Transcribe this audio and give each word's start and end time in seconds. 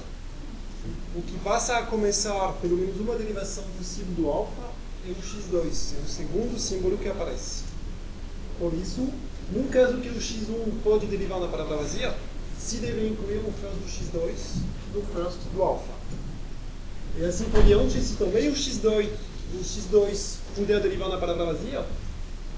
o 1.14 1.23
que 1.23 1.39
passa 1.39 1.77
a 1.77 1.83
começar 1.83 2.53
pelo 2.55 2.77
menos 2.77 2.98
uma 2.98 3.14
derivação 3.14 3.64
possível 3.79 4.12
do 4.14 4.29
alfa 4.29 4.62
é 5.07 5.11
o 5.11 5.14
x2, 5.14 5.55
é 5.62 6.05
o 6.05 6.09
segundo 6.09 6.59
símbolo 6.59 6.98
que 6.98 7.09
aparece. 7.09 7.62
Por 8.59 8.73
isso, 8.75 9.09
num 9.52 9.69
caso 9.69 9.98
que 9.98 10.08
o 10.08 10.19
x1 10.19 10.83
pode 10.83 11.07
derivar 11.07 11.39
na 11.40 11.46
palavra 11.46 11.77
vazia, 11.77 12.14
se 12.58 12.79
deve 12.79 13.07
incluir 13.07 13.39
o 13.39 13.52
first 13.52 13.77
do 13.77 14.18
x2 14.18 14.33
no 14.95 15.02
first 15.02 15.39
do 15.55 15.62
alfa. 15.62 15.92
E 17.17 17.24
assim 17.24 17.45
por 17.45 17.62
diante, 17.62 18.01
se 18.01 18.17
também 18.17 18.48
o 18.48 18.52
x2, 18.52 19.08
o 19.55 19.58
x2 19.58 20.36
puder 20.55 20.80
derivar 20.80 21.08
na 21.08 21.18
palavra 21.18 21.46
vazia, 21.46 21.86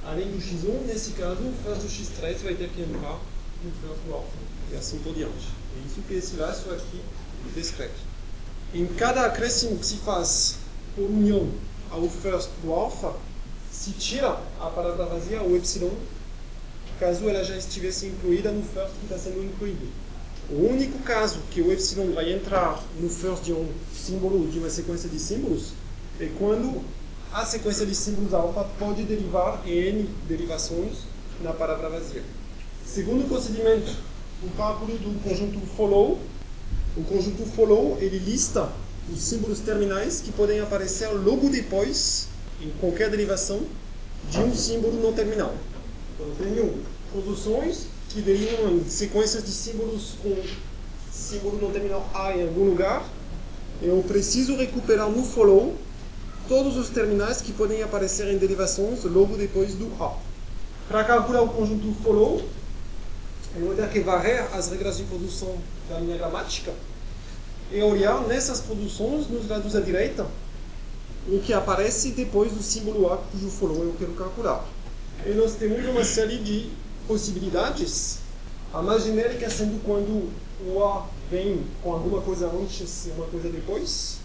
além 0.05 0.31
do 0.31 0.39
x1, 0.39 0.87
nesse 0.87 1.13
caso, 1.13 1.43
o 1.43 1.55
first 1.63 1.83
do 1.83 1.89
x3 1.89 2.39
vai 2.43 2.55
ter 2.55 2.69
que 2.71 2.81
entrar 2.81 3.21
no 3.63 3.71
first 3.83 4.03
do 4.07 4.15
alfa. 4.15 4.39
E 4.73 4.77
assim 4.77 4.99
por 5.01 5.15
diante. 5.15 5.49
É 5.77 5.87
isso 5.87 6.01
que 6.07 6.15
esse 6.15 6.37
laço 6.37 6.71
aqui 6.71 7.01
descreve. 7.55 7.93
Em 8.75 8.87
cada 8.87 9.27
acréscimo 9.27 9.79
que 9.79 9.87
se 9.87 9.97
faz 9.97 10.57
por 10.95 11.05
união 11.05 11.51
ao 11.91 12.09
first 12.09 12.51
do 12.63 12.73
alfa, 12.73 13.15
se 13.71 13.93
tira 13.93 14.41
a 14.61 14.67
palavra 14.71 15.07
vazia, 15.07 15.43
o 15.43 15.57
epsilon, 15.57 15.91
caso 16.99 17.29
ela 17.29 17.45
já 17.45 17.57
estivesse 17.57 18.07
incluída 18.07 18.51
no 18.51 18.63
first 18.63 18.93
que 18.99 19.05
está 19.05 19.19
sendo 19.19 19.45
incluído. 19.45 19.87
O 20.51 20.67
único 20.67 20.99
caso 21.01 21.41
que 21.51 21.61
o 21.61 21.73
epsilon 21.73 22.13
vai 22.13 22.33
entrar 22.33 22.83
no 23.01 23.09
first 23.09 23.45
de 23.45 23.53
um 23.53 23.69
símbolo, 23.95 24.49
de 24.49 24.59
uma 24.59 24.71
sequência 24.71 25.09
de 25.09 25.19
símbolos, 25.19 25.73
é 26.19 26.29
quando 26.39 26.83
a 27.33 27.45
sequência 27.45 27.85
de 27.85 27.95
símbolos 27.95 28.33
alfa 28.33 28.65
pode 28.79 29.03
derivar 29.03 29.63
em 29.67 29.71
n 29.71 30.11
derivações 30.27 30.99
na 31.43 31.53
palavra 31.53 31.89
vazia. 31.91 32.23
Segundo 32.87 33.29
procedimento, 33.29 33.95
o 34.43 34.51
cálculo 34.57 34.97
do 34.99 35.23
conjunto 35.23 35.61
follow 35.77 36.19
o 36.99 37.05
conjunto 37.05 37.45
follow 37.55 37.97
ele 38.01 38.19
lista 38.19 38.69
os 39.09 39.21
símbolos 39.21 39.61
terminais 39.61 40.21
que 40.21 40.33
podem 40.33 40.59
aparecer 40.59 41.09
logo 41.09 41.49
depois, 41.49 42.27
em 42.61 42.71
qualquer 42.81 43.09
derivação, 43.09 43.61
de 44.29 44.41
um 44.41 44.53
símbolo 44.53 45.01
não 45.01 45.13
terminal. 45.13 45.55
Então, 46.19 46.35
tenho 46.37 46.83
produções 47.13 47.87
que 48.09 48.21
derivam 48.21 48.73
em 48.73 48.89
sequências 48.89 49.45
de 49.45 49.53
símbolos 49.53 50.15
com 50.21 50.35
símbolo 51.13 51.61
não 51.63 51.71
terminal 51.71 52.09
A 52.13 52.37
em 52.37 52.43
algum 52.43 52.65
lugar. 52.65 53.07
Eu 53.81 54.03
preciso 54.09 54.57
recuperar 54.57 55.09
no 55.09 55.23
follow 55.23 55.77
todos 56.49 56.77
os 56.77 56.89
terminais 56.89 57.41
que 57.41 57.53
podem 57.53 57.83
aparecer 57.83 58.27
em 58.33 58.39
derivações 58.39 59.05
logo 59.05 59.37
depois 59.37 59.75
do 59.75 59.91
A. 60.03 60.17
Para 60.89 61.05
calcular 61.05 61.43
o 61.43 61.51
conjunto 61.51 61.95
follow, 62.03 62.43
eu 63.55 63.67
vou 63.67 63.75
ter 63.75 63.89
que 63.91 64.01
varrer 64.01 64.49
as 64.55 64.69
regras 64.69 64.97
de 64.97 65.05
produção 65.05 65.55
da 65.89 66.01
minha 66.01 66.17
gramática 66.17 66.73
e 67.71 67.81
olhar 67.83 68.27
nessas 68.27 68.61
produções, 68.61 69.29
nos 69.29 69.47
lados 69.47 69.77
à 69.77 69.81
direita, 69.81 70.27
o 71.29 71.39
que 71.41 71.53
aparece 71.53 72.11
depois 72.13 72.51
do 72.53 72.63
símbolo 72.63 73.13
A 73.13 73.19
cujo 73.19 73.51
follow 73.51 73.85
eu 73.85 73.95
quero 73.99 74.13
calcular. 74.13 74.67
E 75.27 75.31
nós 75.35 75.57
temos 75.57 75.85
uma 75.87 76.05
série 76.05 76.39
de 76.39 76.71
possibilidades, 77.07 78.19
a 78.73 78.81
mais 78.81 79.05
genérica 79.05 79.51
sendo 79.51 79.83
quando 79.85 80.31
o 80.67 80.85
A 80.85 81.07
vem 81.31 81.65
com 81.83 81.93
alguma 81.93 82.21
coisa 82.23 82.47
antes 82.51 83.07
e 83.07 83.11
uma 83.11 83.27
coisa 83.27 83.49
depois. 83.49 84.19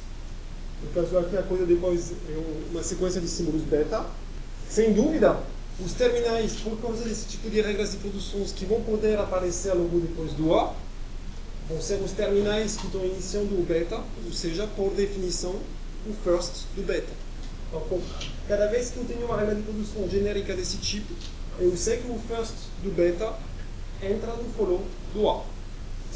No 0.83 0.89
caso 0.91 1.17
aqui, 1.17 1.37
a 1.37 1.43
coisa 1.43 1.65
depois 1.65 2.11
é 2.11 2.43
uma 2.71 2.83
sequência 2.83 3.19
de 3.19 3.27
símbolos 3.27 3.63
beta. 3.63 4.05
Sem 4.69 4.93
dúvida, 4.93 5.39
os 5.83 5.93
terminais, 5.93 6.53
por 6.53 6.79
causa 6.79 7.03
desse 7.03 7.25
tipo 7.27 7.49
de 7.49 7.61
regras 7.61 7.91
de 7.91 7.97
produções 7.97 8.51
que 8.51 8.65
vão 8.65 8.81
poder 8.81 9.17
aparecer 9.17 9.73
logo 9.73 9.99
depois 9.99 10.33
do 10.33 10.53
A, 10.53 10.73
vão 11.69 11.81
ser 11.81 11.95
os 12.01 12.11
terminais 12.11 12.75
que 12.75 12.85
estão 12.85 13.03
iniciando 13.03 13.55
o 13.55 13.63
beta, 13.63 13.99
ou 14.25 14.31
seja, 14.31 14.67
por 14.75 14.91
definição, 14.91 15.55
o 16.05 16.13
first 16.23 16.65
do 16.75 16.85
beta. 16.85 17.13
Então, 17.73 17.99
cada 18.47 18.67
vez 18.67 18.91
que 18.91 18.97
eu 18.97 19.05
tenho 19.05 19.25
uma 19.25 19.37
regra 19.37 19.55
de 19.55 19.63
produção 19.63 20.07
genérica 20.07 20.55
desse 20.55 20.77
tipo, 20.77 21.11
eu 21.59 21.75
sei 21.75 21.97
que 21.97 22.11
o 22.11 22.19
first 22.19 22.53
do 22.83 22.91
beta 22.91 23.33
entra 24.01 24.33
no 24.33 24.43
follow 24.55 24.85
do 25.13 25.27
A. 25.27 25.43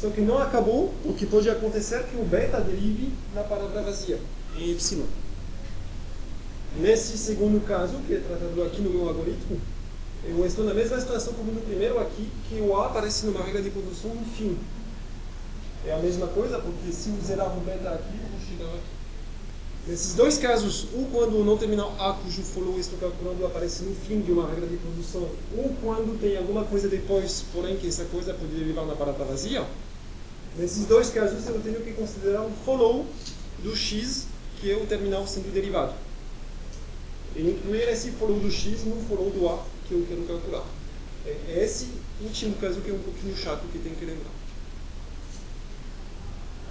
Só 0.00 0.10
que 0.10 0.20
não 0.20 0.38
acabou, 0.38 0.94
o 1.04 1.12
que 1.14 1.26
pode 1.26 1.50
acontecer 1.50 2.04
que 2.04 2.16
o 2.16 2.24
beta 2.24 2.60
derive 2.60 3.12
na 3.34 3.42
palavra 3.42 3.82
vazia, 3.82 4.20
em 4.56 4.70
epsilon. 4.70 5.06
Nesse 6.76 7.18
segundo 7.18 7.66
caso, 7.66 7.98
que 8.06 8.14
é 8.14 8.20
tratado 8.20 8.62
aqui 8.62 8.80
no 8.80 8.90
meu 8.90 9.08
algoritmo, 9.08 9.60
eu 10.24 10.46
estou 10.46 10.64
na 10.64 10.74
mesma 10.74 11.00
situação 11.00 11.32
como 11.32 11.50
no 11.50 11.60
primeiro 11.62 11.98
aqui, 11.98 12.30
que 12.48 12.60
o 12.60 12.76
A 12.76 12.86
aparece 12.86 13.26
numa 13.26 13.42
regra 13.42 13.62
de 13.62 13.70
produção 13.70 14.14
no 14.14 14.24
fim. 14.24 14.56
É 15.84 15.92
a 15.92 15.98
mesma 15.98 16.28
coisa, 16.28 16.58
porque 16.60 16.92
se 16.92 17.08
eu 17.08 17.16
zerar 17.20 17.56
o 17.56 17.60
beta 17.60 17.90
aqui, 17.90 18.16
eu 18.22 18.28
vou 18.28 18.40
chegar 18.46 18.76
aqui. 18.76 18.97
Nesses 19.88 20.14
dois 20.14 20.36
casos, 20.36 20.86
um 20.94 21.04
quando 21.06 21.40
o 21.40 21.44
não 21.44 21.56
terminal 21.56 21.96
A, 21.98 22.12
cujo 22.12 22.42
follow 22.42 22.78
estou 22.78 22.98
calculando, 22.98 23.46
aparece 23.46 23.82
no 23.84 23.94
fim 23.94 24.20
de 24.20 24.30
uma 24.30 24.46
regra 24.46 24.66
de 24.66 24.76
produção, 24.76 25.26
ou 25.56 25.74
quando 25.80 26.20
tem 26.20 26.36
alguma 26.36 26.64
coisa 26.64 26.88
depois, 26.88 27.44
porém 27.52 27.76
que 27.78 27.88
essa 27.88 28.04
coisa 28.04 28.34
pode 28.34 28.54
derivar 28.54 28.84
na 28.84 28.94
palavra 28.94 29.24
vazia, 29.24 29.64
nesses 30.58 30.84
dois 30.84 31.08
casos 31.08 31.46
eu 31.48 31.60
tenho 31.60 31.80
que 31.80 31.92
considerar 31.92 32.42
o 32.42 32.50
follow 32.64 33.06
do 33.62 33.74
x, 33.74 34.26
que 34.60 34.70
é 34.70 34.76
o 34.76 34.84
terminal 34.84 35.26
sendo 35.26 35.50
derivado 35.52 35.94
e 37.38 37.50
incluir 37.50 37.88
esse 37.88 38.10
follow 38.12 38.38
do 38.38 38.50
x 38.50 38.84
no 38.84 38.96
follow 39.02 39.30
do 39.30 39.48
A 39.48 39.64
que 39.86 39.94
eu 39.94 40.04
quero 40.08 40.22
calcular. 40.22 40.66
É 41.24 41.64
esse 41.64 41.88
último 42.20 42.56
caso 42.56 42.80
que 42.80 42.90
é 42.90 42.94
um 42.94 42.98
pouquinho 42.98 43.36
chato 43.36 43.62
que 43.70 43.78
tem 43.78 43.94
que 43.94 44.04
lembrar. 44.04 44.37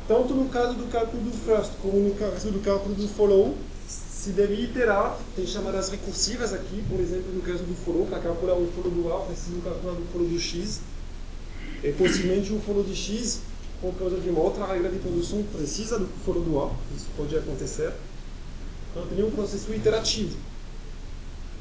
Tanto 0.07 0.33
no 0.33 0.47
caso 0.47 0.73
do 0.73 0.89
cálculo 0.89 1.21
do 1.21 1.31
first 1.31 1.71
como 1.81 1.99
no 1.99 2.15
caso 2.15 2.49
do 2.49 2.59
cálculo 2.59 2.95
do 2.95 3.07
follow, 3.09 3.55
se 3.87 4.29
deve 4.31 4.55
iterar, 4.55 5.19
tem 5.35 5.45
chamadas 5.45 5.89
recursivas 5.89 6.53
aqui, 6.53 6.83
por 6.89 6.99
exemplo, 6.99 7.33
no 7.33 7.41
caso 7.41 7.63
do 7.63 7.75
follow, 7.75 8.05
para 8.07 8.19
calcular 8.19 8.55
o 8.55 8.67
follow 8.75 8.91
do 8.91 9.13
A, 9.13 9.25
preciso 9.25 9.61
calcular 9.61 9.93
o 9.93 10.05
follow 10.11 10.27
do 10.27 10.39
X, 10.39 10.81
e 11.83 11.91
possivelmente 11.91 12.51
o 12.53 12.59
follow 12.59 12.83
de 12.83 12.95
X, 12.95 13.41
por 13.81 13.93
causa 13.95 14.19
de 14.19 14.29
uma 14.29 14.39
outra 14.39 14.65
regra 14.65 14.89
de 14.89 14.97
produção, 14.99 15.43
precisa 15.43 15.99
do 15.99 16.07
follow 16.25 16.41
do 16.41 16.59
A, 16.59 16.71
isso 16.95 17.05
pode 17.15 17.37
acontecer. 17.37 17.93
Então, 18.91 19.05
tem 19.07 19.23
um 19.23 19.31
processo 19.31 19.73
iterativo. 19.73 20.35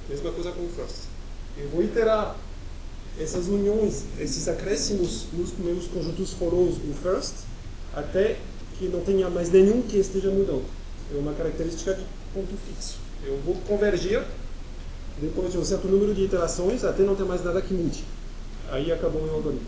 Mesma 0.08 0.32
coisa 0.32 0.52
com 0.52 0.64
o 0.64 0.68
first. 0.68 1.04
Eu 1.58 1.68
vou 1.68 1.82
iterar 1.82 2.36
essas 3.18 3.46
uniões, 3.46 4.04
esses 4.18 4.46
acréscimos 4.48 5.26
nos 5.32 5.52
meus 5.58 5.86
conjuntos 5.86 6.32
follows 6.32 6.76
do 6.76 6.94
first, 7.02 7.45
até 7.96 8.36
que 8.78 8.86
não 8.88 9.00
tenha 9.00 9.30
mais 9.30 9.50
nenhum 9.50 9.80
que 9.82 9.96
esteja 9.96 10.30
mudando. 10.30 10.64
É 11.12 11.18
uma 11.18 11.32
característica 11.32 11.94
de 11.94 12.04
ponto 12.34 12.54
fixo. 12.68 12.98
Eu 13.24 13.40
vou 13.44 13.54
convergir 13.66 14.22
depois 15.20 15.50
de 15.50 15.58
um 15.58 15.64
certo 15.64 15.88
número 15.88 16.14
de 16.14 16.24
iterações 16.24 16.84
até 16.84 17.02
não 17.02 17.16
ter 17.16 17.24
mais 17.24 17.42
nada 17.42 17.62
que 17.62 17.72
mude. 17.72 18.04
Aí 18.70 18.92
acabou 18.92 19.22
o 19.22 19.24
meu 19.24 19.34
algoritmo. 19.34 19.66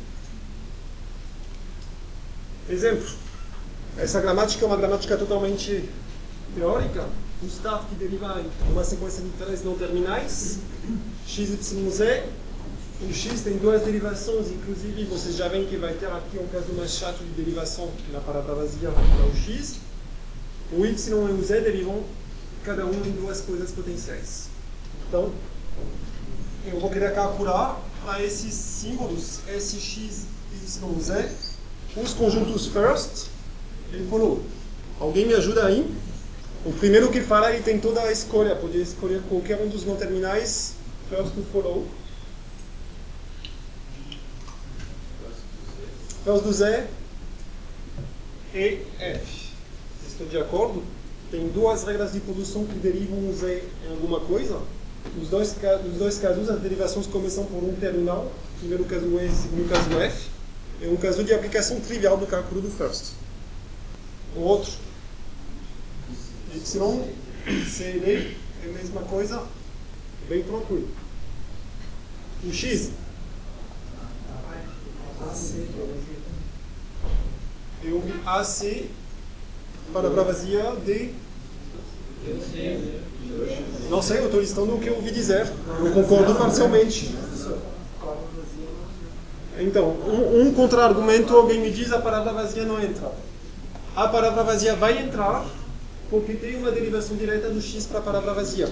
Exemplo. 2.69 3.09
Essa 3.97 4.21
gramática 4.21 4.65
é 4.65 4.67
uma 4.67 4.77
gramática 4.77 5.17
totalmente 5.17 5.89
teórica. 6.55 7.07
O 7.43 7.47
start 7.47 7.89
que 7.89 7.95
deriva 7.95 8.41
em 8.41 8.73
uma 8.73 8.85
sequência 8.85 9.23
de 9.23 9.31
três 9.43 9.65
não 9.65 9.75
terminais, 9.77 10.59
x, 11.27 11.49
y, 11.49 11.91
z. 11.91 12.25
O 13.01 13.15
x 13.15 13.43
tem 13.43 13.57
duas 13.59 13.83
derivações, 13.83 14.51
inclusive 14.51 15.05
vocês 15.05 15.37
já 15.37 15.47
veem 15.47 15.67
que 15.67 15.77
vai 15.77 15.95
ter 15.95 16.07
aqui 16.07 16.37
um 16.37 16.49
caso 16.49 16.73
mais 16.73 16.91
chato 16.91 17.19
de 17.19 17.31
derivação 17.31 17.89
na 18.13 18.19
palavra 18.19 18.57
vazia 18.57 18.91
para 18.91 19.27
o 19.27 19.37
x. 19.37 19.77
O 20.73 20.85
y 20.85 21.09
e 21.09 21.33
o 21.33 21.45
z 21.45 21.61
derivam 21.61 22.03
cada 22.65 22.85
um 22.85 22.93
em 22.93 23.13
duas 23.13 23.41
coisas 23.41 23.71
potenciais. 23.71 24.49
Então, 25.07 25.33
eu 26.67 26.81
vou 26.81 26.91
querer 26.91 27.15
calcular 27.15 27.81
para 28.05 28.21
esses 28.23 28.53
símbolos, 28.53 29.41
sx, 29.47 30.27
y, 30.53 31.01
z, 31.01 31.31
os 31.97 32.15
conjuntos 32.15 32.67
first 32.67 33.29
e 33.93 34.05
follow. 34.11 34.43
Alguém 34.99 35.25
me 35.25 35.35
ajuda 35.35 35.67
aí? 35.67 35.89
O 36.65 36.73
primeiro 36.73 37.13
que 37.13 37.21
fala, 37.21 37.53
ele 37.53 37.63
tem 37.63 37.79
toda 37.79 38.01
a 38.01 38.11
escolha, 38.11 38.57
pode 38.57 38.81
escolher 38.83 39.23
qualquer 39.29 39.63
um 39.63 39.69
dos 39.69 39.85
não 39.85 39.95
terminais, 39.95 40.75
first 41.09 41.33
ou 41.37 41.45
follow. 41.53 41.87
Do 46.37 46.53
Z 46.53 46.87
e 48.55 48.83
F. 48.99 49.49
Estou 50.07 50.27
de 50.27 50.37
acordo? 50.37 50.85
Tem 51.31 51.49
duas 51.49 51.85
regras 51.85 52.13
de 52.13 52.21
produção 52.21 52.67
que 52.67 52.75
derivam 52.75 53.31
o 53.31 53.33
Z 53.33 53.65
em 53.87 53.91
alguma 53.93 54.21
coisa. 54.21 54.61
Nos 55.17 55.31
dois, 55.31 55.57
nos 55.85 55.97
dois 55.97 56.19
casos, 56.19 56.51
as 56.51 56.61
derivações 56.61 57.07
começam 57.07 57.47
por 57.47 57.65
um 57.65 57.75
terminal. 57.77 58.31
Primeiro 58.59 58.85
caso 58.85 59.07
E, 59.19 59.31
segundo 59.31 59.71
caso 59.71 59.99
F. 59.99 60.29
É 60.83 60.89
um 60.89 60.97
caso 60.97 61.25
de 61.25 61.33
aplicação 61.33 61.81
trivial 61.81 62.19
do 62.19 62.27
cálculo 62.27 62.61
do 62.61 62.71
first. 62.71 63.13
O 64.37 64.41
outro, 64.41 64.73
Y, 66.55 67.05
C 67.67 67.97
e 67.97 68.01
D, 68.01 68.37
é 68.65 68.69
a 68.69 68.73
mesma 68.75 69.01
coisa, 69.01 69.47
bem 70.29 70.43
tranquilo. 70.43 70.89
O 72.45 72.53
X, 72.53 72.91
eu 77.83 78.01
vi 78.01 78.15
AC, 78.27 78.87
palavra 79.93 80.25
vazia, 80.25 80.73
D. 80.85 81.11
Não 83.89 84.03
sei, 84.03 84.19
eu 84.19 84.27
estou 84.27 84.41
listando 84.41 84.75
o 84.75 84.81
que 84.81 84.89
eu 84.89 84.97
ouvi 84.97 85.11
dizer. 85.11 85.51
Eu 85.79 85.93
concordo 85.93 86.35
parcialmente. 86.35 87.15
Então, 89.61 89.89
um, 89.89 90.43
um 90.43 90.55
contra-argumento, 90.55 91.35
alguém 91.35 91.61
me 91.61 91.71
diz 91.71 91.93
a 91.93 91.99
palavra 91.99 92.33
vazia 92.33 92.65
não 92.65 92.81
entra. 92.81 93.11
A 93.97 94.07
palavra 94.07 94.45
vazia 94.45 94.77
vai 94.77 94.99
entrar 94.99 95.45
porque 96.11 96.35
tem 96.35 96.57
uma 96.57 96.71
derivação 96.71 97.17
direta 97.17 97.51
do 97.51 97.61
x 97.61 97.87
para 97.87 97.99
a 97.99 98.03
palavra 98.03 98.35
vazia. 98.35 98.69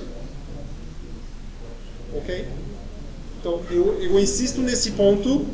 Ok? 2.14 2.48
Então, 3.40 3.60
eu, 3.70 4.00
eu 4.00 4.18
insisto 4.18 4.60
nesse 4.60 4.92
ponto. 4.92 5.46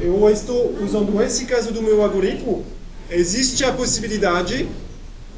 Eu 0.00 0.28
estou 0.30 0.74
usando 0.82 1.22
esse 1.22 1.44
caso 1.46 1.72
do 1.72 1.82
meu 1.82 2.02
algoritmo. 2.02 2.64
Existe 3.10 3.64
a 3.64 3.72
possibilidade, 3.72 4.68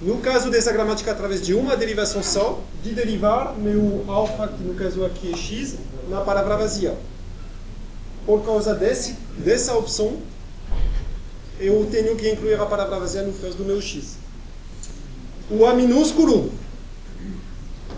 no 0.00 0.19
caso 0.19 0.50
dessa 0.50 0.73
gramática 0.73 1.11
através 1.11 1.44
de 1.44 1.55
uma 1.55 1.76
derivação 1.76 2.23
só, 2.23 2.61
de 2.82 2.94
derivar 2.94 3.55
meu 3.58 4.05
alfa, 4.08 4.49
que 4.49 4.62
no 4.62 4.75
caso 4.75 5.05
aqui 5.05 5.32
é 5.32 5.37
x, 5.37 5.76
na 6.08 6.20
palavra 6.20 6.56
vazia 6.56 6.97
por 8.26 8.44
causa 8.44 8.75
desse, 8.75 9.14
dessa 9.38 9.73
opção, 9.75 10.17
eu 11.61 11.88
tenho 11.91 12.17
que 12.17 12.29
incluir 12.29 12.61
a 12.61 12.67
palavra 12.67 12.99
vazia 12.99 13.23
no 13.23 13.32
first 13.32 13.56
do 13.56 13.64
meu 13.64 13.81
x. 13.81 14.17
O 15.49 15.64
A 15.64 15.73
minúsculo 15.73 16.50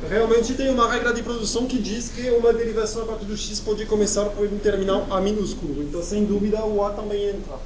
realmente 0.06 0.55
tem 0.55 0.71
uma 0.71 0.91
regra 0.91 1.12
de 1.12 1.23
produção 1.23 1.67
que 1.67 1.79
diz 1.79 2.11
que 2.11 2.31
uma 2.31 2.53
derivação 2.53 3.03
a 3.03 3.06
partir 3.06 3.25
do 3.25 3.37
x 3.37 3.59
pode 3.61 3.85
começar 3.87 4.27
por 4.27 4.47
um 4.47 4.59
terminal 4.59 5.06
A 5.11 5.21
minúsculo. 5.21 5.83
Então, 5.83 6.03
sem 6.03 6.25
dúvida, 6.25 6.65
o 6.65 6.85
A 6.85 6.91
também 6.91 7.31
entra. 7.31 7.59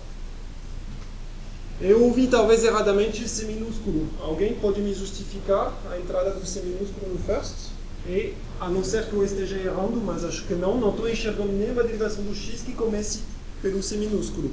Eu 1.80 2.04
ouvi 2.04 2.28
talvez 2.28 2.62
erradamente 2.62 3.28
C 3.28 3.44
minúsculo. 3.44 4.08
Alguém 4.20 4.54
pode 4.54 4.80
me 4.80 4.94
justificar 4.94 5.76
a 5.90 5.98
entrada 5.98 6.30
do 6.30 6.46
C 6.46 6.60
minúsculo 6.60 7.12
no 7.12 7.18
first? 7.18 7.72
E, 8.06 8.34
a 8.60 8.68
não 8.68 8.82
ser 8.82 9.06
que 9.06 9.12
eu 9.12 9.24
esteja 9.24 9.56
errando, 9.56 10.00
mas 10.00 10.24
acho 10.24 10.44
que 10.44 10.54
não, 10.54 10.78
não 10.78 10.90
estou 10.90 11.08
enxergando 11.08 11.52
nenhuma 11.52 11.82
derivação 11.82 12.24
do 12.24 12.34
x 12.34 12.62
que 12.62 12.72
comece 12.72 13.20
pelo 13.60 13.82
C 13.82 13.96
minúsculo. 13.96 14.52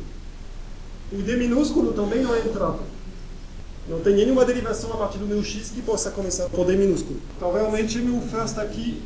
O 1.11 1.17
D 1.17 1.35
minúsculo 1.35 1.93
também 1.93 2.21
não 2.21 2.35
entrado. 2.35 2.79
Não 3.89 3.99
tem 4.01 4.15
nenhuma 4.15 4.45
derivação 4.45 4.93
a 4.93 4.97
partir 4.97 5.17
do 5.17 5.25
meu 5.25 5.43
x 5.43 5.71
que 5.71 5.81
possa 5.81 6.11
começar 6.11 6.47
por 6.49 6.63
D 6.65 6.77
minúsculo. 6.77 7.19
Então, 7.35 7.51
realmente, 7.51 7.97
meu 7.97 8.21
first 8.21 8.57
aqui, 8.59 9.01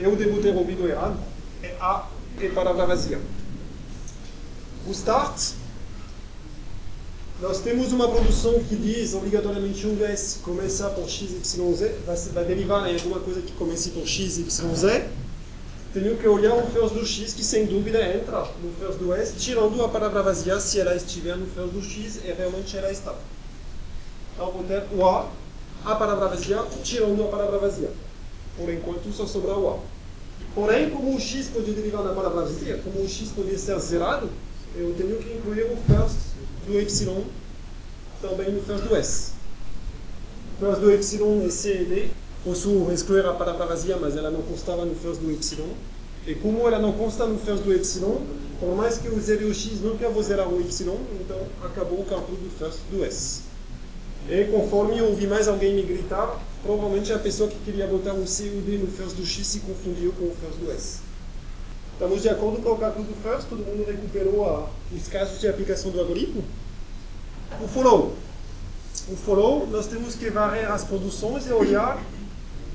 eu 0.00 0.16
devo 0.16 0.40
ter 0.40 0.56
ouvido 0.56 0.88
errado. 0.88 1.18
É 1.62 1.76
A 1.78 2.08
e 2.40 2.48
palavra 2.48 2.86
vazia. 2.86 3.20
O 4.86 4.92
start 4.92 5.52
nós 7.40 7.60
temos 7.60 7.92
uma 7.92 8.08
produção 8.08 8.58
que 8.64 8.74
diz 8.74 9.14
obrigatoriamente 9.14 9.86
um 9.86 10.04
S 10.04 10.40
começar 10.40 10.90
por 10.90 11.08
x, 11.08 11.30
y, 11.30 11.74
z, 11.74 11.94
vai, 12.04 12.16
vai 12.16 12.44
derivar 12.44 12.88
em 12.90 12.94
alguma 12.94 13.20
coisa 13.20 13.40
que 13.42 13.52
comece 13.52 13.90
por 13.90 14.06
x, 14.08 14.38
y, 14.38 14.74
z. 14.74 15.08
Tenho 15.92 16.16
que 16.16 16.26
olhar 16.26 16.54
o 16.54 16.66
first 16.66 16.94
do 16.94 17.06
x, 17.06 17.34
que 17.34 17.44
sem 17.44 17.66
dúvida 17.66 18.02
entra 18.02 18.40
no 18.62 18.72
first 18.80 18.98
do 18.98 19.14
S, 19.14 19.34
tirando 19.38 19.80
a 19.84 19.88
palavra 19.88 20.22
vazia, 20.22 20.58
se 20.58 20.80
ela 20.80 20.96
estiver 20.96 21.36
no 21.36 21.46
first 21.46 21.72
do 21.72 21.82
x, 21.82 22.18
e 22.24 22.32
realmente 22.32 22.76
ela 22.76 22.90
está. 22.90 23.14
Então 24.38 24.52
vou 24.52 24.62
ter 24.62 24.84
o 24.94 25.04
A, 25.04 25.28
a 25.84 25.96
palavra 25.96 26.28
vazia, 26.28 26.64
tirando 26.84 27.24
a 27.24 27.26
palavra 27.26 27.58
vazia. 27.58 27.90
Por 28.56 28.72
enquanto 28.72 29.12
só 29.12 29.26
sobra 29.26 29.54
o 29.54 29.68
A. 29.68 29.78
Porém, 30.54 30.90
como 30.90 31.16
o 31.16 31.18
x 31.18 31.48
pode 31.48 31.72
derivar 31.72 32.04
na 32.04 32.12
palavra 32.12 32.42
vazia, 32.42 32.80
como 32.84 33.00
o 33.00 33.08
x 33.08 33.32
pode 33.34 33.58
ser 33.58 33.76
zerado, 33.80 34.30
eu 34.76 34.94
tenho 34.94 35.18
que 35.18 35.34
incluir 35.34 35.64
o 35.64 35.76
first 35.88 36.18
do 36.64 36.78
y 36.78 37.24
também 38.22 38.52
no 38.52 38.62
first 38.62 38.84
do 38.84 38.94
s. 38.94 39.32
First 40.60 40.80
do 40.82 40.92
y 40.92 41.44
é 41.44 41.50
c 41.50 41.82
e 41.82 41.84
d. 41.84 42.10
Posso 42.44 42.92
excluir 42.92 43.26
a 43.26 43.32
palavra 43.32 43.66
vazia, 43.66 43.96
mas 43.96 44.16
ela 44.16 44.30
não 44.30 44.42
constava 44.42 44.84
no 44.84 44.94
first 44.94 45.20
do 45.20 45.32
y. 45.32 45.64
E 46.28 46.36
como 46.36 46.64
ela 46.68 46.78
não 46.78 46.92
consta 46.92 47.26
no 47.26 47.40
first 47.40 47.64
do 47.64 47.72
y, 47.72 47.80
por 48.60 48.76
mais 48.76 48.98
que 48.98 49.08
eu 49.08 49.18
zere 49.18 49.46
o 49.46 49.52
x, 49.52 49.80
nunca 49.80 50.08
vou 50.08 50.22
zerar 50.22 50.48
o 50.48 50.60
y, 50.60 50.68
então 51.20 51.40
acabou 51.64 52.02
o 52.02 52.04
cálculo 52.04 52.38
do 52.38 52.50
first 52.56 52.78
do 52.92 53.04
s. 53.04 53.47
E 54.26 54.44
conforme 54.44 54.98
eu 54.98 55.06
ouvi 55.06 55.26
mais 55.26 55.48
alguém 55.48 55.74
me 55.74 55.82
gritar, 55.82 56.38
provavelmente 56.62 57.12
a 57.12 57.18
pessoa 57.18 57.48
que 57.48 57.58
queria 57.64 57.86
botar 57.86 58.12
um 58.12 58.26
C 58.26 58.44
e 58.44 58.58
o 58.58 58.62
D 58.62 58.78
no 58.78 58.86
first 58.86 59.16
do 59.16 59.24
x 59.24 59.46
se 59.46 59.60
confundiu 59.60 60.12
com 60.12 60.24
o 60.24 60.36
first 60.40 60.58
do 60.58 60.70
S. 60.70 61.00
Estamos 61.92 62.22
de 62.22 62.28
acordo 62.28 62.62
com 62.62 62.70
o 62.72 62.78
cálculo 62.78 63.04
do 63.04 63.14
first? 63.22 63.48
Todo 63.48 63.64
mundo 63.64 63.84
recuperou 63.84 64.44
a, 64.44 64.68
os 64.94 65.08
casos 65.08 65.40
de 65.40 65.48
aplicação 65.48 65.90
do 65.90 65.98
algoritmo? 65.98 66.44
O 67.62 67.66
follow. 67.66 68.14
O 69.08 69.16
follow, 69.16 69.66
nós 69.66 69.86
temos 69.86 70.14
que 70.14 70.30
varrer 70.30 70.70
as 70.70 70.84
produções 70.84 71.46
e 71.46 71.52
olhar 71.52 72.00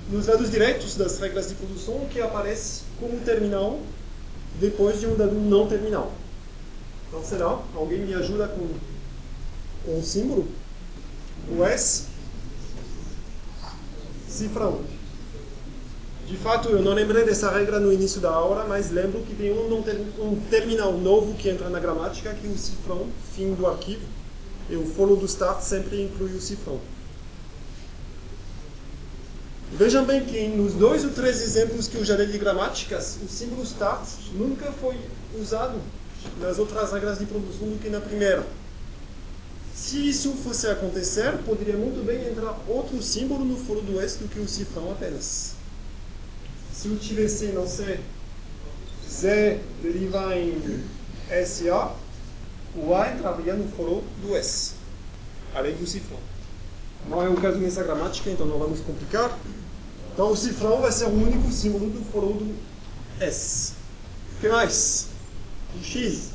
nos 0.09 0.27
lados 0.27 0.51
direitos 0.51 0.95
das 0.95 1.19
regras 1.19 1.47
de 1.47 1.55
produção 1.55 1.95
o 1.95 2.07
que 2.09 2.19
aparece 2.19 2.81
como 2.99 3.17
terminal 3.19 3.79
depois 4.59 4.99
de 4.99 5.07
um 5.07 5.15
dado 5.15 5.35
não 5.35 5.67
terminal. 5.67 6.11
Então, 7.07 7.23
será? 7.23 7.59
Alguém 7.75 7.99
me 7.99 8.13
ajuda 8.13 8.47
com, 8.47 8.67
com 9.85 9.99
o 9.99 10.03
símbolo? 10.03 10.47
O 11.49 11.63
S. 11.63 12.05
Cifra 14.27 14.67
1. 14.67 14.83
De 16.27 16.37
fato, 16.37 16.69
eu 16.69 16.81
não 16.81 16.93
lembrei 16.93 17.25
dessa 17.25 17.51
regra 17.51 17.79
no 17.79 17.91
início 17.91 18.21
da 18.21 18.31
aula, 18.31 18.65
mas 18.67 18.89
lembro 18.89 19.21
que 19.21 19.35
tem 19.35 19.51
um, 19.51 19.83
um 20.19 20.39
terminal 20.49 20.93
novo 20.93 21.35
que 21.35 21.49
entra 21.49 21.69
na 21.69 21.79
gramática, 21.79 22.33
que 22.33 22.47
é 22.47 22.49
o 22.49 22.57
cifrão, 22.57 23.07
fim 23.35 23.53
do 23.53 23.67
arquivo. 23.67 24.05
E 24.69 24.75
o 24.75 24.85
follow 24.85 25.17
do 25.17 25.25
start 25.25 25.61
sempre 25.61 26.01
inclui 26.01 26.31
o 26.31 26.41
cifrão. 26.41 26.79
Vejam 29.73 30.05
bem 30.05 30.23
que 30.23 30.47
nos 30.47 30.73
dois 30.73 31.03
ou 31.03 31.11
três 31.11 31.41
exemplos 31.41 31.87
que 31.87 31.97
eu 31.97 32.05
já 32.05 32.15
dei 32.15 32.27
de 32.27 32.37
gramáticas, 32.37 33.17
o 33.23 33.27
símbolo 33.27 33.63
start 33.63 34.07
nunca 34.33 34.71
foi 34.71 34.95
usado 35.39 35.79
nas 36.39 36.57
outras 36.57 36.91
regras 36.93 37.19
de 37.19 37.25
produção 37.25 37.67
do 37.67 37.79
que 37.81 37.89
na 37.89 37.99
primeira. 37.99 38.45
Se 39.85 39.97
isso 39.97 40.31
fosse 40.35 40.65
acontecer, 40.67 41.39
poderia 41.39 41.75
muito 41.75 42.05
bem 42.05 42.29
entrar 42.29 42.57
outro 42.69 43.03
símbolo 43.03 43.43
no 43.43 43.57
foro 43.57 43.81
do 43.81 43.99
S 43.99 44.17
do 44.17 44.29
que 44.29 44.39
o 44.39 44.47
cifrão 44.47 44.89
apenas. 44.89 45.55
Se 46.71 46.87
eu 46.87 46.97
tivesse, 46.97 47.47
não 47.47 47.67
sei, 47.67 47.99
Z 49.05 49.59
derivar 49.81 50.37
em 50.37 50.55
SA, 51.45 51.93
o 52.77 52.95
A 52.95 53.11
entraria 53.11 53.55
no 53.55 53.69
foro 53.73 54.05
do 54.21 54.33
S, 54.33 54.75
além 55.53 55.75
do 55.75 55.85
cifrão. 55.85 56.19
Não 57.09 57.21
é 57.21 57.27
o 57.27 57.35
caso 57.35 57.57
nessa 57.57 57.83
gramática, 57.83 58.29
então 58.29 58.45
não 58.45 58.57
vamos 58.57 58.79
complicar. 58.79 59.37
Então 60.13 60.31
o 60.31 60.37
cifrão 60.37 60.79
vai 60.79 60.93
ser 60.93 61.07
o 61.07 61.13
único 61.13 61.51
símbolo 61.51 61.89
do 61.89 62.09
foro 62.09 62.27
do 62.27 62.55
S. 63.19 63.73
O 64.37 64.39
que 64.39 64.47
mais? 64.47 65.07
O 65.77 65.83
X. 65.83 66.29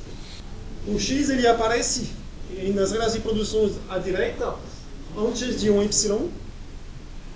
O 0.86 0.98
X 1.00 1.30
ele 1.30 1.46
aparece 1.46 2.18
nas 2.74 2.92
regras 2.92 3.12
de 3.12 3.20
produção 3.20 3.70
à 3.88 3.98
direita 3.98 4.54
antes 5.16 5.60
de 5.60 5.70
um 5.70 5.82
Y. 5.82 6.28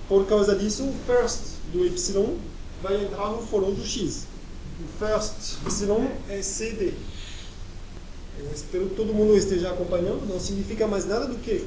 Por 0.08 0.26
causa 0.26 0.54
disso, 0.54 0.84
o 0.84 0.94
first 1.06 1.40
do 1.72 1.84
Y 1.86 2.38
vai 2.82 3.04
entrar 3.04 3.30
no 3.30 3.38
foro 3.38 3.72
do 3.72 3.84
X. 3.84 4.26
O 4.80 5.04
first 5.04 5.58
Y 5.64 6.10
é 6.28 6.42
CD. 6.42 6.92
Eu 8.38 8.50
espero 8.52 8.88
que 8.88 8.94
todo 8.96 9.14
mundo 9.14 9.36
esteja 9.36 9.70
acompanhando. 9.70 10.26
Não 10.26 10.40
significa 10.40 10.86
mais 10.86 11.06
nada 11.06 11.26
do 11.26 11.36
que 11.36 11.64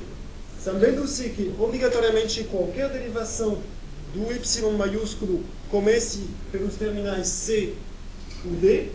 sabendo-se 0.66 1.30
que 1.30 1.54
obrigatoriamente 1.60 2.44
qualquer 2.46 2.90
derivação 2.90 3.60
do 4.16 4.32
Y 4.32 4.72
maiúsculo 4.75 5.44
comece 5.70 6.22
pelos 6.52 6.75
terminais 6.75 7.28
C 7.28 7.75
ou 8.44 8.52
D, 8.54 8.90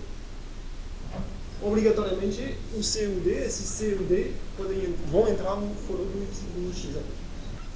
obrigatoriamente 1.62 2.56
o 2.76 2.82
C 2.82 3.04
e 3.04 3.06
o 3.08 3.20
D, 3.20 3.30
esses 3.44 3.66
C 3.66 3.90
e 3.90 3.94
o 3.94 4.04
D 4.04 4.32
podem, 4.56 4.94
vão 5.10 5.28
entrar 5.28 5.56
no 5.56 5.74
foro 5.86 6.04
do, 6.04 6.70
do 6.70 6.74
X. 6.74 6.90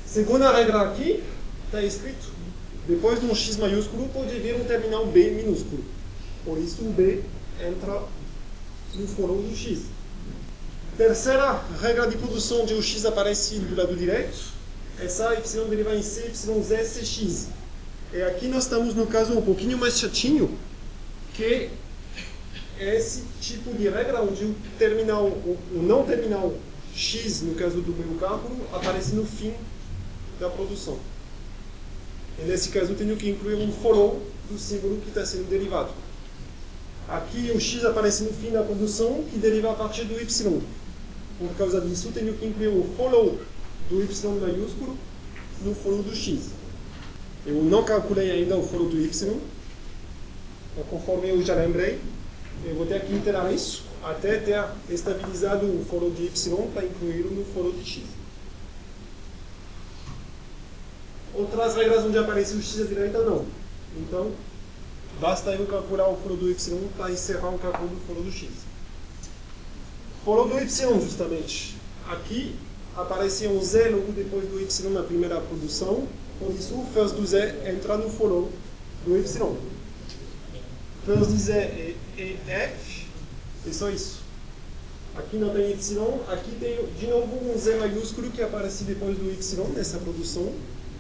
Segunda 0.07 0.53
regra 0.53 0.83
aqui, 0.83 1.23
está 1.67 1.83
escrito, 1.83 2.33
depois 2.87 3.21
de 3.21 3.27
um 3.27 3.35
X 3.35 3.57
maiúsculo 3.57 4.09
pode 4.09 4.39
vir 4.39 4.55
um 4.57 4.65
terminal 4.65 5.07
B 5.07 5.31
minúsculo. 5.31 5.85
Por 6.45 6.59
isso 6.59 6.83
o 6.83 6.91
B 6.91 7.23
entra 7.61 8.03
no 8.95 9.07
foro 9.09 9.35
do 9.35 9.57
X. 9.57 9.95
Terceira 10.97 11.61
regra 11.81 12.07
de 12.07 12.17
produção 12.17 12.63
onde 12.63 12.75
o 12.75 12.81
x 12.81 13.05
aparece 13.05 13.59
do 13.59 13.75
lado 13.75 13.97
direito, 13.97 14.39
essa 15.01 15.35
y 15.35 15.69
deriva 15.69 15.93
em 15.93 16.03
c, 16.03 16.31
yz, 16.31 16.89
cx. 16.89 17.49
E 18.13 18.23
aqui 18.23 18.47
nós 18.47 18.63
estamos 18.63 18.95
no 18.95 19.05
caso 19.09 19.37
um 19.37 19.43
pouquinho 19.43 19.77
mais 19.77 19.99
chatinho, 19.99 20.57
que 21.35 21.69
esse 22.79 23.23
tipo 23.41 23.73
de 23.73 23.89
regra 23.89 24.23
onde 24.23 24.45
o 24.45 24.55
terminal, 24.79 25.27
o, 25.27 25.59
não 25.73 26.05
terminal 26.05 26.55
x, 26.95 27.43
no 27.43 27.55
caso 27.55 27.81
do 27.81 27.93
meu 27.93 28.19
cálculo, 28.19 28.57
aparece 28.73 29.15
no 29.15 29.25
fim 29.25 29.53
da 30.41 30.49
produção. 30.49 30.99
E 32.39 32.43
nesse 32.43 32.71
caso 32.71 32.93
eu 32.93 32.97
tenho 32.97 33.17
que 33.17 33.31
incluir 33.31 33.55
um 33.55 33.73
for 33.73 34.21
do 34.51 34.59
símbolo 34.59 35.01
que 35.01 35.09
está 35.09 35.25
sendo 35.25 35.49
derivado. 35.49 35.91
Aqui 37.09 37.53
o 37.55 37.61
x 37.61 37.85
aparece 37.85 38.25
no 38.25 38.33
fim 38.33 38.51
da 38.51 38.63
produção, 38.63 39.25
que 39.31 39.39
deriva 39.39 39.71
a 39.71 39.75
partir 39.75 40.05
do 40.05 40.15
y. 40.21 40.61
Por 41.39 41.55
causa 41.57 41.81
disso, 41.81 42.11
tenho 42.13 42.35
que 42.35 42.47
incluir 42.47 42.69
o 42.69 42.85
follow 42.97 43.39
do 43.91 44.03
y 44.03 44.41
maiúsculo 44.41 44.97
no 45.63 45.75
follow 45.75 46.03
do 46.03 46.15
x. 46.15 46.51
Eu 47.47 47.63
não 47.63 47.85
calculei 47.85 48.31
ainda 48.31 48.57
o 48.57 48.63
follow 48.63 48.89
do 48.89 48.99
y, 48.99 49.41
conforme 50.89 51.29
eu 51.29 51.43
já 51.43 51.55
lembrei, 51.55 52.01
eu 52.67 52.75
vou 52.77 52.87
ter 52.87 53.05
que 53.05 53.15
iterar 53.15 53.53
isso 53.53 53.85
até 54.03 54.39
ter 54.39 54.65
estabilizado 54.89 55.67
o 55.67 55.85
follow 55.85 56.11
de 56.11 56.25
y 56.25 56.71
para 56.73 56.85
incluí-lo 56.85 57.31
no 57.31 57.45
follow 57.47 57.73
de 57.73 57.85
x. 57.85 58.03
Outras 61.35 61.75
regras 61.75 62.05
onde 62.05 62.19
aparece 62.19 62.55
o 62.55 62.63
x 62.63 62.81
à 62.81 62.85
direita, 62.85 63.19
não. 63.23 63.45
Então, 63.97 64.33
basta 65.21 65.51
eu 65.53 65.67
calcular 65.67 66.09
o 66.09 66.17
follow 66.17 66.37
do 66.37 66.51
y 66.51 66.89
para 66.97 67.13
encerrar 67.13 67.51
o 67.51 67.59
cálculo 67.59 67.89
do 67.89 68.01
follow 68.07 68.23
do 68.23 68.31
x. 68.31 68.49
Falou 70.25 70.49
do 70.49 70.59
Y, 70.59 71.01
justamente. 71.01 71.77
Aqui 72.09 72.57
aparecia 72.97 73.51
um 73.51 73.63
Z 73.63 73.91
logo 73.91 74.13
depois 74.13 74.49
do 74.49 74.61
Y 74.61 74.91
na 74.91 75.03
primeira 75.03 75.41
produção, 75.41 76.07
por 76.39 76.51
isso 76.51 76.75
o 76.75 76.87
first 76.95 77.15
do 77.15 77.27
Z 77.27 77.63
entra 77.67 77.97
no 77.99 78.09
follow 78.09 78.51
do 79.05 79.17
Y. 79.19 79.57
First 81.05 81.31
do 81.31 81.37
Z 81.37 81.53
é, 81.53 81.94
é 82.19 82.37
F, 82.49 83.07
é 83.67 83.73
só 83.73 83.91
isso. 83.91 84.23
Aqui 85.17 85.37
não 85.37 85.51
tem 85.51 85.71
Y, 85.71 86.21
aqui 86.29 86.51
tem 86.59 86.87
de 86.99 87.07
novo 87.07 87.39
um 87.51 87.57
Z 87.57 87.77
maiúsculo 87.77 88.31
que 88.31 88.43
aparece 88.43 88.85
depois 88.85 89.17
do 89.17 89.31
Y 89.31 89.69
nessa 89.75 89.99
produção. 89.99 90.53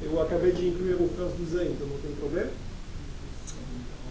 Eu 0.02 0.20
acabei 0.20 0.52
de 0.52 0.68
incluir 0.68 0.94
o 0.94 1.08
first 1.08 1.36
do 1.36 1.50
Z, 1.50 1.64
então 1.64 1.86
não 1.86 1.98
tem 1.98 2.12
problema. 2.12 2.50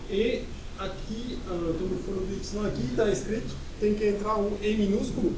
E 0.10 0.44
aqui, 0.78 1.40
então 1.46 1.58
no 1.58 1.98
follow 2.04 2.26
do 2.26 2.34
Y 2.34 2.68
aqui 2.68 2.84
está 2.92 3.10
escrito 3.10 3.56
tem 3.80 3.96
que 3.96 4.08
entrar 4.08 4.38
um 4.38 4.58
E 4.62 4.76
minúsculo, 4.76 5.34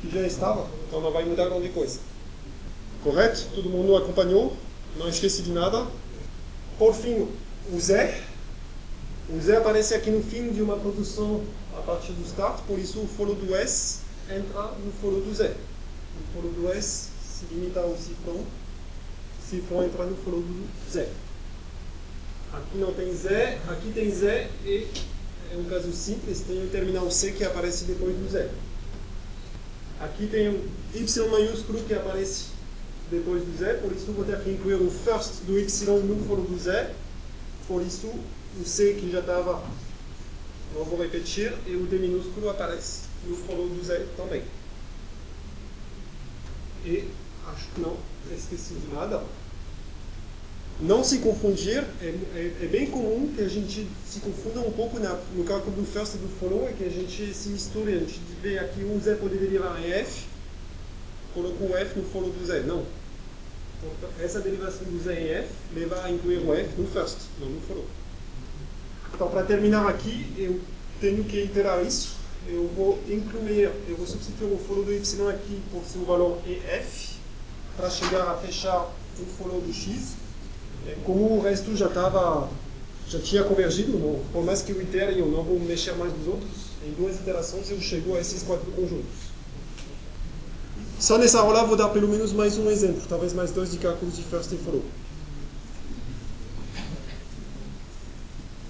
que 0.00 0.10
já 0.10 0.26
estava, 0.26 0.68
então 0.86 1.00
não 1.00 1.10
vai 1.10 1.24
mudar 1.24 1.48
grande 1.48 1.70
coisa. 1.70 2.00
Correto? 3.02 3.46
Todo 3.54 3.70
mundo 3.70 3.96
acompanhou? 3.96 4.56
Não 4.98 5.08
esqueci 5.08 5.42
de 5.42 5.52
nada. 5.52 5.86
Por 6.78 6.94
fim, 6.94 7.28
o 7.72 7.80
Z. 7.80 8.14
O 9.28 9.40
Z 9.40 9.56
aparece 9.56 9.94
aqui 9.94 10.10
no 10.10 10.22
fim 10.22 10.50
de 10.52 10.60
uma 10.60 10.76
produção 10.76 11.42
a 11.76 11.80
partir 11.80 12.12
do 12.12 12.22
start, 12.26 12.60
por 12.66 12.78
isso 12.78 13.00
o 13.00 13.08
foro 13.08 13.34
do 13.34 13.54
S 13.54 14.00
entra 14.28 14.62
no 14.84 14.92
foro 15.00 15.20
do 15.20 15.34
Z. 15.34 15.48
O 15.50 16.34
foro 16.34 16.52
do 16.52 16.70
S 16.70 17.08
se 17.22 17.46
limita 17.54 17.80
ao 17.80 17.96
cifrão, 17.96 18.44
cifrão 19.48 19.84
entra 19.84 20.04
no 20.04 20.16
foro 20.16 20.40
do 20.40 20.68
Z. 20.92 21.08
Aqui 22.52 22.78
não 22.78 22.92
tem 22.92 23.14
Z, 23.14 23.58
aqui 23.66 23.92
tem 23.92 24.10
Z 24.10 24.48
e 24.64 24.86
é 25.52 25.56
um 25.56 25.64
caso 25.64 25.90
simples, 25.90 26.40
tem 26.40 26.62
o 26.62 26.68
terminal 26.68 27.10
C 27.10 27.32
que 27.32 27.44
aparece 27.44 27.84
depois 27.84 28.14
do 28.14 28.30
Z. 28.30 28.50
Aqui 30.00 30.26
tem 30.26 30.48
o 30.48 30.68
Y 30.94 31.28
maiúsculo 31.30 31.82
que 31.82 31.94
aparece 31.94 32.48
depois 33.10 33.42
do 33.42 33.56
Z, 33.56 33.78
por 33.80 33.90
isso 33.90 34.12
vou 34.12 34.24
ter 34.24 34.38
que 34.40 34.50
incluir 34.50 34.74
o 34.74 34.90
first 34.90 35.44
do 35.46 35.58
Y 35.58 35.66
no 36.04 36.24
foro 36.26 36.42
do 36.42 36.58
Z, 36.58 36.90
por 37.66 37.80
isso 37.80 38.12
o 38.60 38.64
C 38.64 38.94
que 38.94 39.10
já 39.10 39.20
estava, 39.20 39.62
não 40.74 40.84
vou 40.84 41.00
repetir, 41.00 41.52
e 41.66 41.74
o 41.74 41.86
D 41.86 41.98
minúsculo 41.98 42.50
aparece 42.50 43.02
no 43.26 43.36
foro 43.36 43.68
do 43.68 43.84
Z 43.84 44.06
também. 44.16 44.42
E 46.84 47.08
acho 47.46 47.68
que 47.68 47.80
não 47.80 47.96
esqueci 48.30 48.74
de 48.74 48.94
nada 48.94 49.22
não 50.80 51.04
se 51.04 51.18
confundir, 51.18 51.84
é, 52.02 52.06
é, 52.34 52.52
é, 52.62 52.66
bem 52.66 52.86
comum 52.86 53.32
que 53.34 53.42
a 53.42 53.48
gente 53.48 53.86
se 54.04 54.20
confunda 54.20 54.60
um 54.60 54.72
pouco 54.72 54.98
na, 54.98 55.18
no 55.34 55.44
cálculo 55.44 55.76
do 55.76 55.84
first 55.84 56.14
e 56.14 56.18
do 56.18 56.28
follow, 56.40 56.68
é 56.68 56.72
que 56.72 56.84
a 56.84 56.88
gente 56.88 57.32
se 57.32 57.48
misture, 57.50 57.94
a 57.94 57.98
gente 58.00 58.18
vê 58.42 58.58
aqui 58.58 58.82
um 58.84 59.00
Z 59.00 59.16
pode 59.16 59.36
derivar 59.36 59.80
em 59.80 59.92
F, 59.92 60.24
colocou 61.32 61.70
o 61.70 61.76
F 61.76 61.98
no 61.98 62.04
follow 62.06 62.30
do 62.30 62.44
Z. 62.44 62.60
Não. 62.60 62.84
Então, 63.78 64.10
essa 64.20 64.40
derivação 64.40 64.84
do 64.84 65.02
Z 65.02 65.12
em 65.12 65.28
F 65.28 65.48
leva 65.74 66.02
a 66.02 66.10
incluir 66.10 66.38
o 66.38 66.52
F 66.52 66.68
no 66.76 66.88
first, 66.88 67.18
não 67.38 67.48
no 67.48 67.60
follow. 67.60 67.86
Então, 69.14 69.28
para 69.28 69.42
terminar 69.44 69.86
aqui, 69.88 70.32
eu 70.36 70.60
tenho 71.00 71.24
que 71.24 71.44
iterar 71.44 71.84
isso. 71.84 72.16
Eu 72.46 72.68
vou 72.76 72.98
incluir, 73.08 73.70
eu 73.88 73.96
vou 73.96 74.06
substituir 74.06 74.52
o 74.52 74.58
follow 74.58 74.84
do 74.84 74.92
Y 74.92 75.30
aqui 75.30 75.62
por 75.70 75.82
seu 75.84 76.04
valor 76.04 76.38
EF, 76.46 77.16
para 77.76 77.88
chegar 77.88 78.28
a 78.28 78.34
fechar 78.36 78.92
o 79.18 79.24
follow 79.38 79.60
do 79.60 79.72
X 79.72 80.24
como 81.04 81.38
o 81.38 81.40
resto 81.40 81.74
já 81.76 81.86
estava 81.86 82.48
já 83.06 83.18
tinha 83.18 83.44
convergido, 83.44 83.98
não, 83.98 84.18
por 84.32 84.42
mais 84.42 84.62
que 84.62 84.72
eu 84.72 84.80
itere, 84.80 85.18
eu 85.18 85.26
não 85.26 85.42
vou 85.42 85.60
mexer 85.60 85.92
mais 85.92 86.10
nos 86.16 86.26
outros, 86.26 86.50
em 86.86 86.90
duas 86.92 87.16
iterações 87.16 87.70
eu 87.70 87.78
chego 87.78 88.16
a 88.16 88.20
esses 88.20 88.42
quatro 88.42 88.70
conjuntos. 88.72 89.34
Só 90.98 91.18
nessa 91.18 91.40
aula 91.40 91.64
vou 91.64 91.76
dar 91.76 91.90
pelo 91.90 92.08
menos 92.08 92.32
mais 92.32 92.56
um 92.56 92.70
exemplo, 92.70 93.02
talvez 93.06 93.34
mais 93.34 93.50
dois 93.50 93.70
de 93.72 93.78
cálculos 93.78 94.16
de 94.16 94.22
first 94.22 94.50
e 94.52 94.56
follow. 94.56 94.82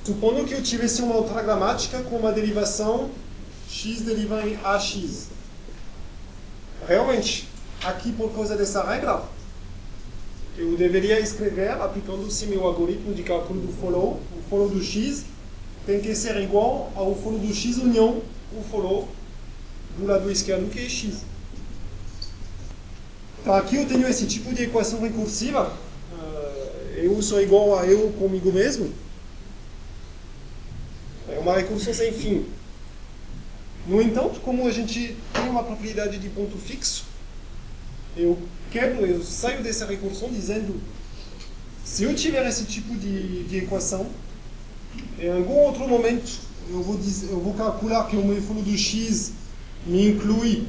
Supondo 0.04 0.44
que 0.44 0.52
eu 0.52 0.62
tivesse 0.62 1.00
uma 1.00 1.14
outra 1.14 1.40
gramática 1.40 2.02
com 2.02 2.16
uma 2.16 2.30
derivação 2.30 3.10
x 3.70 4.02
deriva 4.02 4.46
em 4.46 4.58
ax. 4.62 5.28
Realmente, 6.86 7.48
aqui 7.82 8.12
por 8.12 8.30
causa 8.34 8.54
dessa 8.54 8.84
regra, 8.84 9.22
eu 10.58 10.76
deveria 10.76 11.18
escrever 11.18 11.70
aplicando-se 11.70 12.44
meu 12.46 12.64
algoritmo 12.66 13.14
de 13.14 13.22
cálculo 13.22 13.62
do 13.62 13.72
follow. 13.72 14.20
O 14.38 14.42
follow 14.50 14.68
do 14.68 14.82
x 14.82 15.24
tem 15.86 16.00
que 16.00 16.14
ser 16.14 16.36
igual 16.36 16.92
ao 16.94 17.14
follow 17.14 17.38
do 17.38 17.54
x 17.54 17.78
união 17.78 18.20
o 18.52 18.62
follow 18.62 19.08
do 19.96 20.06
lado 20.06 20.30
esquerdo 20.30 20.70
que 20.70 20.80
é 20.80 20.88
x. 20.88 21.22
Então 23.40 23.54
aqui 23.54 23.76
eu 23.76 23.86
tenho 23.86 24.06
esse 24.06 24.26
tipo 24.26 24.52
de 24.52 24.64
equação 24.64 25.00
recursiva. 25.00 25.72
Uh, 26.12 26.96
eu 26.96 27.22
sou 27.22 27.40
igual 27.40 27.78
a 27.78 27.86
eu 27.86 28.12
comigo 28.18 28.52
mesmo, 28.52 28.92
é 31.28 31.38
uma 31.38 31.56
recursão 31.56 31.92
sem 31.92 32.12
fim. 32.12 32.46
No 33.86 34.00
entanto, 34.00 34.40
como 34.40 34.66
a 34.66 34.70
gente 34.70 35.16
tem 35.32 35.48
uma 35.48 35.62
propriedade 35.62 36.18
de 36.18 36.28
ponto 36.30 36.56
fixo, 36.56 37.04
eu 38.16 38.38
quebro, 38.70 39.04
eu 39.04 39.22
saio 39.22 39.62
dessa 39.62 39.86
recursão 39.86 40.28
dizendo 40.28 40.80
se 41.84 42.04
eu 42.04 42.14
tiver 42.14 42.46
esse 42.46 42.64
tipo 42.64 42.96
de, 42.96 43.44
de 43.44 43.58
equação, 43.58 44.06
em 45.18 45.30
algum 45.30 45.54
outro 45.54 45.86
momento 45.86 46.44
eu 46.70 46.82
vou, 46.82 46.96
dizer, 46.96 47.30
eu 47.30 47.40
vou 47.40 47.52
calcular 47.54 48.08
que 48.08 48.16
o 48.16 48.24
meu 48.24 48.40
do 48.40 48.76
x 48.78 49.32
me 49.86 50.08
inclui 50.08 50.66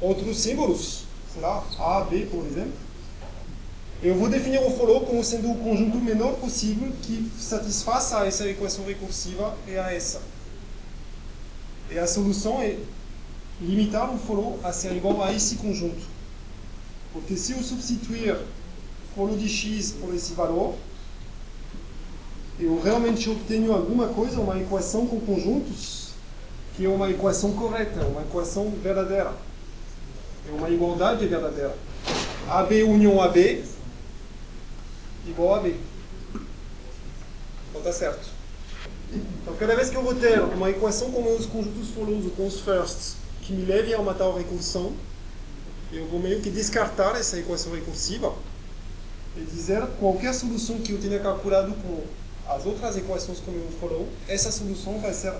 outros 0.00 0.38
símbolos, 0.38 1.04
sei 1.32 1.42
lá, 1.42 1.64
A, 1.78 2.04
B, 2.04 2.26
por 2.30 2.44
exemplo. 2.46 2.81
Eu 4.02 4.16
vou 4.16 4.28
definir 4.28 4.58
o 4.58 4.68
follow 4.70 5.02
como 5.02 5.22
sendo 5.22 5.52
o 5.52 5.58
conjunto 5.58 5.96
menor 5.98 6.34
possível 6.34 6.90
que 7.02 7.30
satisfaça 7.38 8.26
essa 8.26 8.48
equação 8.48 8.84
recursiva 8.84 9.56
e 9.64 9.78
a 9.78 9.92
essa. 9.92 10.20
E 11.88 11.96
a 11.96 12.04
solução 12.04 12.60
é 12.60 12.78
limitar 13.60 14.12
o 14.12 14.18
follow 14.18 14.58
a 14.64 14.72
ser 14.72 14.92
igual 14.96 15.22
a 15.22 15.32
esse 15.32 15.54
conjunto. 15.54 16.02
Porque 17.12 17.36
se 17.36 17.52
eu 17.52 17.62
substituir 17.62 18.36
follow 19.14 19.36
de 19.36 19.48
x 19.48 19.92
por 19.92 20.12
esse 20.12 20.32
valor, 20.32 20.74
eu 22.58 22.80
realmente 22.82 23.30
obtenho 23.30 23.72
alguma 23.72 24.08
coisa, 24.08 24.40
uma 24.40 24.58
equação 24.60 25.06
com 25.06 25.20
conjuntos, 25.20 26.08
que 26.76 26.84
é 26.84 26.88
uma 26.88 27.08
equação 27.08 27.52
correta, 27.52 28.04
uma 28.06 28.22
equação 28.22 28.68
verdadeira. 28.82 29.32
É 30.48 30.52
uma 30.52 30.68
igualdade 30.70 31.24
verdadeira. 31.24 31.76
AB 32.48 32.82
união 32.82 33.22
AB 33.22 33.70
igual 35.26 35.54
a 35.54 35.60
B. 35.60 35.76
Então 37.70 37.80
está 37.80 37.92
certo. 37.92 38.28
Então 39.12 39.54
cada 39.56 39.74
vez 39.76 39.90
que 39.90 39.96
eu 39.96 40.02
vou 40.02 40.14
ter 40.14 40.40
uma 40.40 40.70
equação 40.70 41.10
com 41.10 41.22
meus 41.22 41.46
conjuntos 41.46 41.90
follows 41.90 42.32
com 42.34 42.46
os 42.46 42.60
firsts, 42.60 43.16
que 43.42 43.52
me 43.52 43.64
leve 43.64 43.92
a 43.92 43.98
uma 43.98 44.14
tal 44.14 44.36
recursão, 44.36 44.92
eu 45.92 46.06
vou 46.06 46.20
meio 46.20 46.40
que 46.40 46.50
descartar 46.50 47.16
essa 47.16 47.38
equação 47.38 47.74
recursiva 47.74 48.34
e 49.36 49.40
dizer 49.40 49.86
qualquer 49.98 50.32
solução 50.32 50.78
que 50.78 50.92
eu 50.92 51.00
tenha 51.00 51.20
calculado 51.20 51.74
com 51.74 52.04
as 52.48 52.66
outras 52.66 52.96
equações 52.96 53.40
como 53.40 53.56
eu 53.56 53.68
falou, 53.80 54.08
essa 54.28 54.50
solução 54.50 54.98
vai 55.00 55.12
ser 55.12 55.34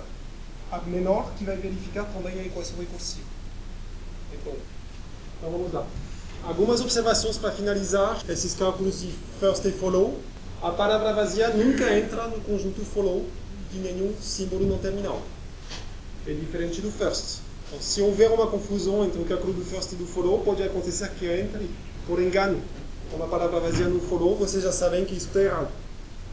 a 0.70 0.78
menor 0.80 1.32
que 1.36 1.44
vai 1.44 1.56
verificar 1.56 2.04
também 2.04 2.38
a 2.38 2.44
equação 2.44 2.78
recursiva. 2.78 3.26
Então 4.32 4.54
vamos 5.42 5.72
lá. 5.72 5.86
Algumas 6.44 6.80
observações 6.80 7.38
para 7.38 7.52
finalizar 7.52 8.20
esses 8.28 8.54
cálculos 8.54 9.00
de 9.00 9.10
first 9.38 9.64
e 9.64 9.70
follow. 9.70 10.18
A 10.60 10.70
palavra 10.70 11.12
vazia 11.12 11.48
nunca 11.50 11.96
entra 11.96 12.26
no 12.26 12.40
conjunto 12.40 12.84
follow 12.84 13.24
de 13.70 13.78
nenhum 13.78 14.12
símbolo 14.20 14.66
não 14.66 14.78
terminal. 14.78 15.22
É 16.26 16.32
diferente 16.32 16.80
do 16.80 16.90
first. 16.90 17.40
Então, 17.68 17.80
se 17.80 18.02
houver 18.02 18.30
uma 18.30 18.46
confusão 18.48 19.04
entre 19.04 19.20
o 19.20 19.24
cálculo 19.24 19.52
do 19.52 19.64
first 19.64 19.92
e 19.92 19.96
do 19.96 20.06
follow, 20.06 20.40
pode 20.40 20.62
acontecer 20.62 21.10
que 21.18 21.26
entre 21.26 21.70
por 22.06 22.20
engano 22.20 22.60
uma 23.12 23.26
palavra 23.26 23.60
vazia 23.60 23.86
no 23.86 24.00
follow, 24.00 24.36
vocês 24.36 24.62
já 24.62 24.72
sabem 24.72 25.04
que 25.04 25.14
isso 25.14 25.28
está 25.28 25.40
errado 25.40 25.68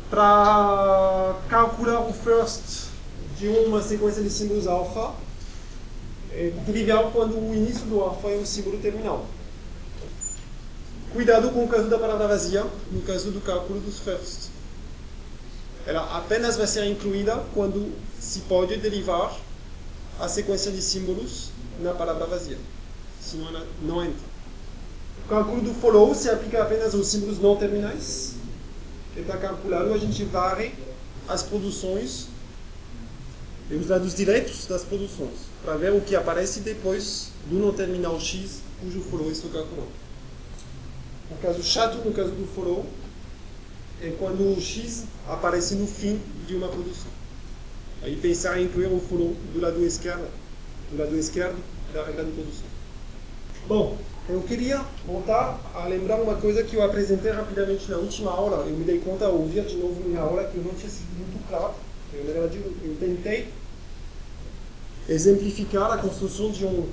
para 0.09 1.35
calcular 1.47 2.01
o 2.01 2.11
first 2.11 2.87
de 3.37 3.47
uma 3.47 3.81
sequência 3.81 4.23
de 4.23 4.29
símbolos 4.29 4.65
alfa 4.65 5.13
é 6.31 6.51
trivial 6.65 7.11
quando 7.13 7.37
o 7.37 7.53
início 7.53 7.85
do 7.85 8.01
alfa 8.01 8.29
é 8.29 8.37
um 8.37 8.45
símbolo 8.45 8.79
terminal. 8.79 9.25
Cuidado 11.11 11.49
com 11.49 11.63
o 11.63 11.67
caso 11.67 11.89
da 11.89 11.97
palavra 11.97 12.27
vazia, 12.27 12.63
no 12.91 13.01
caso 13.01 13.31
do 13.31 13.41
cálculo 13.41 13.79
dos 13.79 13.99
first. 13.99 14.49
Ela 15.87 16.17
apenas 16.17 16.55
vai 16.55 16.67
ser 16.67 16.85
incluída 16.85 17.43
quando 17.51 17.91
se 18.19 18.41
pode 18.41 18.77
derivar 18.77 19.35
a 20.19 20.27
sequência 20.27 20.71
de 20.71 20.83
símbolos 20.83 21.49
na 21.81 21.95
palavra 21.95 22.27
vazia. 22.27 22.59
Senão 23.19 23.47
ela 23.47 23.65
não 23.81 24.03
entra. 24.03 24.29
O 25.25 25.29
cálculo 25.29 25.61
do 25.63 25.73
follow 25.73 26.13
se 26.13 26.29
aplica 26.29 26.61
apenas 26.61 26.93
aos 26.93 27.07
símbolos 27.07 27.39
não 27.39 27.55
terminais 27.55 28.35
que 29.15 29.21
está 29.21 29.35
calculado, 29.37 29.91
a 29.91 29.97
gente 29.97 30.23
varre 30.25 30.73
as 31.27 31.41
produções 31.41 32.27
e 33.71 33.73
os 33.73 33.87
dados 33.87 34.13
diretos 34.13 34.67
das 34.67 34.83
produções, 34.83 35.39
para 35.63 35.75
ver 35.75 35.91
o 35.91 36.01
que 36.01 36.15
aparece 36.15 36.59
depois 36.59 37.31
do 37.47 37.57
não 37.57 37.73
terminal 37.73 38.19
X, 38.19 38.61
cujo 38.79 39.01
follow 39.01 39.31
estou 39.31 39.49
calculando. 39.49 40.08
O 41.31 41.35
caso 41.41 41.61
chato, 41.63 41.97
no 42.03 42.11
caso 42.11 42.31
do 42.31 42.47
follow, 42.47 42.85
é 44.01 44.11
quando 44.17 44.57
o 44.57 44.59
X 44.59 45.05
aparece 45.27 45.75
no 45.75 45.85
fim 45.85 46.19
de 46.47 46.55
uma 46.55 46.67
produção. 46.67 47.11
Aí 48.01 48.15
pensar 48.15 48.59
em 48.59 48.65
incluir 48.65 48.87
o 48.87 48.99
follow 48.99 49.35
do 49.53 49.59
lado 49.59 49.83
esquerdo, 49.85 50.27
do 50.91 50.97
lado 50.97 51.15
esquerdo 51.17 51.57
da 51.93 52.05
regra 52.05 52.23
de 52.23 52.31
produção. 52.31 52.65
Bom, 53.67 53.97
eu 54.29 54.41
queria 54.41 54.85
voltar 55.05 55.59
a 55.73 55.85
lembrar 55.85 56.15
uma 56.21 56.35
coisa 56.35 56.63
que 56.63 56.75
eu 56.75 56.83
apresentei 56.83 57.31
rapidamente 57.31 57.89
na 57.89 57.97
última 57.97 58.31
aula. 58.31 58.65
Eu 58.65 58.75
me 58.77 58.83
dei 58.83 58.99
conta 58.99 59.25
ao 59.25 59.35
ouvir 59.35 59.65
de 59.65 59.75
novo 59.75 60.01
minha 60.03 60.21
aula 60.21 60.43
que 60.45 60.57
eu 60.57 60.63
não 60.63 60.73
tinha 60.73 60.89
sido 60.89 61.07
muito 61.17 61.47
claro. 61.47 61.73
Eu, 62.13 62.25
na 62.25 62.33
verdade, 62.33 62.57
eu 62.57 62.97
tentei 62.99 63.49
exemplificar 65.07 65.91
a 65.91 65.97
construção 65.97 66.51
de 66.51 66.65
um, 66.65 66.87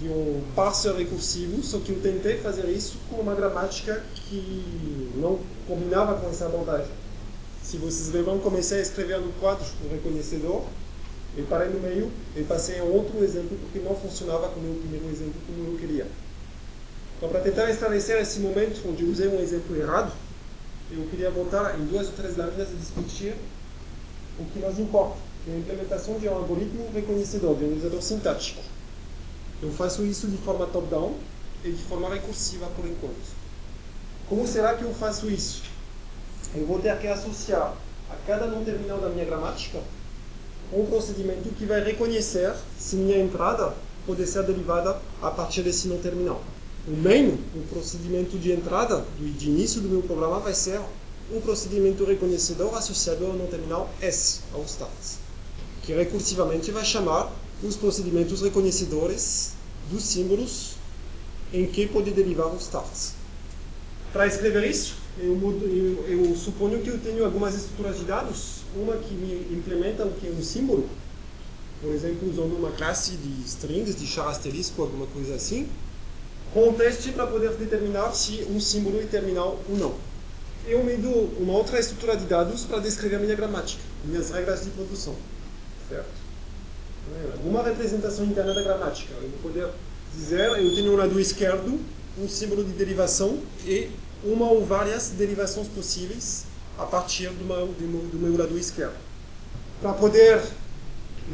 de 0.00 0.08
um 0.08 0.42
parser 0.54 0.94
recursivo, 0.94 1.62
só 1.62 1.78
que 1.78 1.90
eu 1.90 2.00
tentei 2.00 2.38
fazer 2.38 2.66
isso 2.66 2.98
com 3.08 3.16
uma 3.16 3.34
gramática 3.34 4.02
que 4.14 5.10
não 5.16 5.38
combinava 5.66 6.14
com 6.20 6.28
essa 6.28 6.46
abordagem. 6.46 6.90
Se 7.62 7.76
vocês 7.76 8.10
verão, 8.10 8.38
comecei 8.38 8.78
a 8.78 8.82
escrever 8.82 9.20
no 9.20 9.32
quadro 9.34 9.64
o 9.84 9.88
reconhecedor, 9.88 10.64
eu 11.36 11.44
parei 11.46 11.68
no 11.68 11.80
meio 11.80 12.10
e 12.36 12.42
passei 12.42 12.78
a 12.78 12.84
outro 12.84 13.22
exemplo 13.24 13.56
porque 13.58 13.78
não 13.78 13.96
funcionava 13.96 14.48
com 14.48 14.60
o 14.60 14.62
meu 14.62 14.74
primeiro 14.74 15.06
exemplo 15.08 15.34
como 15.46 15.72
eu 15.72 15.78
queria. 15.78 16.06
Então, 17.16 17.28
para 17.28 17.40
tentar 17.40 17.70
esclarecer 17.70 18.20
esse 18.20 18.40
momento 18.40 18.80
onde 18.88 19.04
usei 19.04 19.28
um 19.28 19.40
exemplo 19.40 19.76
errado, 19.76 20.12
eu 20.90 21.04
queria 21.06 21.30
voltar 21.30 21.78
em 21.78 21.84
duas 21.86 22.08
ou 22.08 22.12
três 22.12 22.36
lâminas 22.36 22.68
a 22.68 22.74
discutir 22.74 23.34
o 24.38 24.44
que 24.44 24.58
nos 24.58 24.78
importa, 24.78 25.16
que 25.44 25.50
é 25.50 25.54
a 25.54 25.58
implementação 25.58 26.18
de 26.18 26.28
um 26.28 26.34
algoritmo 26.34 26.90
reconhecedor, 26.92 27.56
de 27.56 27.64
um 27.64 27.76
usador 27.76 28.02
sintático. 28.02 28.62
Eu 29.62 29.70
faço 29.72 30.04
isso 30.04 30.26
de 30.26 30.36
forma 30.38 30.66
top-down 30.66 31.14
e 31.64 31.70
de 31.70 31.82
forma 31.84 32.08
recursiva 32.08 32.66
por 32.76 32.84
enquanto. 32.84 33.34
Como 34.28 34.46
será 34.46 34.74
que 34.74 34.84
eu 34.84 34.92
faço 34.94 35.30
isso? 35.30 35.62
Eu 36.54 36.66
vou 36.66 36.78
ter 36.78 36.96
que 36.98 37.06
associar 37.06 37.74
a 38.10 38.14
cada 38.26 38.46
não 38.46 38.64
terminal 38.64 38.98
da 38.98 39.08
minha 39.08 39.24
gramática 39.24 39.80
um 40.72 40.86
procedimento 40.86 41.48
que 41.50 41.66
vai 41.66 41.82
reconhecer 41.82 42.52
se 42.78 42.96
minha 42.96 43.18
entrada 43.18 43.74
pode 44.06 44.26
ser 44.26 44.42
derivada 44.44 44.98
a 45.22 45.30
partir 45.30 45.62
desse 45.62 45.88
não 45.88 45.98
terminal. 45.98 46.42
O 46.86 46.96
main, 46.96 47.38
o 47.54 47.66
procedimento 47.68 48.36
de 48.38 48.52
entrada, 48.52 49.04
de 49.18 49.48
início 49.48 49.80
do 49.80 49.88
meu 49.88 50.02
programa, 50.02 50.40
vai 50.40 50.52
ser 50.52 50.80
um 51.32 51.40
procedimento 51.40 52.04
reconhecedor 52.04 52.74
associado 52.76 53.24
ao 53.24 53.32
não 53.32 53.46
terminal 53.46 53.88
S, 54.00 54.40
ao 54.52 54.62
start, 54.64 54.90
que 55.82 55.92
recursivamente 55.92 56.70
vai 56.70 56.84
chamar 56.84 57.32
os 57.62 57.76
procedimentos 57.76 58.42
reconhecedores 58.42 59.52
dos 59.90 60.02
símbolos 60.04 60.74
em 61.52 61.66
que 61.66 61.86
pode 61.86 62.10
derivar 62.10 62.48
o 62.48 62.56
start. 62.56 63.12
Para 64.12 64.26
escrever 64.26 64.64
isso, 64.68 64.96
eu, 65.18 65.38
eu, 65.38 66.04
eu, 66.08 66.36
suponho 66.36 66.80
que 66.80 66.88
eu 66.88 66.98
tenho 66.98 67.24
algumas 67.24 67.54
estruturas 67.54 67.98
de 67.98 68.04
dados, 68.04 68.62
uma 68.74 68.96
que 68.96 69.14
me 69.14 69.56
implementa 69.56 70.04
o 70.04 70.12
que 70.12 70.26
é 70.26 70.30
um 70.30 70.42
símbolo, 70.42 70.88
por 71.80 71.92
exemplo, 71.92 72.28
usando 72.28 72.56
uma 72.56 72.72
classe 72.72 73.12
de 73.12 73.42
strings, 73.44 73.94
de 73.94 74.06
char 74.06 74.28
asterisco, 74.28 74.82
alguma 74.82 75.06
coisa 75.06 75.34
assim, 75.34 75.68
com 76.52 76.68
um 76.68 76.72
teste 76.72 77.12
para 77.12 77.26
poder 77.26 77.50
determinar 77.54 78.12
se 78.12 78.44
um 78.50 78.58
símbolo 78.60 79.00
é 79.00 79.04
terminal 79.04 79.60
ou 79.68 79.76
não. 79.76 79.94
Eu 80.66 80.82
me 80.82 80.96
dou 80.96 81.30
uma 81.38 81.52
outra 81.52 81.78
estrutura 81.78 82.16
de 82.16 82.24
dados 82.24 82.64
para 82.64 82.78
descrever 82.78 83.18
minha 83.18 83.34
gramática, 83.34 83.82
minhas 84.04 84.30
regras 84.30 84.64
de 84.64 84.70
produção. 84.70 85.14
Certo? 85.88 86.23
Uma 87.44 87.62
representação 87.62 88.24
interna 88.24 88.54
da 88.54 88.62
gramática. 88.62 89.12
Eu 89.14 89.28
vou 89.28 89.38
poder 89.50 89.68
dizer, 90.14 90.48
eu 90.48 90.74
tenho 90.74 90.92
um 90.92 90.96
lado 90.96 91.20
esquerdo, 91.20 91.78
um 92.18 92.28
símbolo 92.28 92.64
de 92.64 92.72
derivação 92.72 93.38
e 93.66 93.90
uma 94.24 94.50
ou 94.50 94.64
várias 94.64 95.10
derivações 95.10 95.68
possíveis 95.68 96.46
a 96.78 96.84
partir 96.84 97.28
do 97.28 97.44
meu, 97.44 97.66
do 97.66 97.86
meu, 97.86 98.00
do 98.06 98.18
meu 98.18 98.38
lado 98.38 98.58
esquerdo. 98.58 98.94
Para 99.82 99.92
poder, 99.92 100.42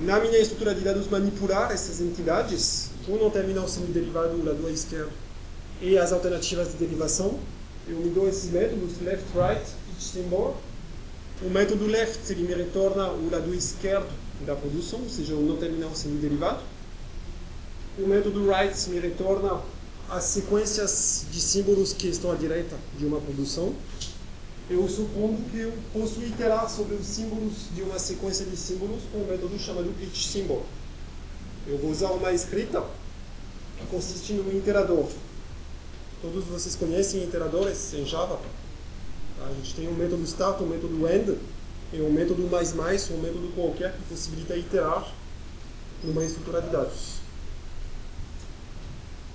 na 0.02 0.18
minha 0.18 0.38
estrutura 0.38 0.74
de 0.74 0.80
dados, 0.80 1.06
manipular 1.08 1.70
essas 1.70 2.00
entidades, 2.00 2.90
um 3.08 3.16
não 3.16 3.30
terminal 3.30 3.68
semiderivado 3.68 4.36
do 4.36 4.44
lado 4.44 4.68
esquerdo 4.68 5.12
e 5.80 5.96
as 5.96 6.12
alternativas 6.12 6.72
de 6.72 6.74
derivação. 6.74 7.38
Eu 7.88 7.96
me 7.96 8.10
dou 8.10 8.28
esses 8.28 8.50
métodos, 8.50 9.00
left, 9.00 9.24
right, 9.34 9.64
each 9.92 10.02
symbol. 10.02 10.56
O 11.42 11.48
método 11.48 11.86
left 11.86 12.30
ele 12.30 12.42
me 12.42 12.54
retorna 12.54 13.08
o 13.08 13.30
lado 13.30 13.54
esquerdo 13.54 14.10
da 14.46 14.54
produção, 14.54 15.00
ou 15.00 15.08
seja, 15.08 15.34
o 15.34 15.42
não 15.42 15.56
terminal 15.56 15.94
semiderivado. 15.94 16.60
O 17.98 18.06
método 18.06 18.48
right 18.50 18.88
me 18.88 18.98
retorna 18.98 19.60
as 20.08 20.24
sequências 20.24 21.26
de 21.30 21.40
símbolos 21.40 21.92
que 21.92 22.08
estão 22.08 22.32
à 22.32 22.34
direita 22.34 22.76
de 22.98 23.06
uma 23.06 23.20
produção, 23.20 23.74
eu 24.68 24.88
supondo 24.88 25.36
que 25.50 25.58
eu 25.58 25.72
posso 25.92 26.22
iterar 26.22 26.70
sobre 26.70 26.94
os 26.94 27.06
símbolos 27.06 27.52
de 27.74 27.82
uma 27.82 27.98
sequência 27.98 28.46
de 28.46 28.56
símbolos 28.56 29.02
com 29.10 29.18
um 29.18 29.26
método 29.26 29.58
chamado 29.58 29.92
each 30.00 30.28
symbol. 30.28 30.64
Eu 31.66 31.76
vou 31.78 31.90
usar 31.90 32.10
uma 32.12 32.32
escrita 32.32 32.84
que 33.78 33.86
consiste 33.86 34.32
num 34.32 34.56
iterador. 34.56 35.08
Todos 36.22 36.44
vocês 36.44 36.76
conhecem 36.76 37.24
iteradores 37.24 37.94
em 37.94 38.06
Java? 38.06 38.40
A 39.44 39.52
gente 39.54 39.74
tem 39.74 39.88
um 39.88 39.94
método 39.94 40.22
start, 40.22 40.60
um 40.60 40.66
método 40.66 41.08
end, 41.08 41.36
e 41.92 42.00
um 42.00 42.12
método 42.12 42.42
mais 42.50 42.72
mais, 42.72 43.10
um 43.10 43.18
método 43.18 43.48
qualquer 43.54 43.92
que 43.92 44.02
possibilita 44.04 44.56
iterar 44.56 45.12
numa 46.04 46.24
estrutura 46.24 46.62
de 46.62 46.70
dados. 46.70 47.20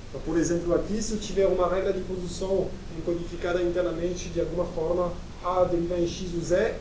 Então, 0.09 0.21
por 0.21 0.37
exemplo, 0.37 0.73
aqui, 0.73 1.01
se 1.01 1.13
eu 1.13 1.19
tiver 1.19 1.47
uma 1.47 1.69
regra 1.69 1.91
de 1.91 2.01
produção 2.01 2.69
encodificada 2.97 3.61
internamente 3.61 4.29
de 4.29 4.39
alguma 4.39 4.65
forma, 4.65 5.11
A 5.43 5.65
deriva 5.65 5.97
em 5.97 6.07
X 6.07 6.33
ou 6.33 6.41
Z, 6.41 6.75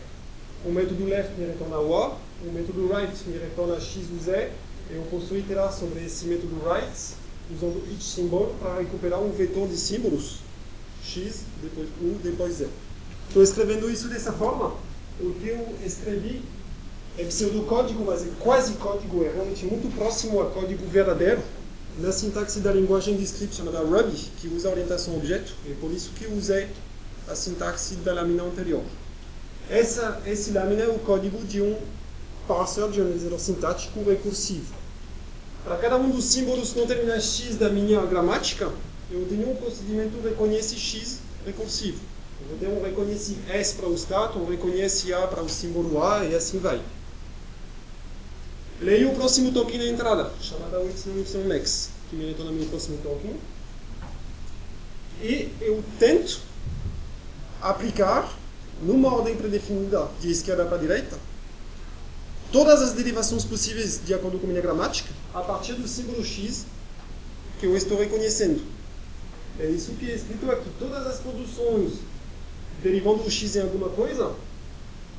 o 0.65 0.71
método 0.71 1.05
left 1.05 1.33
me 1.39 1.47
retorna 1.47 1.79
o 1.79 1.97
A, 1.97 2.17
o 2.43 2.53
método 2.53 2.87
right 2.87 3.29
me 3.29 3.39
retorna 3.39 3.81
X 3.81 4.05
ou 4.13 4.19
Z, 4.19 4.53
eu 4.91 5.03
posso 5.11 5.35
iterar 5.37 5.73
sobre 5.73 6.05
esse 6.05 6.27
método 6.27 6.57
right 6.65 6.93
usando 7.53 7.83
each 7.91 8.05
symbol 8.05 8.55
para 8.61 8.79
recuperar 8.79 9.21
um 9.21 9.31
vetor 9.31 9.69
de 9.69 9.77
símbolos 9.77 10.39
X, 11.03 11.45
depois 11.63 11.89
U, 12.01 12.19
depois 12.23 12.55
Z. 12.55 12.69
Estou 13.29 13.43
escrevendo 13.43 13.91
isso 13.91 14.09
dessa 14.09 14.33
forma. 14.33 14.75
O 15.21 15.33
que 15.35 15.49
eu 15.49 15.77
escrevi 15.85 16.43
é 17.17 17.25
pseudocódigo, 17.25 18.05
mas 18.05 18.23
é 18.23 18.31
quase 18.41 18.75
código, 18.75 19.25
é 19.25 19.31
realmente 19.31 19.65
muito 19.65 19.95
próximo 19.97 20.43
a 20.43 20.51
código 20.51 20.85
verdadeiro 20.87 21.41
na 21.99 22.11
sintaxe 22.11 22.59
da 22.59 22.73
linguagem 22.73 23.17
de 23.17 23.23
script 23.23 23.55
chamada 23.55 23.79
Ruby, 23.79 24.17
que 24.41 24.49
usa 24.49 24.69
orientação 24.69 25.17
objeto, 25.17 25.55
e 25.65 25.75
por 25.75 25.93
isso 25.93 26.11
que 26.17 26.27
usei 26.27 26.69
a 27.29 27.37
sintaxe 27.37 27.95
da 27.97 28.13
lâmina 28.13 28.43
anterior. 28.43 28.83
Essa, 29.71 30.21
esse 30.27 30.51
lâmina 30.51 30.83
é 30.83 30.89
o 30.89 30.99
código 30.99 31.45
de 31.45 31.63
um 31.63 31.77
parser 32.49 32.89
de 32.89 33.01
organizador 33.01 33.39
sintático 33.39 34.03
recursivo. 34.03 34.75
Para 35.65 35.77
cada 35.77 35.97
um 35.97 36.11
dos 36.11 36.25
símbolos 36.25 36.73
com 36.73 36.87
terminais 36.87 37.25
x 37.25 37.57
da 37.57 37.71
minha 37.71 38.05
gramática, 38.05 38.71
eu 39.11 39.25
tenho 39.29 39.51
um 39.51 39.57
procedimento 39.57 40.21
reconhece 40.23 40.77
x 40.77 41.21
recursivo. 41.47 42.01
Um 42.51 42.83
reconhece 42.83 43.39
s 43.49 43.75
para 43.75 43.89
o 43.89 43.95
status, 43.95 44.49
reconhece 44.49 45.13
a 45.15 45.27
para 45.27 45.43
o 45.43 45.49
símbolo 45.49 46.03
a 46.03 46.25
e 46.25 46.35
assim 46.35 46.59
vai. 46.59 46.81
Leio 48.81 49.13
o 49.13 49.15
próximo 49.15 49.51
token 49.53 49.79
na 49.79 49.87
entrada, 49.87 50.31
chamada 50.43 50.79
YYMax, 50.81 51.91
que 52.11 52.17
me 52.17 52.27
retorna 52.27 52.53
meu 52.53 52.67
próximo 52.67 52.99
token. 53.03 53.35
E 55.23 55.51
eu 55.61 55.83
tento 55.99 56.41
aplicar, 57.63 58.31
numa 58.83 59.15
ordem 59.15 59.37
predefinida 59.37 60.09
de 60.21 60.31
esquerda 60.31 60.67
para 60.67 60.77
direita, 60.77 61.19
todas 62.53 62.83
as 62.83 62.93
derivações 62.93 63.45
possíveis 63.45 64.01
de 64.05 64.13
acordo 64.13 64.39
com 64.39 64.47
minha 64.47 64.61
gramática, 64.61 65.11
a 65.33 65.41
partir 65.41 65.73
do 65.75 65.89
símbolo 65.89 66.23
x 66.23 66.67
que 67.59 67.67
eu 67.67 67.77
estou 67.77 67.99
reconhecendo. 67.99 68.63
É 69.59 69.67
isso 69.67 69.93
que 69.93 70.11
é 70.11 70.15
escrito 70.15 70.51
aqui. 70.51 70.69
Todas 70.79 71.07
as 71.07 71.21
produções 71.21 72.01
derivando 72.83 73.23
o 73.23 73.31
x 73.31 73.57
em 73.57 73.63
alguma 73.63 73.89
coisa, 73.89 74.35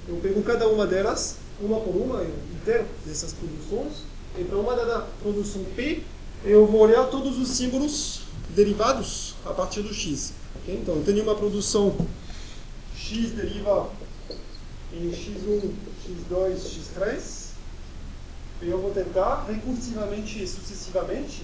eu 0.07 0.17
pego 0.17 0.41
cada 0.43 0.67
uma 0.67 0.85
delas 0.85 1.37
uma 1.59 1.79
por 1.79 1.95
uma, 1.95 2.19
eu 2.19 2.33
dessas 3.05 3.33
produções, 3.33 4.03
e 4.37 4.43
para 4.43 4.57
uma 4.57 4.75
dada 4.75 5.07
produção 5.21 5.63
P, 5.75 6.03
eu 6.43 6.65
vou 6.67 6.81
olhar 6.81 7.05
todos 7.05 7.37
os 7.37 7.47
símbolos 7.49 8.21
derivados 8.49 9.35
a 9.45 9.53
partir 9.53 9.81
do 9.81 9.93
x. 9.93 10.33
Okay? 10.61 10.75
Então, 10.75 10.95
eu 10.95 11.03
tenho 11.03 11.23
uma 11.23 11.35
produção 11.35 11.95
x 12.95 13.31
deriva 13.31 13.89
em 14.91 15.11
x1, 15.11 15.71
x2, 16.05 16.55
x3, 16.55 17.45
e 18.61 18.69
eu 18.69 18.79
vou 18.79 18.91
tentar 18.91 19.45
recursivamente 19.45 20.43
e 20.43 20.47
sucessivamente 20.47 21.43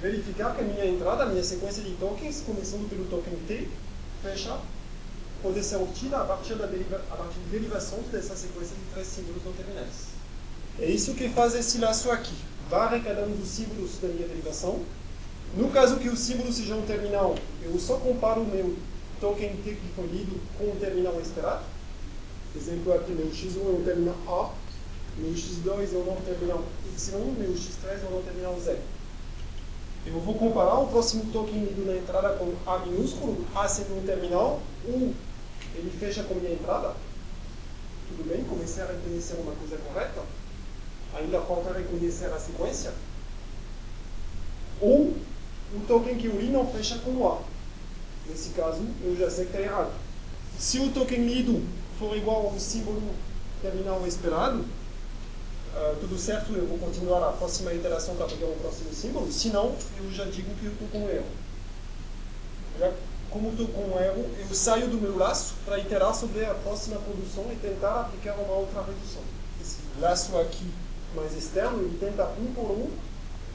verificar 0.00 0.54
que 0.54 0.62
a 0.62 0.64
minha 0.64 0.86
entrada, 0.86 1.24
a 1.24 1.26
minha 1.26 1.42
sequência 1.42 1.82
de 1.82 1.92
tokens, 1.92 2.42
começando 2.46 2.88
pelo 2.88 3.04
token 3.06 3.38
T, 3.46 3.68
fecha 4.22 4.58
poder 5.42 5.62
ser 5.62 5.76
obtida 5.76 6.18
a 6.18 6.24
partir, 6.24 6.54
da 6.54 6.66
deriva, 6.66 6.96
a 7.10 7.16
partir 7.16 7.38
de 7.40 7.50
derivações 7.50 8.06
dessa 8.06 8.34
sequência 8.34 8.74
de 8.76 8.92
três 8.92 9.06
símbolos 9.06 9.44
não 9.44 9.52
terminais. 9.52 10.16
É 10.78 10.86
isso 10.86 11.14
que 11.14 11.28
faz 11.28 11.54
esse 11.54 11.78
laço 11.78 12.10
aqui. 12.10 12.34
Varre 12.68 13.00
cada 13.00 13.22
um 13.22 13.34
dos 13.36 13.48
símbolos 13.48 13.98
da 14.00 14.08
minha 14.08 14.26
derivação. 14.26 14.80
No 15.56 15.70
caso 15.70 15.96
que 15.96 16.08
o 16.08 16.16
símbolo 16.16 16.52
seja 16.52 16.74
um 16.74 16.82
terminal, 16.82 17.36
eu 17.62 17.78
só 17.78 17.96
comparo 17.96 18.42
o 18.42 18.46
meu 18.46 18.76
token 19.20 19.56
T 19.56 19.70
que 19.70 19.88
foi 19.94 20.06
lido 20.06 20.40
com 20.58 20.64
o 20.64 20.76
terminal 20.76 21.18
esperado. 21.20 21.64
Exemplo 22.54 22.92
aqui, 22.94 23.12
meu 23.12 23.26
x1 23.26 23.56
é 23.56 23.78
um 23.78 23.84
terminal 23.84 24.16
A, 24.26 25.20
meu 25.20 25.32
x2 25.32 25.94
é 25.94 25.98
um 25.98 26.20
terminal 26.24 26.64
Y, 26.94 27.18
meu 27.38 27.54
x3 27.54 27.88
é 27.90 28.14
um 28.14 28.22
terminal 28.22 28.60
Z. 28.60 28.78
Eu 30.06 30.20
vou 30.20 30.34
comparar 30.34 30.78
o 30.78 30.86
próximo 30.86 31.32
token 31.32 31.64
lido 31.64 31.84
na 31.84 31.96
entrada 31.96 32.36
com 32.36 32.54
A 32.64 32.78
minúsculo, 32.78 33.44
A 33.54 33.66
sendo 33.66 33.98
um 33.98 34.06
terminal, 34.06 34.60
U 34.86 35.12
ele 35.74 35.90
fecha 35.98 36.22
com 36.22 36.34
minha 36.34 36.52
entrada. 36.52 36.94
Tudo 38.08 38.28
bem, 38.28 38.44
comecei 38.44 38.82
a 38.82 38.86
reconhecer 38.86 39.34
uma 39.34 39.52
coisa 39.52 39.76
correta. 39.76 40.22
Ainda 41.14 41.40
falta 41.40 41.72
reconhecer 41.72 42.26
a 42.26 42.38
sequência. 42.38 42.92
Ou 44.80 45.14
o 45.74 45.80
token 45.88 46.16
que 46.16 46.26
eu 46.26 46.40
li 46.40 46.48
não 46.48 46.66
fecha 46.66 46.98
com 46.98 47.26
A. 47.26 47.40
Nesse 48.28 48.50
caso, 48.50 48.82
eu 49.02 49.16
já 49.16 49.28
sei 49.28 49.46
que 49.46 49.56
está 49.56 49.60
errado. 49.60 49.92
Se 50.58 50.78
o 50.78 50.90
token 50.92 51.26
lido 51.26 51.62
for 51.98 52.16
igual 52.16 52.46
ao 52.46 52.58
símbolo 52.58 53.02
terminal 53.60 54.06
esperado, 54.06 54.64
Uh, 55.76 55.94
tudo 56.00 56.18
certo, 56.18 56.54
eu 56.54 56.66
vou 56.66 56.78
continuar 56.78 57.22
a 57.28 57.32
próxima 57.32 57.74
iteração 57.74 58.16
para 58.16 58.24
pegar 58.24 58.46
o 58.46 58.56
próximo 58.56 58.94
símbolo, 58.94 59.30
senão 59.30 59.76
eu 59.98 60.10
já 60.10 60.24
digo 60.24 60.54
que 60.54 60.64
eu 60.64 60.72
estou 60.72 60.88
com 60.88 61.06
erro. 61.06 61.26
Já, 62.80 62.94
como 63.28 63.50
estou 63.50 63.68
com 63.68 64.00
erro, 64.00 64.24
eu 64.38 64.54
saio 64.54 64.88
do 64.88 64.96
meu 64.96 65.18
laço 65.18 65.52
para 65.66 65.78
iterar 65.78 66.14
sobre 66.14 66.46
a 66.46 66.54
próxima 66.54 66.98
produção 67.00 67.44
e 67.52 67.56
tentar 67.56 68.00
aplicar 68.00 68.36
uma 68.36 68.54
outra 68.54 68.80
redução. 68.80 69.20
Esse 69.60 69.76
laço 70.00 70.38
aqui 70.38 70.64
mais 71.14 71.36
externo, 71.36 71.82
ele 71.82 71.98
tenta 71.98 72.24
um 72.24 72.54
por 72.54 72.70
um, 72.70 72.90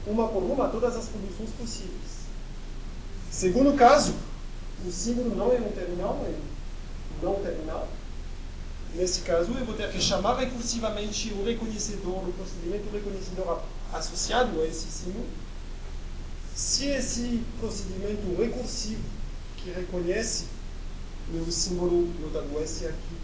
uma 0.06 0.28
por 0.28 0.44
uma, 0.44 0.68
todas 0.68 0.94
as 0.94 1.06
produções 1.06 1.50
possíveis. 1.58 2.22
Segundo 3.32 3.76
caso, 3.76 4.14
o 4.86 4.92
símbolo 4.92 5.34
não 5.34 5.52
é 5.52 5.58
um 5.58 5.72
terminal, 5.72 6.24
é 6.24 6.30
um 6.30 7.26
não 7.26 7.34
terminal, 7.42 7.88
Nesse 8.94 9.22
caso, 9.22 9.52
eu 9.52 9.64
vou 9.64 9.74
ter 9.74 9.90
que 9.90 10.00
chamar 10.00 10.38
recursivamente 10.38 11.32
o 11.32 11.44
reconhecedor, 11.44 12.28
o 12.28 12.32
procedimento 12.32 12.90
reconhecedor 12.92 13.62
associado 13.92 14.60
a 14.60 14.66
esse 14.66 14.86
símbolo. 14.90 15.26
Se 16.54 16.86
esse 16.86 17.42
procedimento 17.58 18.36
recursivo 18.36 19.02
que 19.56 19.70
reconhece 19.70 20.44
meu 21.28 21.50
símbolo, 21.50 22.12
notado 22.20 22.60
S 22.62 22.86
aqui, 22.86 23.16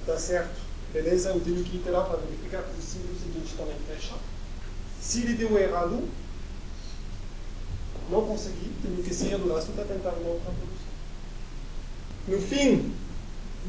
está 0.00 0.18
certo, 0.18 0.58
beleza, 0.92 1.30
eu 1.30 1.40
tenho 1.40 1.62
que 1.62 1.76
iterar 1.76 2.06
para 2.06 2.16
verificar 2.16 2.62
que 2.62 2.78
o 2.78 2.82
símbolo 2.82 3.14
seguinte 3.18 3.54
também 3.58 3.76
fecha. 3.86 4.14
Se 5.00 5.20
ele 5.20 5.34
deu 5.34 5.58
errado, 5.58 6.08
não 8.10 8.26
consegui, 8.26 8.72
tenho 8.82 9.02
que 9.02 9.14
sair 9.14 9.36
do 9.36 9.48
laço 9.48 9.72
para 9.72 9.84
tentar 9.84 10.10
uma 10.10 10.30
outra 10.30 10.50
produção. 10.50 10.90
No 12.28 12.40
fim, 12.40 12.94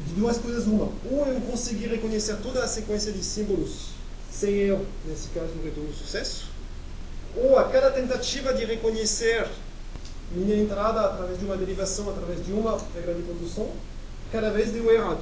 de 0.06 0.14
duas 0.14 0.38
coisas 0.38 0.66
uma. 0.66 0.90
Ou 1.10 1.26
eu 1.26 1.40
conseguir 1.42 1.86
reconhecer 1.86 2.36
toda 2.36 2.62
a 2.62 2.68
sequência 2.68 3.12
de 3.12 3.22
símbolos 3.22 3.90
sem 4.30 4.54
erro, 4.54 4.86
nesse 5.06 5.28
caso 5.28 5.52
no 5.54 5.62
retorno 5.62 5.92
sucesso, 5.92 6.48
ou 7.36 7.58
a 7.58 7.68
cada 7.68 7.90
tentativa 7.90 8.52
de 8.52 8.64
reconhecer 8.64 9.46
minha 10.32 10.56
entrada 10.56 11.00
através 11.00 11.38
de 11.38 11.44
uma 11.44 11.56
derivação, 11.56 12.08
através 12.08 12.44
de 12.44 12.52
uma 12.52 12.78
regra 12.94 13.14
de 13.14 13.22
produção, 13.22 13.70
cada 14.30 14.50
vez 14.50 14.70
deu 14.70 14.90
errado. 14.90 15.20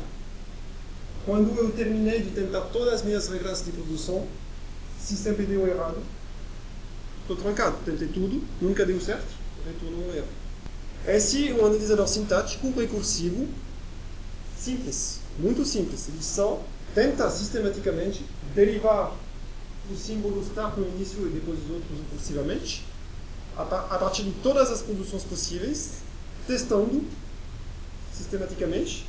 Quando 1.26 1.56
eu 1.59 1.70
terminei 1.72 2.20
de 2.20 2.30
tentar 2.30 2.62
todas 2.72 2.94
as 2.94 3.02
minhas 3.02 3.28
regras 3.28 3.64
de 3.64 3.72
produção, 3.72 4.26
se 4.98 5.16
sempre 5.16 5.44
deu 5.44 5.66
errado, 5.66 5.98
estou 7.22 7.37
trancado. 7.37 7.76
Tentei 7.85 8.09
tudo, 8.09 8.42
nunca 8.61 8.87
deu 8.87 9.00
certo, 9.00 9.28
retorno 9.66 10.06
um 10.06 10.14
erro. 10.14 10.28
Esse 11.06 11.48
é 11.48 11.54
um 11.54 11.66
analisador 11.66 12.06
sintático 12.06 12.72
recursivo 12.78 13.48
simples, 14.61 15.20
muito 15.38 15.64
simples. 15.64 16.09
Ele 16.09 16.23
só 16.23 16.62
tenta 16.94 17.29
sistematicamente 17.31 18.25
derivar 18.55 19.16
os 19.90 19.99
símbolos 19.99 20.46
start 20.49 20.77
no 20.77 20.87
início 20.88 21.27
e 21.27 21.31
depois 21.31 21.59
os 21.64 21.70
outros 21.70 21.99
impulsivamente, 21.99 22.85
a, 23.57 23.64
partir 23.64 24.23
de 24.23 24.33
todas 24.42 24.70
as 24.70 24.83
conduções 24.83 25.25
possíveis, 25.25 25.99
testando 26.46 27.05
sistematicamente, 28.12 29.07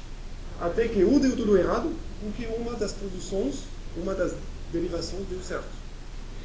até 0.60 0.88
que 0.88 1.04
ou 1.04 1.20
deu 1.20 1.36
tudo 1.36 1.58
errado, 1.58 1.92
ou 2.24 2.32
que 2.32 2.46
uma 2.46 2.74
das 2.76 2.92
produções, 2.92 3.64
uma 3.96 4.14
das 4.14 4.34
derivações 4.72 5.28
deu 5.28 5.42
certo. 5.42 5.70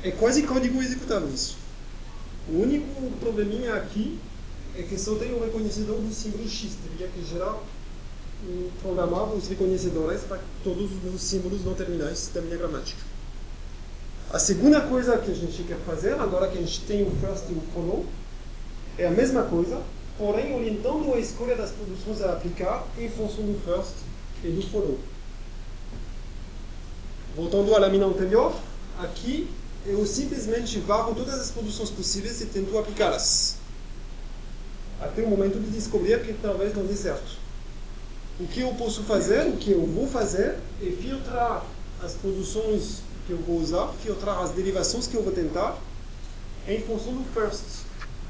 É 0.02 0.10
quase 0.10 0.42
código 0.42 0.80
executável 0.82 1.28
isso. 1.32 1.56
O 2.48 2.60
único 2.60 3.10
probleminha 3.18 3.74
aqui 3.74 4.18
é 4.76 4.82
que 4.82 4.98
só 4.98 5.16
tem 5.16 5.32
o 5.32 5.42
reconhecedor 5.42 6.00
do 6.00 6.14
símbolo 6.14 6.48
X. 6.48 6.76
Teria 6.84 7.08
que 7.08 7.24
gerar 7.24 7.58
programar 8.80 9.32
os 9.32 9.48
reconhecedores 9.48 10.22
para 10.22 10.40
todos 10.62 10.90
os 11.04 11.20
símbolos 11.22 11.64
não 11.64 11.74
terminais 11.74 12.30
da 12.32 12.40
minha 12.40 12.56
gramática. 12.56 13.00
A 14.32 14.38
segunda 14.38 14.80
coisa 14.80 15.16
que 15.18 15.30
a 15.30 15.34
gente 15.34 15.62
quer 15.62 15.78
fazer, 15.78 16.14
agora 16.14 16.48
que 16.48 16.58
a 16.58 16.60
gente 16.60 16.80
tem 16.82 17.02
o 17.02 17.10
first 17.20 17.44
e 17.48 17.52
o 17.52 17.62
follow, 17.72 18.04
é 18.98 19.06
a 19.06 19.10
mesma 19.10 19.44
coisa, 19.44 19.80
porém 20.18 20.54
orientando 20.54 21.14
a 21.14 21.18
escolha 21.18 21.56
das 21.56 21.70
produções 21.70 22.20
a 22.22 22.32
aplicar 22.32 22.86
em 22.98 23.08
função 23.08 23.44
do 23.44 23.58
first 23.64 23.94
e 24.42 24.48
do 24.48 24.62
follow. 24.62 24.98
Voltando 27.36 27.74
à 27.74 27.78
lâmina 27.78 28.06
anterior, 28.06 28.54
aqui 28.98 29.48
eu 29.84 30.04
simplesmente 30.04 30.80
varro 30.80 31.14
todas 31.14 31.34
as 31.34 31.50
produções 31.50 31.90
possíveis 31.90 32.40
e 32.40 32.46
tento 32.46 32.76
aplicá-las. 32.76 33.56
Até 35.00 35.22
o 35.22 35.28
momento 35.28 35.60
de 35.60 35.70
descobrir 35.70 36.20
que 36.24 36.32
talvez 36.34 36.74
não 36.74 36.84
dê 36.84 36.94
certo. 36.94 37.45
O 38.38 38.46
que 38.46 38.60
eu 38.60 38.74
posso 38.74 39.02
fazer, 39.04 39.48
o 39.48 39.56
que 39.56 39.70
eu 39.70 39.86
vou 39.86 40.06
fazer, 40.06 40.58
é 40.82 40.90
filtrar 41.00 41.64
as 42.02 42.12
produções 42.12 43.00
que 43.26 43.32
eu 43.32 43.38
vou 43.38 43.58
usar, 43.58 43.90
filtrar 44.02 44.40
as 44.40 44.50
derivações 44.50 45.06
que 45.06 45.16
eu 45.16 45.22
vou 45.22 45.32
tentar, 45.32 45.78
em 46.68 46.82
função 46.82 47.14
do 47.14 47.24
first. 47.32 47.86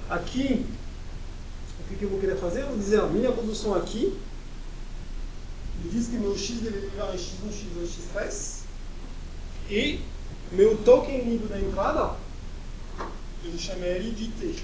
Aqui, 0.09 0.65
o 1.81 1.97
que 1.97 2.05
eu 2.05 2.09
vou 2.09 2.21
querer 2.21 2.37
fazer? 2.37 2.63
Eu 2.63 2.69
vou 2.69 2.79
dizer, 2.79 3.01
a 3.01 3.07
minha 3.07 3.33
produção 3.33 3.75
aqui, 3.75 4.17
diz 5.91 6.07
que 6.07 6.17
meu 6.17 6.39
x 6.39 6.61
deve 6.61 6.79
derivar 6.79 7.13
em 7.13 7.19
x1, 7.19 7.51
x2, 7.51 7.89
x3, 8.15 8.61
e 9.69 10.01
meu 10.53 10.79
token 10.85 11.23
lido 11.23 11.49
da 11.49 11.59
entrada, 11.59 12.15
eu 13.45 13.59
chamei 13.59 13.91
ele 13.97 14.13
de 14.13 14.29
t. 14.29 14.63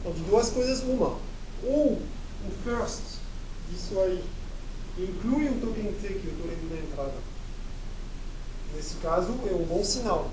Então, 0.00 0.12
de 0.12 0.20
duas 0.22 0.50
coisas, 0.50 0.82
uma. 0.84 1.18
Ou 1.64 1.94
o 1.94 2.50
first 2.62 3.18
disso 3.70 3.98
aí 3.98 4.22
inclui 5.04 5.48
o 5.48 5.60
token 5.60 5.92
T 5.92 6.08
que 6.08 6.26
eu 6.26 6.32
estou 6.32 6.46
lendo 6.46 6.74
na 6.74 6.80
entrada. 6.80 7.14
Nesse 8.74 8.94
caso, 8.96 9.34
é 9.50 9.54
um 9.54 9.64
bom 9.64 9.82
sinal. 9.84 10.30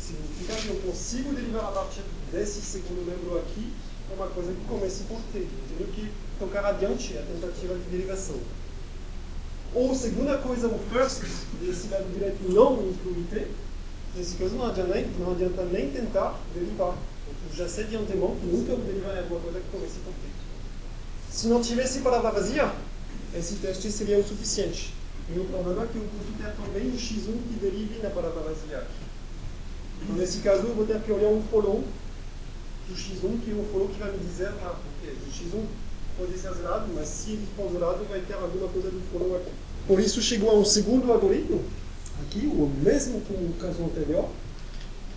Significa 0.00 0.54
que 0.54 0.68
eu 0.68 0.76
consigo 0.82 1.34
derivar 1.34 1.64
a 1.64 1.72
partir 1.72 2.02
desse 2.30 2.60
segundo 2.60 3.06
membro 3.06 3.38
aqui 3.38 3.72
é 4.10 4.14
uma 4.14 4.28
coisa 4.28 4.52
que 4.52 4.64
começa 4.66 5.04
por 5.04 5.18
T. 5.32 5.38
Eu 5.38 5.76
tenho 5.78 5.92
que 5.92 6.12
tocar 6.38 6.64
adiante 6.64 7.16
a 7.16 7.22
tentativa 7.22 7.74
de 7.74 7.84
derivação. 7.90 8.36
Ou, 9.74 9.94
segunda 9.94 10.38
coisa, 10.38 10.68
o 10.68 10.78
first 10.92 11.22
desse 11.60 11.88
lado 11.88 12.12
direito 12.12 12.52
não 12.52 12.74
inclui 12.88 13.24
T. 13.30 13.48
Nesse 14.14 14.36
caso, 14.36 14.54
não 14.54 14.66
adianta, 14.66 14.94
nem, 14.94 15.06
não 15.18 15.32
adianta 15.32 15.64
nem 15.64 15.90
tentar 15.90 16.38
derivar. 16.54 16.96
Eu 17.26 17.56
já 17.56 17.68
sei 17.68 17.84
de 17.84 17.96
antemão 17.96 18.36
que 18.36 18.46
nunca 18.46 18.76
vou 18.76 18.84
derivar 18.84 19.18
alguma 19.18 19.40
coisa 19.40 19.58
que 19.58 19.70
comece 19.70 19.98
por 20.04 20.12
T. 20.12 20.18
Se 21.30 21.48
não 21.48 21.60
tivesse 21.60 22.00
palavra 22.00 22.30
vazia, 22.30 22.72
esse 23.36 23.56
teste 23.56 23.90
seria 23.90 24.18
o 24.18 24.26
suficiente. 24.26 24.94
E 25.28 25.38
o 25.38 25.44
problema 25.46 25.84
é 25.84 25.86
que 25.86 25.96
eu 25.96 26.02
posso 26.02 26.32
ter 26.36 26.62
também 26.62 26.88
o 26.88 26.96
x1 26.96 27.32
que 27.48 27.58
derive 27.60 28.00
na 28.02 28.10
palavra 28.10 28.42
vazia. 28.42 28.86
Então, 30.02 30.16
nesse 30.16 30.38
caso, 30.38 30.62
eu 30.66 30.74
vou 30.74 30.86
ter 30.86 31.00
que 31.00 31.10
olhar 31.10 31.28
um 31.28 31.42
follow 31.50 31.82
do 32.88 32.94
x1, 32.94 33.40
que 33.42 33.50
é 33.50 33.54
o 33.54 33.64
follow 33.72 33.88
que 33.88 33.98
vai 33.98 34.12
me 34.12 34.18
dizer, 34.18 34.48
ah, 34.62 34.76
ok, 35.00 35.12
o 35.12 35.30
x1 35.30 35.64
pode 36.18 36.38
ser 36.38 36.52
zerado, 36.52 36.86
mas 36.94 37.08
se 37.08 37.30
ele 37.30 37.48
for 37.56 37.72
zerado, 37.72 38.04
vai 38.04 38.20
ter 38.20 38.34
alguma 38.34 38.68
coisa 38.68 38.90
do 38.90 39.00
follow 39.10 39.36
aqui. 39.36 39.50
Por 39.86 39.98
isso, 39.98 40.20
chegou 40.20 40.50
a 40.50 40.54
um 40.54 40.64
segundo 40.64 41.10
algoritmo, 41.10 41.64
aqui, 42.22 42.46
o 42.46 42.70
mesmo 42.82 43.20
que 43.22 43.32
no 43.32 43.54
caso 43.54 43.82
anterior, 43.82 44.28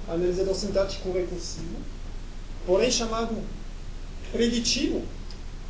analisador 0.08 0.56
sintático 0.56 1.12
recursivo, 1.12 1.75
porém 2.65 2.89
chamado 2.89 3.36
preditivo, 4.32 5.03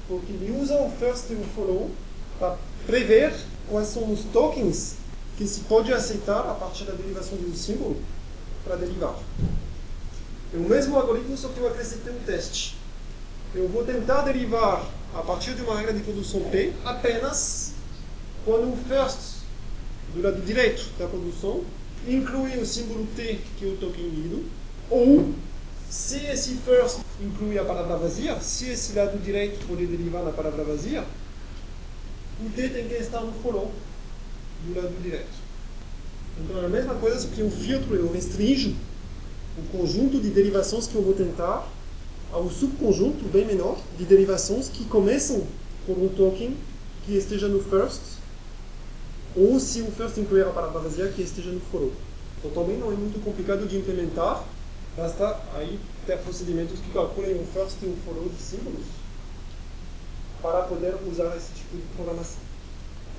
porque 0.07 0.31
ele 0.31 0.57
usa 0.62 0.79
o 0.79 0.89
first 0.91 1.29
e 1.31 1.33
o 1.33 1.43
follow 1.55 1.91
para 2.39 2.58
prever 2.86 3.34
quais 3.69 3.88
são 3.88 4.12
os 4.12 4.23
tokens 4.26 4.95
que 5.38 5.47
se 5.47 5.62
pode 5.62 5.93
aceitar 5.93 6.39
a 6.39 6.54
partir 6.54 6.86
da 6.86 6.93
derivação 6.93 7.38
de 7.38 7.45
um 7.45 7.56
símbolo 7.56 7.97
para 8.63 8.76
derivar. 8.76 9.15
É 10.54 10.58
o 10.58 10.62
mesmo 10.62 10.95
algoritmo, 10.97 11.38
só 11.38 11.50
que 11.50 11.60
eu 11.60 11.67
acrescentei 11.67 12.13
um 12.13 12.19
teste. 12.19 12.76
Eu 13.54 13.67
vou 13.67 13.84
tentar 13.84 14.21
derivar 14.21 14.86
a 15.13 15.21
partir 15.21 15.54
de 15.54 15.62
uma 15.62 15.78
regra 15.78 15.93
de 15.93 16.02
produção 16.02 16.41
P 16.50 16.73
apenas 16.86 17.73
quando 18.45 18.71
o 18.73 18.78
first 18.88 19.38
do 20.13 20.21
lado 20.21 20.41
direito 20.41 20.89
da 20.97 21.08
produção 21.08 21.63
inclui 22.08 22.58
o 22.58 22.65
símbolo 22.65 23.06
T, 23.15 23.39
que 23.58 23.65
é 23.65 23.67
o 23.67 23.78
token 23.78 24.08
lido, 24.08 24.45
ou 24.89 25.34
se 25.89 26.17
esse 26.26 26.56
first 26.65 27.00
inclui 27.21 27.58
a 27.58 27.65
palavra 27.65 27.97
vazia, 27.97 28.39
se 28.39 28.69
esse 28.69 28.93
lado 28.93 29.17
direito 29.19 29.65
pode 29.67 29.86
derivar 29.86 30.23
na 30.23 30.32
palavra 30.32 30.63
vazia, 30.63 31.04
o 32.39 32.50
T 32.50 32.69
tem 32.69 32.88
que 32.88 32.93
estar 32.95 33.21
no 33.21 33.34
follow 33.41 33.71
do 34.65 34.76
lado 34.76 35.02
direito. 35.02 35.47
Então 36.39 36.62
é 36.62 36.65
a 36.65 36.69
mesma 36.69 36.95
coisa, 36.95 37.28
que 37.28 37.39
eu 37.39 37.50
filtro, 37.50 37.95
eu 37.95 38.12
restringo 38.12 38.76
o 39.58 39.78
conjunto 39.78 40.19
de 40.19 40.30
derivações 40.30 40.86
que 40.86 40.95
eu 40.95 41.02
vou 41.02 41.13
tentar 41.13 41.67
ao 42.32 42.50
subconjunto 42.50 43.26
bem 43.26 43.45
menor 43.45 43.80
de 43.97 44.06
derivações 44.06 44.69
que 44.69 44.86
começam 44.86 45.43
por 45.86 45.97
um 45.97 46.10
token 46.10 46.56
que 47.06 47.13
esteja 47.13 47.47
no 47.47 47.63
first, 47.63 48.02
ou 49.36 49.60
se 49.60 49.82
o 49.82 49.91
first 49.91 50.17
incluir 50.17 50.43
a 50.43 50.50
palavra 50.50 50.82
vazia, 50.82 51.08
que 51.08 51.21
esteja 51.21 51.50
no 51.50 51.60
follow. 51.71 51.93
Então 52.38 52.52
também 52.52 52.78
não 52.78 52.91
é 52.91 52.95
muito 52.95 53.23
complicado 53.23 53.67
de 53.67 53.78
implementar, 53.78 54.43
basta 54.95 55.39
aí 55.56 55.80
ter 56.06 56.19
procedimentos 56.19 56.80
que 56.80 56.91
calculem 56.91 57.36
o 57.36 57.45
first 57.45 57.78
e 57.82 57.86
o 57.86 57.97
follow 58.06 58.30
de 58.30 58.41
símbolos 58.41 58.86
para 60.41 60.63
poder 60.63 60.95
usar 61.10 61.36
esse 61.36 61.52
tipo 61.54 61.78
de 61.78 61.84
programação. 61.95 62.39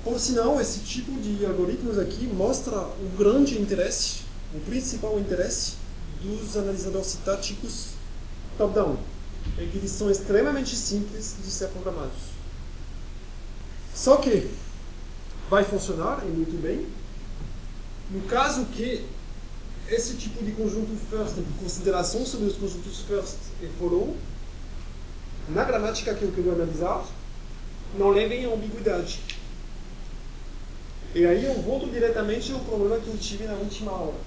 Por 0.03 0.19
sinal, 0.19 0.59
esse 0.61 0.79
tipo 0.79 1.11
de 1.19 1.45
algoritmos 1.45 1.97
aqui 1.97 2.25
mostra 2.27 2.77
o 2.77 3.17
grande 3.17 3.59
interesse, 3.59 4.21
o 4.53 4.59
principal 4.61 5.19
interesse 5.19 5.73
dos 6.21 6.55
analisadores 6.55 7.07
sintáticos 7.07 7.89
top-down, 8.57 8.97
é 9.57 9.65
que 9.65 9.77
eles 9.77 9.91
são 9.91 10.09
extremamente 10.09 10.75
simples 10.75 11.35
de 11.43 11.51
ser 11.51 11.67
programados. 11.69 12.29
Só 13.93 14.17
que 14.17 14.49
vai 15.49 15.63
funcionar 15.63 16.23
e 16.25 16.29
muito 16.29 16.61
bem 16.61 16.87
no 18.11 18.21
caso 18.21 18.65
que 18.65 19.05
esse 19.87 20.15
tipo 20.15 20.43
de 20.43 20.51
conjunto 20.53 20.95
first, 21.09 21.35
de 21.35 21.43
consideração 21.59 22.25
sobre 22.25 22.47
os 22.47 22.55
conjuntos 22.55 23.01
first 23.01 23.37
e 23.61 23.67
follow, 23.77 24.15
na 25.49 25.63
gramática 25.63 26.13
que 26.13 26.23
eu 26.23 26.31
quero 26.31 26.53
analisar, 26.53 27.05
não 27.97 28.09
levem 28.09 28.45
a 28.45 28.53
ambiguidade. 28.53 29.19
E 31.13 31.25
aí 31.25 31.43
eu 31.43 31.55
volto 31.61 31.89
diretamente 31.89 32.51
ao 32.51 32.59
problema 32.59 32.99
que 32.99 33.07
eu 33.07 33.17
tive 33.17 33.45
na 33.45 33.53
última 33.53 33.91
aula. 33.91 34.19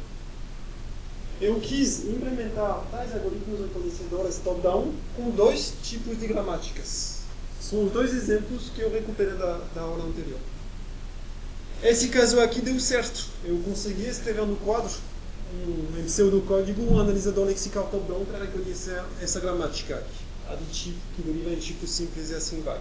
Eu 1.40 1.60
quis 1.60 2.04
implementar 2.04 2.84
tais 2.90 3.12
algoritmos 3.14 3.60
reconhecedores 3.60 4.38
top-down 4.38 4.92
com 5.16 5.30
dois 5.30 5.74
tipos 5.82 6.18
de 6.18 6.26
gramáticas. 6.26 7.20
São 7.60 7.84
os 7.84 7.92
dois 7.92 8.12
exemplos 8.12 8.70
que 8.74 8.80
eu 8.80 8.90
recuperei 8.90 9.34
da, 9.34 9.60
da 9.74 9.80
aula 9.82 10.04
anterior. 10.04 10.38
Esse 11.82 12.08
caso 12.08 12.40
aqui 12.40 12.60
deu 12.60 12.78
certo. 12.78 13.26
Eu 13.44 13.58
consegui 13.64 14.06
escrever 14.08 14.46
no 14.46 14.56
quadro 14.56 14.92
um 15.66 16.04
pseudocódigo, 16.04 16.82
um 16.82 17.00
analisador 17.00 17.46
lexical 17.46 17.88
top-down 17.90 18.24
para 18.24 18.44
reconhecer 18.44 19.02
essa 19.20 19.38
gramática 19.40 19.96
aqui. 19.96 20.21
Aditivo, 20.52 20.98
que 21.16 21.22
deriva 21.22 21.50
em 21.50 21.56
tipo 21.56 21.86
simples 21.86 22.30
e 22.30 22.34
assim 22.34 22.60
vai. 22.60 22.80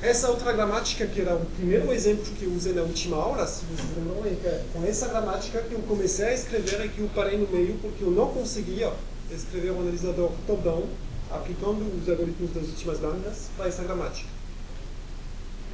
Essa 0.00 0.30
outra 0.30 0.52
gramática, 0.52 1.06
que 1.06 1.20
era 1.20 1.34
o 1.34 1.44
primeiro 1.56 1.92
exemplo 1.92 2.24
que 2.38 2.44
eu 2.44 2.52
usei 2.52 2.72
na 2.72 2.82
última 2.82 3.16
aula, 3.16 3.44
se 3.46 3.64
vocês 3.64 3.88
lembram, 3.96 4.24
é 4.24 4.64
com 4.72 4.84
essa 4.84 5.08
gramática 5.08 5.60
que 5.62 5.72
eu 5.72 5.80
comecei 5.80 6.26
a 6.26 6.34
escrever 6.34 6.86
e 6.86 6.88
que 6.88 7.00
eu 7.00 7.10
parei 7.14 7.36
no 7.36 7.48
meio 7.48 7.76
porque 7.82 8.04
eu 8.04 8.10
não 8.10 8.28
conseguia 8.28 8.92
escrever 9.30 9.72
um 9.72 9.80
analisador 9.80 10.30
top-down 10.46 10.86
aplicando 11.30 11.84
os 12.00 12.08
algoritmos 12.08 12.52
das 12.52 12.64
últimas 12.64 13.00
lâminas 13.00 13.50
para 13.56 13.66
essa 13.66 13.82
gramática. 13.82 14.28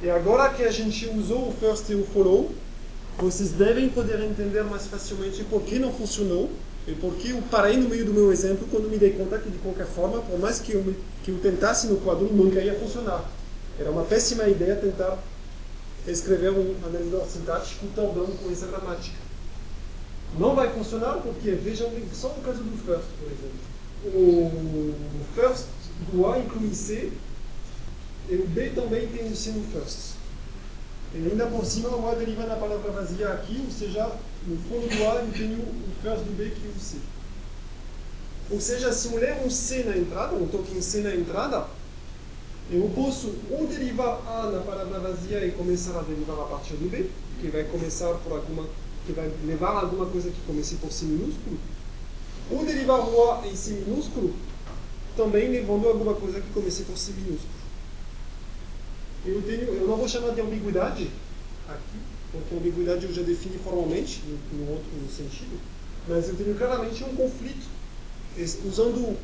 E 0.01 0.09
agora 0.09 0.53
que 0.53 0.63
a 0.63 0.71
gente 0.71 1.07
usou 1.07 1.49
o 1.49 1.53
first 1.53 1.89
e 1.89 1.95
o 1.95 2.05
follow, 2.05 2.51
vocês 3.17 3.51
devem 3.51 3.89
poder 3.89 4.19
entender 4.21 4.63
mais 4.63 4.87
facilmente 4.87 5.43
por 5.45 5.61
que 5.61 5.79
não 5.79 5.93
funcionou 5.93 6.51
e 6.87 6.93
por 6.93 7.15
que 7.15 7.31
eu 7.31 7.41
parei 7.49 7.77
no 7.77 7.89
meio 7.89 8.05
do 8.05 8.13
meu 8.13 8.31
exemplo 8.31 8.67
quando 8.69 8.89
me 8.89 8.97
dei 8.97 9.11
conta 9.13 9.39
que, 9.39 9.49
de 9.49 9.57
qualquer 9.57 9.87
forma, 9.87 10.21
por 10.21 10.39
mais 10.39 10.59
que 10.59 10.73
eu, 10.73 10.83
me, 10.83 10.95
que 11.23 11.31
eu 11.31 11.39
tentasse 11.39 11.87
no 11.87 11.97
quadro, 11.97 12.31
nunca 12.31 12.59
ia 12.59 12.77
funcionar. 12.77 13.27
Era 13.79 13.89
uma 13.89 14.03
péssima 14.03 14.47
ideia 14.47 14.75
tentar 14.75 15.17
escrever 16.07 16.51
um 16.51 16.75
analisador 16.85 17.25
sintático 17.27 17.87
bom 17.95 18.27
com 18.41 18.51
essa 18.51 18.67
gramática. 18.67 19.17
Não 20.37 20.53
vai 20.53 20.71
funcionar 20.73 21.21
porque, 21.23 21.51
vejam 21.51 21.89
só 22.13 22.29
no 22.29 22.43
caso 22.43 22.61
do 22.61 22.77
first, 22.85 23.07
por 23.19 23.31
exemplo. 23.31 23.75
O 24.05 24.93
first 25.33 25.65
do 26.11 26.27
A 26.27 26.37
inclui 26.37 26.73
C 26.75 27.11
e 28.29 28.35
o 28.35 28.47
B 28.47 28.69
também 28.69 29.07
tem 29.07 29.31
o 29.31 29.35
C 29.35 29.51
no 29.51 29.63
first. 29.71 30.15
E 31.15 31.17
ainda 31.17 31.47
por 31.47 31.65
cima 31.65 31.89
o 31.89 32.07
A 32.09 32.13
deriva 32.13 32.45
na 32.45 32.57
palavra 32.57 32.91
vazia 32.91 33.29
aqui, 33.29 33.63
ou 33.65 33.71
seja, 33.71 34.11
no 34.47 34.57
fundo 34.57 34.87
do 34.87 35.03
A 35.09 35.15
eu 35.15 35.31
tenho 35.31 35.59
o 35.59 35.91
first 36.01 36.23
do 36.23 36.37
B 36.37 36.49
que 36.49 36.67
é 36.67 36.69
o 36.69 36.79
C. 36.79 36.97
Ou 38.51 38.61
seja, 38.61 38.93
se 38.93 39.07
eu 39.11 39.19
ler 39.19 39.43
um 39.43 39.49
C 39.49 39.83
na 39.83 39.97
entrada, 39.97 40.35
um 40.35 40.47
token 40.47 40.81
C 40.81 41.01
na 41.01 41.15
entrada, 41.15 41.67
Eu 42.71 42.89
posso 42.95 43.31
ou 43.51 43.67
derivar 43.67 44.21
A 44.25 44.49
na 44.49 44.59
palavra 44.61 44.99
vazia 44.99 45.45
e 45.45 45.51
começar 45.51 45.99
a 45.99 46.01
derivar 46.01 46.39
a 46.39 46.45
partir 46.45 46.73
do 46.73 46.89
B, 46.89 47.11
que 47.39 47.47
vai 47.49 47.63
começar 47.65 48.11
por 48.15 48.31
alguma, 48.33 48.67
que 49.05 49.13
vai 49.13 49.31
levar 49.45 49.81
alguma 49.81 50.07
coisa 50.07 50.31
que 50.31 50.41
comece 50.47 50.75
por 50.75 50.91
C 50.91 51.05
minúsculo, 51.05 51.59
ou 52.49 52.65
derivar 52.65 52.99
o 53.01 53.31
A 53.31 53.47
em 53.47 53.55
C 53.55 53.73
minúsculo, 53.73 54.33
também 55.15 55.49
levando 55.49 55.87
alguma 55.87 56.15
coisa 56.15 56.41
que 56.41 56.49
comece 56.53 56.83
por 56.83 56.97
C 56.97 57.11
minúsculo. 57.11 57.53
Eu, 59.25 59.41
tenho, 59.43 59.63
eu 59.63 59.87
não 59.87 59.97
vou 59.97 60.07
chamar 60.07 60.33
de 60.33 60.41
ambiguidade 60.41 61.11
aqui, 61.69 61.99
porque 62.35 62.55
ambiguidade 62.55 63.05
eu 63.05 63.13
já 63.13 63.21
defini 63.21 63.57
formalmente, 63.57 64.21
no, 64.27 64.59
no 64.59 64.71
outro 64.71 64.89
sentido, 65.15 65.59
mas 66.07 66.29
eu 66.29 66.35
tenho 66.35 66.55
claramente 66.55 67.03
um 67.03 67.15
conflito, 67.15 67.67
usando 68.65 69.17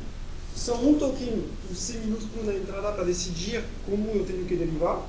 só 0.54 0.76
um 0.76 0.98
token, 0.98 1.44
um 1.70 1.74
C 1.74 1.98
minúsculo 1.98 2.44
na 2.44 2.54
entrada 2.54 2.92
para 2.92 3.04
decidir 3.04 3.64
como 3.86 4.10
eu 4.10 4.24
tenho 4.24 4.44
que 4.44 4.56
derivar, 4.56 5.08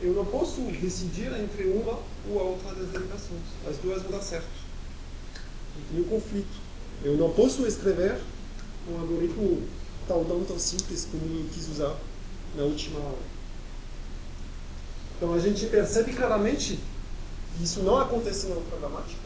eu 0.00 0.12
não 0.14 0.24
posso 0.24 0.60
decidir 0.62 1.32
entre 1.38 1.64
uma 1.64 1.98
ou 2.28 2.40
a 2.40 2.42
outra 2.42 2.74
das 2.74 2.88
derivações. 2.88 3.42
As 3.68 3.76
duas 3.78 4.02
vão 4.02 4.12
dar 4.12 4.22
certo. 4.22 4.48
Eu 5.76 5.82
tenho 5.90 6.04
conflito. 6.04 6.60
Eu 7.04 7.16
não 7.16 7.30
posso 7.30 7.64
escrever 7.66 8.18
um 8.90 9.00
algoritmo 9.00 9.62
tão, 10.08 10.24
tão, 10.24 10.44
tão 10.44 10.58
simples 10.58 11.06
como 11.10 11.22
eu 11.38 11.46
quis 11.52 11.68
usar 11.68 11.96
na 12.56 12.64
última 12.64 12.98
aula. 12.98 13.18
Então 15.16 15.34
a 15.34 15.38
gente 15.38 15.66
percebe 15.66 16.12
claramente 16.12 16.80
isso 17.60 17.80
não 17.82 17.98
acontece 17.98 18.46
na 18.46 18.56
programática. 18.56 19.20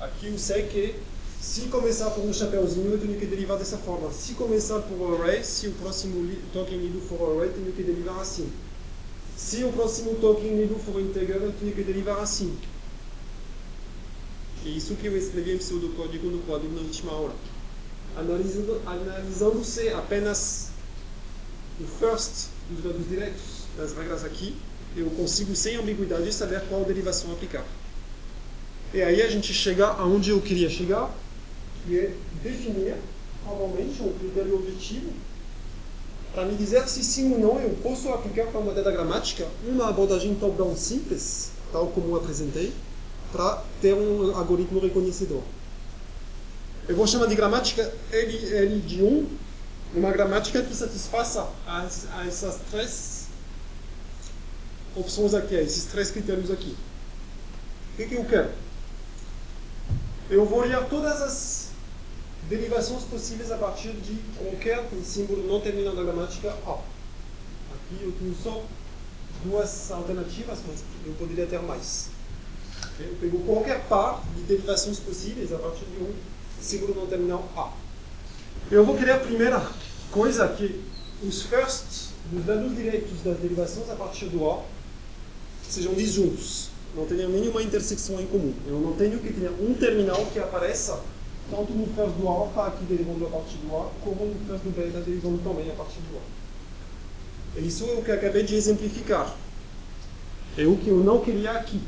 Aqui 0.00 0.28
eu 0.28 0.38
sei 0.38 0.62
que 0.68 0.94
se 1.40 1.62
começar 1.62 2.10
por 2.10 2.24
um 2.24 2.32
chapéuzinho, 2.32 2.92
eu 2.92 2.98
tenho 2.98 3.18
que 3.18 3.26
derivar 3.26 3.58
dessa 3.58 3.78
forma. 3.78 4.10
Se 4.10 4.34
começar 4.34 4.80
por 4.80 5.14
array, 5.14 5.44
se 5.44 5.68
o 5.68 5.72
próximo 5.72 6.28
token 6.52 6.78
lido 6.78 7.00
for 7.00 7.36
array, 7.36 7.50
tenho 7.50 7.72
que 7.72 7.82
derivar 7.82 8.20
assim. 8.20 8.50
Se 9.36 9.62
o 9.62 9.72
próximo 9.72 10.16
token 10.16 10.56
lido 10.56 10.76
for 10.80 11.00
integer, 11.00 11.36
eu 11.36 11.52
tenho 11.52 11.72
que 11.72 11.82
derivar 11.82 12.18
assim. 12.18 12.56
É 14.66 14.68
isso 14.68 14.96
que 14.96 15.06
eu 15.06 15.16
escrevi 15.16 15.52
em 15.52 15.58
pseudocódigo 15.58 16.26
no 16.26 16.42
código 16.42 16.74
na 16.74 16.80
última 16.80 17.12
aula. 17.12 17.34
Analisando, 18.16 18.82
analisando-se 18.84 19.88
apenas 19.90 20.70
o 21.80 21.84
first 21.84 22.48
dos 22.68 22.82
dados 22.82 23.08
diretos 23.08 23.66
das 23.76 23.92
regras 23.92 24.24
aqui, 24.24 24.56
eu 24.96 25.10
consigo 25.10 25.54
sem 25.54 25.76
ambiguidade 25.76 26.32
saber 26.32 26.62
qual 26.68 26.84
derivação 26.84 27.32
aplicar. 27.32 27.64
E 28.92 29.02
aí 29.02 29.22
a 29.22 29.28
gente 29.28 29.52
chega 29.52 29.86
aonde 29.86 30.30
eu 30.30 30.40
queria 30.40 30.70
chegar, 30.70 31.10
que 31.84 31.98
é 31.98 32.12
definir 32.42 32.96
formalmente 33.44 34.02
um 34.02 34.12
critério 34.18 34.54
objetivo 34.54 35.12
para 36.32 36.44
me 36.44 36.56
dizer 36.56 36.86
se 36.88 37.02
sim 37.02 37.32
ou 37.32 37.38
não 37.38 37.60
eu 37.60 37.70
posso 37.82 38.08
aplicar 38.10 38.46
para 38.46 38.60
uma 38.60 38.72
data 38.72 38.90
gramática 38.90 39.46
uma 39.66 39.88
abordagem 39.88 40.34
top-down 40.34 40.76
simples, 40.76 41.50
tal 41.72 41.88
como 41.88 42.16
apresentei, 42.16 42.72
para 43.32 43.62
ter 43.80 43.94
um 43.94 44.36
algoritmo 44.36 44.80
reconhecedor. 44.80 45.42
Eu 46.88 46.96
vou 46.96 47.06
chamar 47.06 47.26
de 47.26 47.34
gramática 47.34 47.92
L, 48.10 48.54
L 48.54 48.80
de 48.80 49.02
1, 49.02 49.26
uma 49.94 50.10
gramática 50.10 50.62
que 50.62 50.74
satisfaça 50.74 51.46
as, 51.66 52.06
a 52.14 52.26
essas 52.26 52.58
três 52.70 53.27
opções 54.98 55.34
aqui, 55.34 55.54
esses 55.54 55.84
três 55.84 56.10
critérios 56.10 56.50
aqui. 56.50 56.76
O 57.92 57.96
que, 57.96 58.06
que 58.06 58.14
eu 58.14 58.24
quero? 58.24 58.50
Eu 60.30 60.44
vou 60.44 60.60
olhar 60.60 60.84
todas 60.88 61.22
as 61.22 61.68
derivações 62.48 63.04
possíveis 63.04 63.50
a 63.50 63.56
partir 63.56 63.92
de 63.92 64.18
qualquer 64.36 64.84
símbolo 65.04 65.46
não 65.46 65.60
terminal 65.60 65.94
da 65.94 66.02
gramática 66.02 66.50
A. 66.66 66.72
Aqui 66.72 68.02
eu 68.02 68.12
tenho 68.12 68.34
só 68.42 68.64
duas 69.44 69.90
alternativas, 69.90 70.58
mas 70.66 70.82
eu 71.06 71.12
poderia 71.14 71.46
ter 71.46 71.60
mais. 71.60 72.10
Eu 72.98 73.16
pego 73.20 73.38
qualquer 73.40 73.84
par 73.88 74.22
de 74.34 74.42
derivações 74.42 74.98
possíveis 74.98 75.52
a 75.52 75.58
partir 75.58 75.84
de 75.84 76.02
um 76.02 76.12
símbolo 76.60 76.94
não 76.94 77.06
terminal 77.06 77.48
A. 77.56 77.72
Eu 78.70 78.84
vou 78.84 78.96
querer 78.96 79.12
a 79.12 79.18
primeira 79.18 79.64
coisa 80.10 80.48
que 80.48 80.84
os 81.22 81.42
firsts 81.42 82.10
dos 82.30 82.44
dados 82.44 82.76
direitos 82.76 83.22
das 83.22 83.38
derivações 83.38 83.88
a 83.88 83.94
partir 83.94 84.26
do 84.26 84.48
A 84.48 84.62
sejam 85.68 85.94
disjuntos. 85.94 86.68
Não 86.96 87.06
tenham 87.06 87.30
nenhuma 87.30 87.62
intersecção 87.62 88.20
em 88.20 88.26
comum. 88.26 88.52
Eu 88.66 88.80
não 88.80 88.92
tenho 88.94 89.18
que 89.18 89.32
ter 89.32 89.50
um 89.50 89.74
terminal 89.74 90.24
que 90.32 90.38
apareça 90.38 91.00
tanto 91.50 91.72
no 91.72 91.86
first 91.94 92.14
do 92.16 92.28
alfa 92.28 92.66
aqui 92.66 92.84
derivando 92.84 93.26
a 93.26 93.30
partir 93.30 93.56
do 93.58 93.76
A, 93.76 93.90
como 94.02 94.26
no 94.26 94.46
first 94.46 94.64
do 94.64 94.70
beta 94.70 95.00
derivando 95.00 95.38
também 95.38 95.70
a 95.70 95.74
partir 95.74 96.00
do 96.00 96.18
A. 96.18 97.60
Isso 97.60 97.84
é 97.84 97.94
o 97.94 98.02
que 98.02 98.10
acabei 98.10 98.42
de 98.42 98.54
exemplificar. 98.54 99.34
É 100.56 100.64
o 100.66 100.76
que 100.76 100.88
eu 100.88 100.98
não 100.98 101.20
queria 101.20 101.52
aqui. 101.52 101.80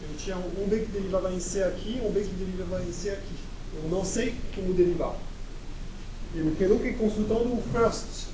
Eu 0.00 0.16
tinha 0.16 0.36
um 0.36 0.68
B 0.68 0.80
que 0.80 0.92
derivava 0.92 1.32
em 1.32 1.40
C 1.40 1.62
aqui, 1.62 2.00
um 2.02 2.10
B 2.10 2.20
que 2.20 2.34
derivava 2.34 2.82
em 2.82 2.92
C 2.92 3.10
aqui. 3.10 3.34
Eu 3.82 3.90
não 3.90 4.04
sei 4.04 4.34
como 4.54 4.72
derivar. 4.72 5.16
Eu 6.34 6.54
quero 6.58 6.78
que 6.78 6.92
consultando 6.92 7.52
o 7.52 7.62
first 7.72 8.28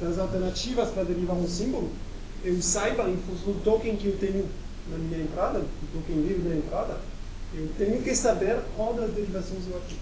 das 0.00 0.18
alternativas 0.18 0.90
para 0.90 1.04
derivar 1.04 1.36
um 1.36 1.48
símbolo, 1.48 1.90
eu 2.44 2.60
saiba, 2.62 3.04
do 3.04 3.62
token 3.62 3.96
que 3.96 4.06
eu 4.06 4.18
tenho 4.18 4.48
na 4.90 4.98
minha 4.98 5.20
entrada, 5.20 5.58
do 5.60 5.92
token 5.92 6.22
livre 6.22 6.48
na 6.48 6.56
entrada, 6.56 6.98
eu 7.54 7.68
tenho 7.78 8.02
que 8.02 8.14
saber 8.14 8.58
qual 8.76 8.94
das 8.94 9.10
derivações 9.12 9.66
eu 9.68 9.76
aplico. 9.76 10.00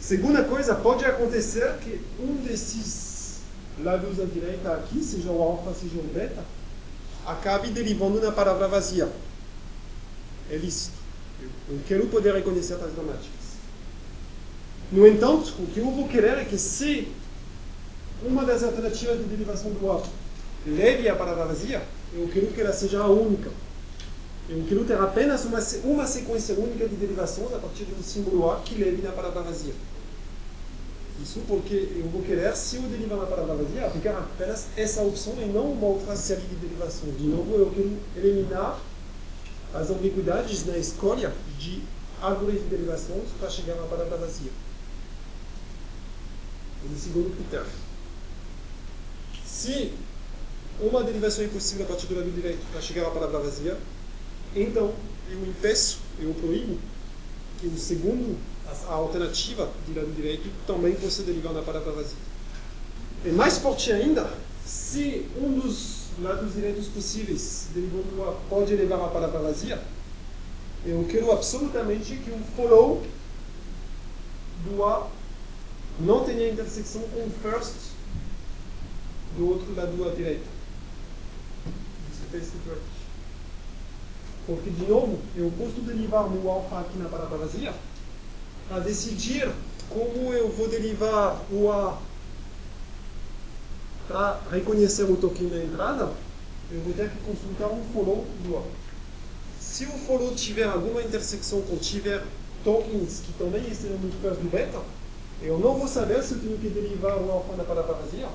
Segunda 0.00 0.44
coisa, 0.44 0.74
pode 0.74 1.04
acontecer 1.04 1.74
que 1.78 2.00
um 2.20 2.36
desses 2.36 3.40
lados 3.82 4.20
à 4.20 4.24
direita 4.24 4.72
aqui, 4.72 5.02
seja 5.02 5.30
o 5.30 5.40
alfa, 5.40 5.72
seja 5.74 5.98
o 5.98 6.02
beta, 6.02 6.44
acabe 7.26 7.70
derivando 7.70 8.20
na 8.20 8.32
palavra 8.32 8.68
vazia. 8.68 9.10
É 10.50 10.56
lícito. 10.56 10.96
Eu 11.68 11.80
quero 11.86 12.06
poder 12.08 12.34
reconhecer 12.34 12.74
as 12.74 12.92
gramáticas. 12.92 13.42
No 14.90 15.06
entanto, 15.06 15.54
o 15.58 15.66
que 15.66 15.80
eu 15.80 15.90
vou 15.90 16.06
querer 16.08 16.38
é 16.38 16.44
que 16.44 16.58
se 16.58 17.08
uma 18.22 18.44
das 18.44 18.62
alternativas 18.62 19.18
de 19.18 19.24
derivação 19.24 19.70
do 19.70 19.90
A 19.90 20.02
leve 20.66 21.08
a 21.08 21.16
palavra 21.16 21.46
vazia, 21.46 21.82
eu 22.14 22.28
quero 22.28 22.48
que 22.48 22.60
ela 22.60 22.72
seja 22.72 23.04
única. 23.06 23.50
Eu 24.48 24.64
quero 24.68 24.84
ter 24.84 24.98
apenas 24.98 25.44
uma, 25.44 25.58
uma 25.84 26.06
sequência 26.06 26.54
única 26.54 26.86
de 26.88 26.96
derivações 26.96 27.52
a 27.54 27.58
partir 27.58 27.86
um 27.98 28.02
símbolo 28.02 28.50
A 28.50 28.60
que 28.60 28.74
leve 28.74 29.00
na 29.00 29.12
palavra 29.12 29.42
vazia. 29.42 29.74
Isso 31.22 31.40
porque 31.46 31.74
eu 31.74 32.08
vou 32.08 32.22
querer, 32.22 32.54
se 32.56 32.76
eu 32.76 32.82
derivar 32.82 33.18
na 33.18 33.26
palavra 33.26 33.54
vazia, 33.54 33.86
aplicar 33.86 34.18
apenas 34.18 34.66
essa 34.76 35.02
opção 35.02 35.34
e 35.40 35.44
não 35.46 35.72
uma 35.72 35.86
outra 35.86 36.16
série 36.16 36.42
de 36.42 36.56
derivações. 36.56 37.16
De 37.16 37.24
novo, 37.24 37.54
eu 37.54 37.70
quero 37.70 37.96
eliminar 38.16 38.80
as 39.72 39.90
ambiguidades 39.90 40.66
na 40.66 40.76
escolha 40.76 41.32
de 41.58 41.82
árvores 42.20 42.60
de 42.62 42.68
derivações 42.68 43.28
para 43.38 43.48
chegar 43.48 43.76
na 43.76 43.86
palavra 43.86 44.16
vazia. 44.16 44.50
Esse 46.84 46.92
é 46.92 46.96
o 46.96 46.98
segundo 46.98 47.36
critério. 47.36 47.66
Se 49.46 49.92
uma 50.82 51.02
derivação 51.04 51.44
é 51.44 51.46
impossível 51.46 51.84
a 51.84 51.88
partir 51.88 52.06
do 52.06 52.16
lado 52.16 52.30
direito 52.30 52.60
para 52.72 52.80
chegar 52.80 53.06
à 53.06 53.10
palavra 53.10 53.38
vazia, 53.38 53.76
então 54.54 54.92
eu 55.30 55.46
impeço, 55.46 55.98
eu 56.18 56.34
proíbo 56.34 56.78
que 57.60 57.66
o 57.68 57.78
segundo, 57.78 58.36
a 58.88 58.92
alternativa 58.92 59.70
do 59.86 59.94
lado 59.94 60.12
direito, 60.14 60.50
também 60.66 60.94
possa 60.94 61.22
derivar 61.22 61.52
na 61.52 61.62
palavra 61.62 61.92
vazia. 61.92 62.16
E 63.24 63.28
mais 63.28 63.58
forte 63.58 63.92
ainda, 63.92 64.32
se 64.66 65.26
um 65.36 65.58
dos 65.58 66.02
lados 66.20 66.54
direitos 66.54 66.88
possíveis 66.88 67.68
derivando 67.72 68.36
pode 68.50 68.74
levar 68.74 68.96
a 68.96 69.08
palavra 69.08 69.38
vazia, 69.38 69.80
eu 70.84 71.06
quero 71.08 71.30
absolutamente 71.30 72.16
que 72.16 72.30
o 72.30 72.38
follow 72.56 73.06
do 74.64 74.84
A 74.84 75.08
não 76.00 76.24
tenha 76.24 76.50
intersecção 76.50 77.02
com 77.02 77.20
o 77.20 77.30
first 77.42 77.74
do 79.36 79.48
outro 79.48 79.74
lado 79.74 80.08
à 80.08 80.14
direita. 80.14 80.51
Porque, 84.46 84.70
de 84.70 84.86
novo, 84.86 85.18
eu 85.36 85.52
posso 85.58 85.80
derivar 85.82 86.28
no 86.28 86.48
alfa 86.48 86.80
aqui 86.80 86.98
na 86.98 87.08
palavra 87.08 87.38
vazia 87.38 87.74
para 88.68 88.80
decidir 88.80 89.50
como 89.88 90.32
eu 90.32 90.50
vou 90.50 90.68
derivar 90.68 91.40
o 91.50 91.70
A 91.70 91.98
para 94.08 94.40
reconhecer 94.50 95.04
o 95.04 95.16
token 95.16 95.48
na 95.48 95.64
entrada, 95.64 96.10
eu 96.70 96.80
vou 96.80 96.92
ter 96.92 97.08
que 97.10 97.18
consultar 97.18 97.68
um 97.68 97.84
follow 97.92 98.26
do 98.44 98.56
A. 98.56 98.62
Se 99.60 99.84
o 99.84 99.92
follow 99.92 100.34
tiver 100.34 100.64
alguma 100.64 101.02
intersecção 101.02 101.60
com 101.62 101.76
tiver 101.76 102.24
tokens 102.64 103.20
que 103.20 103.32
também 103.34 103.62
estejam 103.70 103.98
no 103.98 104.12
first 104.20 104.40
do 104.40 104.50
beta, 104.50 104.80
eu 105.40 105.58
não 105.58 105.74
vou 105.74 105.88
saber 105.88 106.22
se 106.22 106.34
eu 106.34 106.40
tenho 106.40 106.58
que 106.58 106.68
derivar 106.68 107.16
o 107.16 107.30
alfa 107.30 107.56
na 107.56 107.64
palavra 107.64 107.94
vazia 107.94 108.28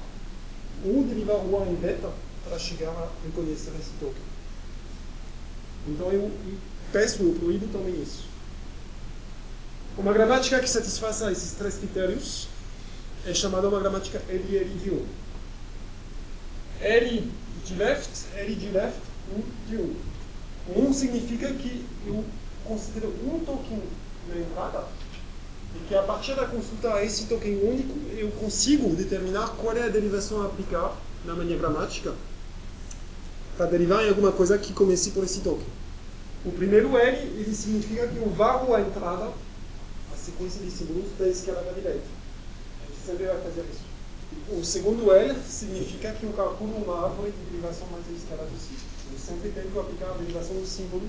ou 0.85 1.03
derivar 1.03 1.37
o 1.37 1.61
A 1.61 1.67
em 1.67 1.75
beta 1.75 2.09
para 2.47 2.59
chegar 2.59 2.89
a 2.89 3.09
reconhecer 3.23 3.71
esse 3.79 3.91
token. 3.99 4.21
Então 5.87 6.11
eu 6.11 6.31
peço, 6.91 7.23
eu 7.23 7.33
proíbo 7.33 7.67
também 7.67 8.01
isso. 8.01 8.25
Uma 9.97 10.13
gramática 10.13 10.59
que 10.59 10.69
satisfaça 10.69 11.31
esses 11.31 11.53
três 11.53 11.75
critérios 11.77 12.47
é 13.25 13.33
chamada 13.33 13.67
uma 13.67 13.79
gramática 13.79 14.21
LL 14.29 14.79
de 14.83 14.91
1. 14.91 15.05
L 16.81 17.31
de 17.65 17.75
left, 17.75 18.09
L 18.35 18.55
de 18.55 18.69
left, 18.69 18.99
1 19.35 19.69
de 19.69 19.77
1. 19.77 19.95
1 20.87 20.93
significa 20.93 21.51
que 21.53 21.85
eu 22.05 22.23
considero 22.65 23.09
um 23.25 23.39
token 23.39 23.81
na 24.29 24.37
entrada 24.37 24.85
e 25.75 25.87
que 25.87 25.95
a 25.95 26.03
partir 26.03 26.35
da 26.35 26.45
consulta 26.45 26.93
a 26.93 27.03
esse 27.03 27.25
token 27.25 27.55
único 27.57 27.93
eu 28.15 28.29
consigo 28.31 28.95
determinar 28.95 29.49
qual 29.57 29.75
é 29.75 29.83
a 29.83 29.89
derivação 29.89 30.41
a 30.41 30.45
aplicar 30.45 30.95
na 31.25 31.33
mania 31.33 31.57
gramática 31.57 32.13
para 33.57 33.65
derivar 33.65 34.05
em 34.05 34.09
alguma 34.09 34.31
coisa 34.31 34.57
que 34.57 34.71
comece 34.71 35.09
por 35.11 35.23
esse 35.23 35.41
token. 35.41 35.65
O 36.45 36.51
primeiro 36.51 36.95
L 36.95 37.17
ele 37.17 37.53
significa 37.53 38.07
que 38.07 38.17
eu 38.17 38.29
varro 38.29 38.73
a 38.73 38.81
entrada, 38.81 39.31
a 40.13 40.15
sequência 40.15 40.61
de 40.61 40.69
símbolos 40.69 41.09
da 41.17 41.27
esquerda 41.27 41.61
para 41.61 41.71
a 41.71 41.73
direita. 41.73 42.05
A 42.83 42.85
gente 42.85 43.05
sempre 43.05 43.25
vai 43.25 43.41
fazer 43.41 43.65
isso. 43.71 43.87
O 44.49 44.63
segundo 44.63 45.11
L 45.11 45.35
significa 45.47 46.11
que 46.11 46.23
eu 46.23 46.33
calculo 46.33 46.75
uma 46.75 47.05
árvore 47.05 47.31
de 47.31 47.51
derivação 47.51 47.87
mais 47.91 48.03
à 48.07 48.11
esquerda 48.11 48.43
possível. 48.43 48.87
Eu 49.11 49.19
sempre 49.19 49.49
tento 49.49 49.79
aplicar 49.79 50.11
a 50.11 50.17
derivação 50.17 50.55
do 50.55 50.67
símbolo 50.67 51.07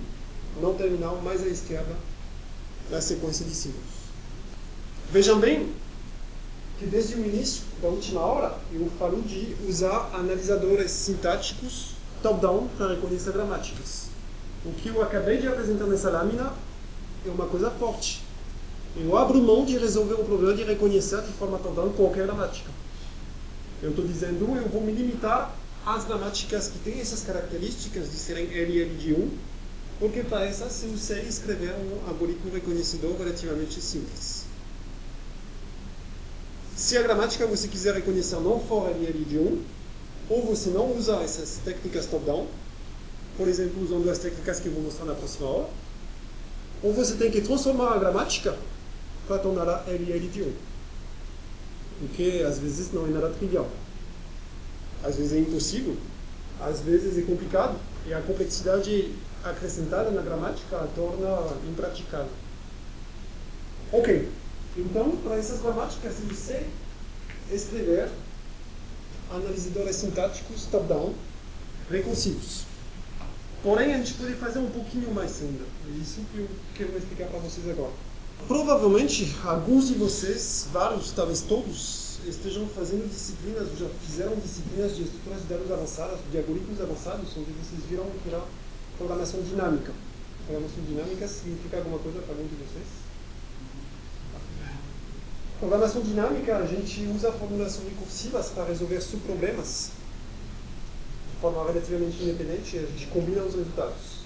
não 0.61 0.75
terminal 0.75 1.21
mais 1.23 1.43
à 1.43 1.47
esquerda 1.47 1.95
na 2.91 3.01
sequência 3.01 3.45
de 3.45 3.55
símbolos. 3.55 4.09
Vejam 5.13 5.39
bem 5.39 5.73
que 6.79 6.87
desde 6.87 7.15
o 7.17 7.25
início 7.25 7.63
da 7.83 7.89
última 7.89 8.21
aula 8.21 8.61
eu 8.73 8.91
falo 8.99 9.21
de 9.23 9.55
usar 9.69 10.11
analisadores 10.15 10.91
sintáticos 10.91 11.98
top-down 12.23 12.69
para 12.77 12.95
reconhecer 12.95 13.33
gramáticas. 13.33 14.09
O 14.65 14.73
que 14.73 14.89
eu 14.89 15.03
acabei 15.03 15.39
de 15.39 15.49
apresentar 15.49 15.87
nessa 15.87 16.11
lâmina 16.11 16.53
é 17.27 17.31
uma 17.31 17.47
coisa 17.47 17.71
forte. 17.71 18.23
Eu 18.97 19.17
abro 19.17 19.41
mão 19.41 19.65
de 19.65 19.79
resolver 19.79 20.15
o 20.15 20.25
problema 20.25 20.55
de 20.55 20.65
reconhecer 20.65 21.23
de 21.23 21.33
forma 21.33 21.59
top-down 21.59 21.91
qualquer 21.93 22.27
gramática. 22.27 22.71
Eu 23.83 23.91
estou 23.91 24.05
dizendo, 24.05 24.57
eu 24.57 24.69
vou 24.69 24.83
me 24.83 24.93
limitar 24.93 25.55
às 25.87 26.05
gramáticas 26.05 26.69
que 26.69 26.79
têm 26.81 27.01
essas 27.01 27.23
características 27.23 28.11
de 28.11 28.17
serem 28.17 28.47
LL 28.47 28.97
de 28.97 29.15
1, 29.15 29.31
porque 30.01 30.23
para 30.23 30.45
essas 30.45 30.83
eu 30.83 30.97
sei 30.97 31.23
escrever 31.23 31.75
um 31.75 32.09
algoritmo 32.09 32.53
reconhecedor 32.53 33.17
relativamente 33.17 33.81
simples. 33.81 34.45
Se 36.77 36.97
a 36.97 37.03
gramática 37.03 37.47
você 37.47 37.69
quiser 37.69 37.95
reconhecer 37.95 38.37
não 38.37 38.61
for 38.61 38.89
LL 38.91 39.25
de 39.25 39.39
1, 39.39 39.63
ou 40.29 40.45
você 40.45 40.71
não 40.71 40.97
usa 40.97 41.17
essas 41.17 41.59
técnicas 41.65 42.07
top-down, 42.07 42.47
por 43.37 43.49
exemplo, 43.49 43.83
usando 43.83 44.11
as 44.11 44.19
técnicas 44.19 44.61
que 44.61 44.69
vou 44.69 44.83
mostrar 44.83 45.07
na 45.07 45.15
próxima 45.15 45.47
aula, 45.47 45.71
ou 46.83 46.93
você 46.93 47.15
tem 47.15 47.31
que 47.31 47.41
transformar 47.41 47.95
a 47.95 47.99
gramática 47.99 48.57
para 49.27 49.39
torná-la 49.39 49.85
LL 49.87 50.29
de 50.29 50.43
1. 50.43 50.53
O 52.03 52.09
que 52.09 52.43
às 52.43 52.59
vezes 52.59 52.93
não 52.93 53.07
é 53.07 53.11
nada 53.11 53.31
trivial. 53.31 53.69
Às 55.03 55.17
vezes 55.17 55.33
é 55.33 55.39
impossível, 55.39 55.97
às 56.61 56.81
vezes 56.81 57.17
é 57.19 57.23
complicado, 57.23 57.77
e 58.07 58.15
a 58.15 58.21
complexidade 58.21 59.15
acrescentada 59.45 60.11
na 60.11 60.23
gramática 60.23 60.77
a 60.77 60.87
torna 60.95 61.57
impraticável. 61.69 62.31
Ok, 63.93 64.29
então 64.77 65.17
para 65.23 65.37
essas 65.37 65.61
gramáticas 65.61 66.15
eu 66.29 66.35
sei 66.35 66.67
escrever 67.51 68.11
analisadores 69.31 69.97
sintáticos 69.97 70.67
top-down 70.67 71.15
recursivos. 71.91 72.65
Porém, 73.63 73.95
a 73.95 73.99
gente 73.99 74.15
pode 74.15 74.35
fazer 74.35 74.61
um 74.61 74.71
pouquinho 74.71 75.13
mais 75.13 75.43
ainda. 75.43 75.65
É 75.89 75.99
isso 76.01 76.21
que 76.33 76.39
eu 76.39 76.49
quero 76.75 76.97
explicar 76.97 77.27
para 77.27 77.41
vocês 77.41 77.69
agora. 77.69 77.93
Provavelmente, 78.47 79.35
alguns 79.45 79.89
de 79.89 79.95
vocês, 79.95 80.69
vários, 80.73 81.11
talvez 81.11 81.41
todos, 81.43 82.19
estejam 82.27 82.67
fazendo 82.69 83.09
disciplinas, 83.09 83.67
já 83.79 83.89
fizeram 84.07 84.37
disciplinas 84.37 84.97
de 84.97 85.03
estruturas 85.03 85.43
de 85.43 85.49
dados 85.49 85.71
avançadas, 85.73 86.19
de 86.31 86.39
algoritmos 86.39 86.81
avançados, 86.81 87.29
onde 87.37 87.51
vocês 87.53 87.83
viram 87.91 88.05
que 88.23 88.29
era 88.29 88.43
programação 88.97 89.43
dinâmica. 89.43 89.93
Programação 90.47 90.85
dinâmica 90.85 91.27
significa 91.27 91.79
alguma 91.79 91.99
coisa 91.99 92.21
para 92.21 92.35
algum 92.35 92.47
de 92.47 92.55
vocês? 92.55 93.08
Programação 95.59 96.03
dinâmica, 96.03 96.57
a 96.57 96.67
gente 96.67 97.05
usa 97.13 97.33
formulações 97.33 97.89
recursivas 97.89 98.49
para 98.51 98.63
resolver 98.63 99.01
subproblemas 99.01 99.91
de 101.33 101.41
forma 101.41 101.65
relativamente 101.65 102.23
independente 102.23 102.77
e 102.77 102.79
a 102.79 102.83
gente 102.83 103.07
combina 103.09 103.43
os 103.43 103.57
resultados. 103.57 104.19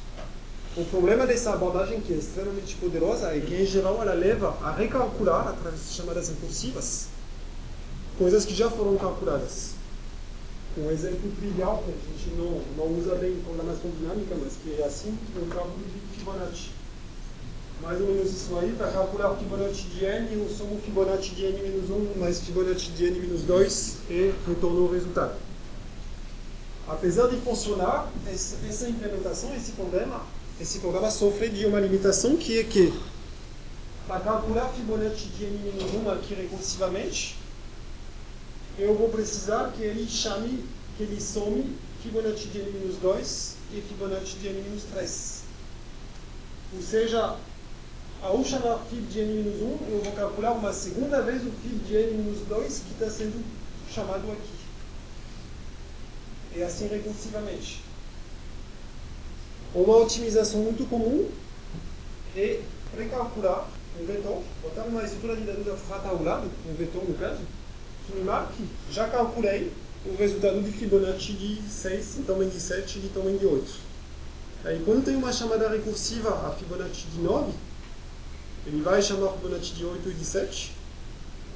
O 0.76 0.84
problema 0.84 1.26
dessa 1.26 1.54
abordagem, 1.54 2.02
que 2.02 2.12
é 2.12 2.16
extremamente 2.16 2.74
poderosa, 2.76 3.34
é 3.34 3.40
que, 3.40 3.54
em 3.54 3.64
geral, 3.64 4.02
ela 4.02 4.12
leva 4.12 4.58
a 4.62 4.72
recalcular, 4.72 5.48
através 5.48 5.88
de 5.88 5.94
chamadas 5.94 6.28
recursivas, 6.28 7.08
coisas 8.18 8.44
que 8.44 8.54
já 8.54 8.70
foram 8.70 8.98
calculadas. 8.98 9.72
Um 10.76 10.90
exemplo 10.90 11.32
trivial, 11.38 11.82
que 11.82 11.92
a 11.92 11.94
gente 11.94 12.36
não, 12.36 12.60
não 12.76 12.98
usa 12.98 13.14
bem 13.14 13.32
em 13.32 13.40
programação 13.42 13.90
dinâmica, 13.98 14.34
mas 14.38 14.52
que 14.62 14.78
é 14.78 14.84
assim, 14.84 15.18
é 15.34 15.42
o 15.42 15.46
cálculo 15.46 15.82
de 15.82 16.18
Fibonacci 16.18 16.71
mais 17.82 18.00
ou 18.00 18.06
menos 18.06 18.30
isso 18.30 18.56
aí, 18.58 18.72
para 18.78 18.92
calcular 18.92 19.32
o 19.32 19.36
Fibonacci 19.36 19.82
de 19.88 20.04
n, 20.04 20.32
eu 20.32 20.48
somo 20.48 20.80
Fibonacci 20.80 21.30
de 21.30 21.46
n 21.46 21.62
menos 21.62 21.90
1 21.90 22.18
mais 22.18 22.40
Fibonacci 22.40 22.92
de 22.92 23.06
n 23.06 23.18
menos 23.18 23.42
2 23.42 23.96
e 24.08 24.32
retorno 24.46 24.82
o 24.82 24.92
resultado. 24.92 25.34
Apesar 26.86 27.26
de 27.26 27.36
funcionar, 27.38 28.08
essa 28.28 28.88
implementação, 28.88 29.54
esse 29.56 29.72
problema, 29.72 30.22
esse 30.60 30.78
programa 30.78 31.10
sofre 31.10 31.48
de 31.48 31.66
uma 31.66 31.80
limitação 31.80 32.36
que 32.36 32.60
é 32.60 32.64
que, 32.64 32.94
para 34.06 34.20
calcular 34.20 34.68
Fibonacci 34.68 35.26
de 35.36 35.44
n 35.44 35.58
menos 35.58 35.92
1 35.92 36.10
aqui 36.10 36.34
recursivamente, 36.34 37.36
eu 38.78 38.94
vou 38.94 39.08
precisar 39.08 39.72
que 39.76 39.82
ele 39.82 40.08
chame, 40.08 40.64
que 40.96 41.02
ele 41.02 41.20
some 41.20 41.76
Fibonacci 42.00 42.46
de 42.46 42.58
n 42.58 42.70
menos 42.78 42.96
2 42.98 43.56
e 43.74 43.80
Fibonacci 43.80 44.36
de 44.36 44.48
n 44.48 44.62
menos 44.62 44.84
3. 44.84 45.42
Ou 46.74 46.82
seja, 46.82 47.36
ao 48.22 48.44
chamar 48.44 48.78
fib 48.88 49.02
de 49.08 49.20
n-1, 49.20 49.90
eu 49.90 50.00
vou 50.04 50.12
calcular 50.12 50.52
uma 50.52 50.72
segunda 50.72 51.20
vez 51.22 51.42
o 51.42 51.50
fib 51.50 51.84
de 51.84 51.96
n-2 51.96 52.66
que 52.66 52.92
está 52.92 53.10
sendo 53.10 53.44
chamado 53.92 54.30
aqui. 54.30 54.62
E 56.54 56.62
assim 56.62 56.86
recursivamente. 56.86 57.82
Uma 59.74 59.96
otimização 59.96 60.60
muito 60.60 60.88
comum 60.88 61.28
é 62.36 62.60
recalcular 62.96 63.68
um 64.00 64.06
vetor, 64.06 64.42
botar 64.62 64.82
uma 64.82 65.02
estrutura 65.02 65.36
de 65.36 65.42
dados 65.42 65.66
retagular, 65.88 66.44
um 66.44 66.74
vetor 66.74 67.04
no 67.04 67.14
caso, 67.14 67.40
que 68.06 68.16
me 68.16 68.22
marque, 68.22 68.64
já 68.90 69.08
calculei 69.08 69.72
o 70.06 70.14
resultado 70.16 70.62
de 70.62 70.70
Fibonacci 70.72 71.32
de 71.32 71.62
6, 71.68 72.14
de 72.16 72.22
tamanho 72.22 72.50
de 72.50 72.60
7 72.60 72.98
e 72.98 73.08
tamanho 73.08 73.38
de 73.38 73.46
8. 73.46 73.72
Aí 74.64 74.82
quando 74.84 75.04
tem 75.04 75.16
uma 75.16 75.32
chamada 75.32 75.68
recursiva 75.68 76.46
a 76.46 76.50
Fibonacci 76.52 77.06
de 77.06 77.20
9, 77.20 77.52
ele 78.66 78.82
vai 78.82 79.02
chamar 79.02 79.26
o 79.26 79.32
Fibonacci 79.32 79.74
de 79.74 79.84
8 79.84 80.08
e 80.08 80.14
de 80.14 80.24
7, 80.24 80.72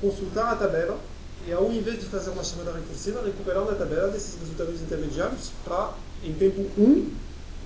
consultar 0.01 0.53
a 0.53 0.57
tabela, 0.57 0.99
e 1.47 1.53
ao 1.53 1.71
invés 1.71 2.01
de 2.01 2.07
fazer 2.07 2.31
uma 2.31 2.43
chamada 2.43 2.73
recursiva, 2.73 3.23
recuperar 3.23 3.65
na 3.65 3.75
tabela 3.75 4.09
desses 4.09 4.39
resultados 4.41 4.81
intermediários 4.81 5.51
para, 5.65 5.95
em 6.25 6.33
tempo 6.33 6.63
1, 6.77 7.13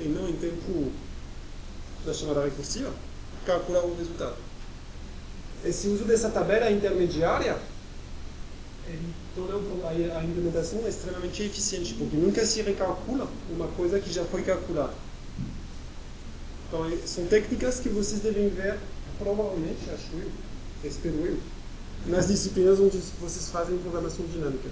e 0.00 0.08
não 0.08 0.28
em 0.28 0.34
tempo 0.34 0.92
da 2.04 2.12
chamada 2.12 2.44
recursiva, 2.44 2.92
calcular 3.46 3.84
o 3.84 3.96
resultado. 3.96 4.36
Esse 5.64 5.88
uso 5.88 6.04
dessa 6.04 6.30
tabela 6.30 6.70
intermediária 6.70 7.58
ele 8.86 9.14
torna 9.34 9.56
a 10.18 10.24
implementação 10.24 10.86
extremamente 10.88 11.42
eficiente, 11.42 11.94
porque 11.94 12.16
nunca 12.16 12.44
se 12.44 12.60
recalcula 12.62 13.28
uma 13.50 13.68
coisa 13.68 14.00
que 14.00 14.12
já 14.12 14.24
foi 14.24 14.42
calculada. 14.42 14.92
Então, 16.66 16.90
são 17.06 17.26
técnicas 17.26 17.80
que 17.80 17.88
vocês 17.88 18.20
devem 18.20 18.48
ver 18.48 18.78
provavelmente, 19.20 19.78
acho 19.92 20.08
eu, 20.14 20.30
espero 20.82 21.14
eu, 21.26 21.38
nas 22.06 22.28
disciplinas 22.28 22.80
onde 22.80 22.98
vocês 23.20 23.50
fazem 23.50 23.76
programação 23.78 24.24
dinâmica. 24.26 24.68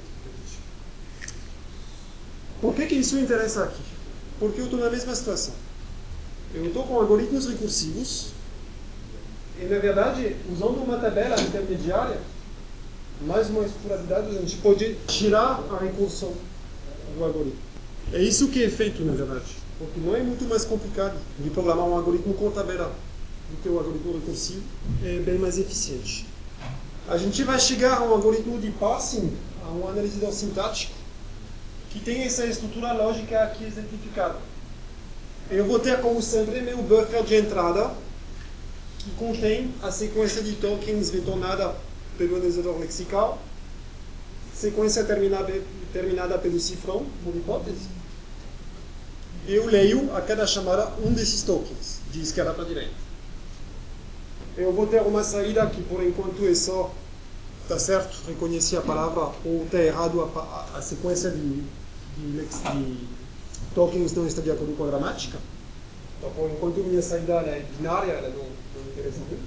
Por 2.61 2.75
que, 2.75 2.87
que 2.87 2.95
isso 2.97 3.19
interessa 3.19 3.65
aqui? 3.65 3.83
Porque 4.41 4.61
eu 4.61 4.65
estou 4.65 4.81
na 4.81 4.91
mesma 4.91 5.15
situação. 5.15 5.55
Eu 6.55 6.67
estou 6.67 6.85
com 6.85 6.97
algoritmos 6.97 7.47
recursivos 7.47 8.31
e, 9.61 9.67
na 9.67 9.79
verdade, 9.79 10.35
usando 10.51 10.83
uma 10.83 10.97
tabela 10.99 11.41
intermediária, 11.41 12.19
mais 13.21 13.51
uma 13.51 13.65
estrutura 13.65 13.99
de 13.99 14.05
dados, 14.05 14.37
a 14.37 14.41
gente 14.41 14.57
pode 14.57 14.97
tirar 15.07 15.63
a 15.71 15.79
recursão 15.79 16.33
do 17.17 17.25
algoritmo. 17.25 17.61
É 18.13 18.23
isso 18.23 18.49
que 18.49 18.65
é 18.65 18.71
feito, 18.71 19.05
na 19.05 19.13
verdade. 19.13 19.57
Porque 19.79 20.01
não 20.01 20.17
é 20.17 20.23
muito 20.23 20.45
mais 20.47 20.65
complicado 20.65 21.17
de 21.39 21.51
programar 21.51 21.87
um 21.87 21.95
algoritmo 21.95 22.35
com 22.35 22.51
tabela 22.51 22.93
do 23.51 23.63
que 23.63 23.69
o 23.69 23.79
algoritmo 23.79 24.15
recursivo, 24.15 24.63
é 25.05 25.21
bem 25.21 25.39
mais 25.39 25.59
eficiente. 25.59 26.27
A 27.09 27.17
gente 27.17 27.43
vai 27.43 27.59
chegar 27.59 27.99
a 27.99 28.03
um 28.05 28.13
algoritmo 28.13 28.61
de 28.61 28.71
parsing, 28.73 29.35
a 29.67 29.71
um 29.71 29.89
analisador 29.89 30.33
sintático, 30.33 30.93
que 31.91 32.01
tem 32.01 32.23
essa 32.23 32.45
estrutura 32.45 32.93
lógica 32.93 33.43
aqui 33.43 33.65
exemplificada. 33.65 34.37
Eu 35.51 35.65
vou 35.65 35.79
ter, 35.79 36.01
como 36.01 36.21
sempre, 36.21 36.61
meu 36.61 36.77
buffer 36.79 37.25
de 37.25 37.37
entrada, 37.37 37.91
que 38.99 39.11
contém 39.13 39.73
a 39.83 39.91
sequência 39.91 40.43
de 40.43 40.53
tokens 40.57 41.09
retornada 41.11 41.75
pelo 42.19 42.37
analisador 42.37 42.79
lexical, 42.79 43.39
sequência 44.55 45.05
terminada, 45.05 45.63
terminada 45.93 46.39
pelo 46.39 46.61
cifrão, 46.61 47.07
por 47.25 47.35
hipótese, 47.35 47.89
eu 49.47 49.65
leio 49.65 50.15
a 50.15 50.21
cada 50.21 50.47
chamada 50.47 50.93
um 51.03 51.13
desses 51.13 51.43
tokens, 51.43 52.01
de 52.13 52.21
esquerda 52.21 52.53
para 52.53 52.65
direita. 52.65 53.08
Eu 54.59 54.73
vou 54.73 54.89
ter 54.89 55.01
uma 55.03 55.23
saída 55.23 55.65
que, 55.69 55.81
por 55.83 56.03
enquanto, 56.03 56.45
é 56.45 56.53
só, 56.53 56.93
está 57.63 57.79
certo, 57.79 58.27
reconheci 58.27 58.77
a 58.77 58.81
palavra, 58.81 59.33
ou 59.45 59.63
está 59.65 59.79
errado 59.79 60.21
a, 60.21 60.41
a, 60.41 60.79
a 60.79 60.83
sequência 60.83 61.31
de, 61.31 61.63
de, 62.17 62.45
de, 62.45 63.09
tokens 63.73 64.13
não 64.15 64.27
está 64.27 64.43
de 64.43 64.51
acordo 64.51 64.77
com 64.77 64.83
a 64.83 64.89
gramática. 64.89 65.39
Então, 66.19 66.33
por 66.33 66.51
enquanto, 66.51 66.79
minha 66.79 67.01
saída 67.01 67.35
é 67.35 67.65
binária, 67.77 68.11
ela 68.11 68.31
não, 68.31 68.39
não 68.39 68.91
interessa 68.91 69.19
muito. 69.19 69.47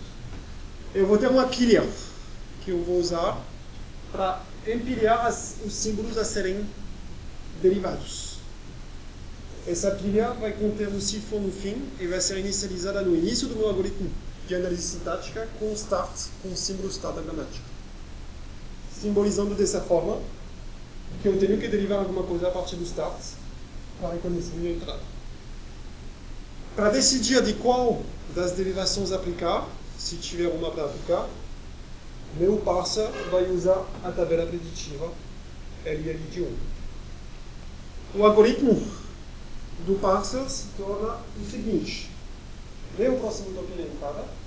Eu 0.95 1.05
vou 1.05 1.17
ter 1.17 1.27
uma 1.27 1.45
pilha 1.47 1.85
que 2.63 2.71
eu 2.71 2.81
vou 2.81 2.97
usar 2.97 3.37
para 4.13 4.41
empilhar 4.65 5.25
as, 5.25 5.57
os 5.65 5.73
símbolos 5.73 6.17
a 6.17 6.23
serem 6.23 6.65
derivados. 7.61 8.37
Essa 9.67 9.91
pilha 9.91 10.31
vai 10.31 10.53
conter 10.53 10.87
o 10.87 11.01
cifrão 11.01 11.41
no 11.41 11.51
fim 11.51 11.85
e 11.99 12.07
vai 12.07 12.21
ser 12.21 12.37
inicializada 12.37 13.01
no 13.01 13.13
início 13.13 13.49
do 13.49 13.57
meu 13.57 13.67
algoritmo 13.67 14.09
de 14.51 14.55
análise 14.55 14.81
sintática 14.81 15.47
com 15.57 15.71
start, 15.71 16.27
com 16.43 16.53
símbolo 16.53 16.89
start 16.89 17.15
da 17.15 17.21
gramática. 17.21 17.63
Simbolizando 18.93 19.55
dessa 19.55 19.79
forma 19.79 20.19
que 21.21 21.27
eu 21.29 21.39
tenho 21.39 21.57
que 21.57 21.69
derivar 21.69 21.99
alguma 21.99 22.23
coisa 22.23 22.49
a 22.49 22.51
partir 22.51 22.75
do 22.75 22.83
start 22.83 23.15
para 24.01 24.11
reconhecer 24.11 24.53
minha 24.55 24.73
entrada. 24.73 24.99
Para 26.75 26.89
decidir 26.89 27.41
de 27.43 27.53
qual 27.53 28.03
das 28.35 28.51
derivações 28.51 29.13
aplicar, 29.13 29.69
se 29.97 30.17
tiver 30.17 30.49
uma 30.49 30.69
para 30.69 30.83
aplicar, 30.83 31.29
meu 32.37 32.57
parser 32.57 33.09
vai 33.31 33.49
usar 33.49 33.85
a 34.03 34.11
tabela 34.11 34.45
preditiva 34.45 35.13
LL 35.85 36.19
de 36.29 36.41
1. 36.41 36.57
O 38.15 38.25
algoritmo 38.25 38.85
do 39.85 39.97
parser 40.01 40.49
se 40.49 40.65
torna 40.77 41.19
o 41.39 41.49
seguinte. 41.49 42.09
Vê 42.97 43.07
o 43.07 43.17
próximo 43.17 43.53
token 43.53 43.77
na 43.77 43.83
entrada, 43.83 44.40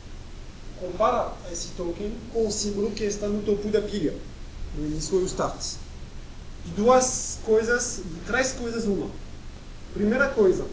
compara 0.85 1.33
esse 1.51 1.69
token 1.69 2.13
com 2.33 2.47
o 2.47 2.53
símbolo 2.53 2.91
que 2.91 3.05
está 3.05 3.27
no 3.27 3.43
topo 3.43 3.69
da 3.69 3.81
pilha, 3.81 4.15
no 4.77 4.87
início 4.87 5.17
o 5.17 5.25
start. 5.25 5.77
De 6.65 6.73
duas 6.73 7.39
coisas, 7.45 8.03
de 8.05 8.21
três 8.27 8.53
coisas 8.53 8.85
uma. 8.85 9.09
Primeira 9.95 10.29
coisa, 10.29 10.67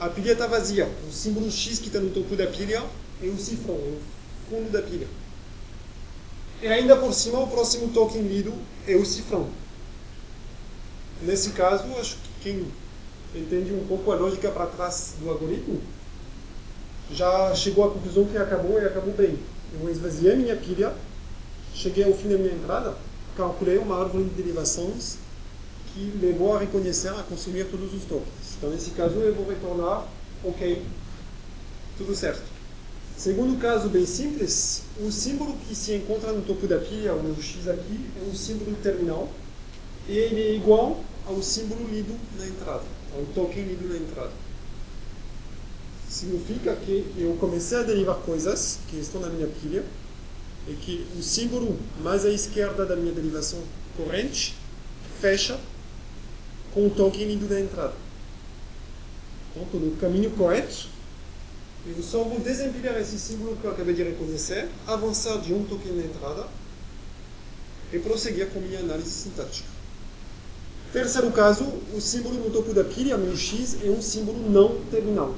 a 0.00 0.08
pilha 0.08 0.32
está 0.32 0.46
vazia. 0.46 0.90
O 1.08 1.12
símbolo 1.12 1.50
X 1.50 1.78
que 1.78 1.88
está 1.88 1.98
no 1.98 2.10
topo 2.10 2.34
da 2.36 2.46
pilha 2.46 2.82
é 3.22 3.26
o 3.26 3.36
cifrão, 3.36 3.74
é 3.74 3.78
o 3.78 4.00
fundo 4.48 4.70
da 4.70 4.82
pilha. 4.82 5.08
E 6.62 6.68
ainda 6.68 6.96
por 6.96 7.12
cima, 7.12 7.40
o 7.40 7.48
próximo 7.48 7.88
token 7.92 8.22
lido 8.22 8.52
é 8.86 8.96
o 8.96 9.04
cifrão. 9.04 9.48
Nesse 11.22 11.50
caso, 11.50 11.84
acho 11.98 12.16
que 12.16 12.30
quem 12.42 12.66
entende 13.34 13.72
um 13.72 13.86
pouco 13.86 14.10
a 14.12 14.16
lógica 14.16 14.50
para 14.50 14.66
trás 14.66 15.14
do 15.20 15.28
algoritmo 15.28 15.80
já 17.12 17.54
chegou 17.54 17.84
à 17.84 17.90
conclusão 17.90 18.24
que 18.24 18.36
acabou 18.36 18.80
e 18.80 18.84
acabou 18.84 19.12
bem. 19.14 19.38
Eu 19.80 19.90
esvaziei 19.90 20.36
minha 20.36 20.56
pilha, 20.56 20.92
cheguei 21.74 22.04
ao 22.04 22.14
fim 22.14 22.28
da 22.28 22.38
minha 22.38 22.54
entrada, 22.54 22.94
calculei 23.36 23.78
uma 23.78 24.00
árvore 24.00 24.24
de 24.24 24.30
derivações 24.30 25.16
que 25.92 26.12
levou 26.20 26.56
a 26.56 26.60
reconhecer, 26.60 27.08
a 27.08 27.22
consumir 27.22 27.66
todos 27.66 27.92
os 27.92 28.04
tokens. 28.04 28.56
Então, 28.56 28.70
nesse 28.70 28.90
caso, 28.90 29.14
eu 29.16 29.34
vou 29.34 29.48
retornar, 29.48 30.06
ok, 30.42 30.82
tudo 31.96 32.14
certo. 32.14 32.42
Segundo 33.16 33.60
caso 33.60 33.88
bem 33.88 34.04
simples, 34.04 34.82
o 34.98 35.10
símbolo 35.10 35.56
que 35.68 35.74
se 35.74 35.94
encontra 35.94 36.32
no 36.32 36.42
topo 36.42 36.66
da 36.66 36.78
pilha, 36.78 37.14
o 37.14 37.40
X 37.40 37.68
aqui, 37.68 38.00
é 38.20 38.28
um 38.28 38.34
símbolo 38.34 38.76
terminal 38.82 39.28
e 40.08 40.18
ele 40.18 40.42
é 40.42 40.54
igual 40.56 41.02
ao 41.24 41.40
símbolo 41.40 41.86
lido 41.88 42.14
na 42.36 42.46
entrada, 42.46 42.82
ao 43.16 43.24
token 43.34 43.62
lido 43.62 43.88
na 43.88 43.96
entrada. 43.96 44.43
Significa 46.14 46.76
que 46.76 47.12
eu 47.18 47.36
comecei 47.40 47.76
a 47.76 47.82
derivar 47.82 48.14
coisas 48.18 48.78
que 48.88 48.96
estão 48.96 49.20
na 49.20 49.28
minha 49.28 49.48
pilha 49.48 49.84
e 50.68 50.74
que 50.74 51.04
o 51.18 51.20
símbolo 51.20 51.76
mais 52.04 52.24
à 52.24 52.30
esquerda 52.30 52.86
da 52.86 52.94
minha 52.94 53.12
derivação 53.12 53.58
corrente 53.96 54.54
fecha 55.20 55.58
com 56.72 56.86
o 56.86 56.90
token 56.90 57.26
lido 57.26 57.52
na 57.52 57.60
entrada. 57.60 57.94
Então, 59.56 59.80
no 59.80 59.96
caminho 59.96 60.30
correto 60.30 60.86
eu 61.84 62.00
só 62.00 62.22
vou 62.22 62.38
desempilhar 62.38 62.96
esse 63.00 63.18
símbolo 63.18 63.56
que 63.56 63.64
eu 63.64 63.72
acabei 63.72 63.92
de 63.92 64.04
reconhecer, 64.04 64.68
avançar 64.86 65.38
de 65.38 65.52
um 65.52 65.64
token 65.64 65.94
na 65.94 66.04
entrada 66.04 66.46
e 67.92 67.98
prosseguir 67.98 68.50
com 68.50 68.60
minha 68.60 68.78
análise 68.78 69.10
sintática. 69.10 69.68
Terceiro 70.92 71.32
caso, 71.32 71.64
o 71.92 72.00
símbolo 72.00 72.36
no 72.36 72.50
topo 72.50 72.72
da 72.72 72.84
pilha, 72.84 73.18
meu 73.18 73.36
x, 73.36 73.78
é 73.82 73.90
um 73.90 74.00
símbolo 74.00 74.48
não 74.48 74.80
terminal. 74.92 75.34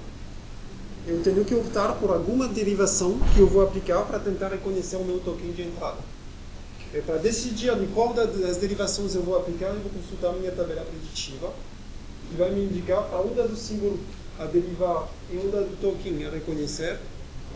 Eu 1.09 1.23
tenho 1.23 1.45
que 1.45 1.55
optar 1.55 1.93
por 2.01 2.11
alguma 2.11 2.49
derivação 2.49 3.17
que 3.33 3.39
eu 3.39 3.47
vou 3.47 3.63
aplicar 3.63 4.03
para 4.03 4.19
tentar 4.19 4.49
reconhecer 4.49 4.97
o 4.97 5.05
meu 5.05 5.21
token 5.21 5.53
de 5.53 5.63
entrada. 5.63 5.99
E 6.93 7.01
para 7.01 7.17
decidir 7.19 7.73
de 7.79 7.87
qual 7.89 8.13
das 8.13 8.57
derivações 8.57 9.15
eu 9.15 9.23
vou 9.23 9.39
aplicar, 9.39 9.69
eu 9.69 9.79
vou 9.81 9.93
consultar 9.93 10.33
minha 10.33 10.51
tabela 10.51 10.83
preditiva, 10.83 11.53
que 12.29 12.37
vai 12.37 12.51
me 12.51 12.65
indicar 12.65 13.05
para 13.05 13.21
um 13.21 13.33
dos 13.33 13.61
símbolos 13.61 14.01
a 14.37 14.47
derivar 14.47 15.09
em 15.33 15.39
um 15.39 15.49
dado 15.49 15.81
token 15.81 16.27
a 16.27 16.31
reconhecer 16.31 16.99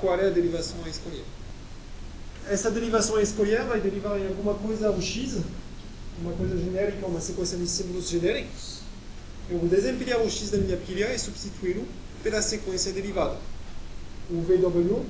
qual 0.01 0.17
é 0.17 0.29
a 0.29 0.31
derivação 0.31 0.77
a 0.85 0.89
escolher. 0.89 1.25
Essa 2.49 2.71
derivação 2.71 3.17
a 3.17 3.23
escolher 3.23 3.65
vai 3.65 3.81
derivar 3.81 4.17
em 4.21 4.29
alguma 4.29 4.55
coisa 4.55 4.93
o 4.93 5.03
x, 5.03 5.39
uma 6.23 6.33
coisa 6.35 6.57
genérica, 6.57 7.05
uma 7.05 7.21
sequência 7.21 7.59
de 7.59 7.67
símbolos 7.67 8.09
genéricos. 8.09 8.79
Eu 9.51 9.59
vou 9.59 9.69
desempilhar 9.69 10.21
o 10.21 10.31
x 10.31 10.51
da 10.51 10.59
minha 10.59 10.77
pilha 10.77 11.13
e 11.13 11.19
substituí-lo 11.19 11.85
pela 12.23 12.43
sequência 12.43 12.93
derivada. 12.93 13.37
O 14.31 14.41
VW, 14.43 15.05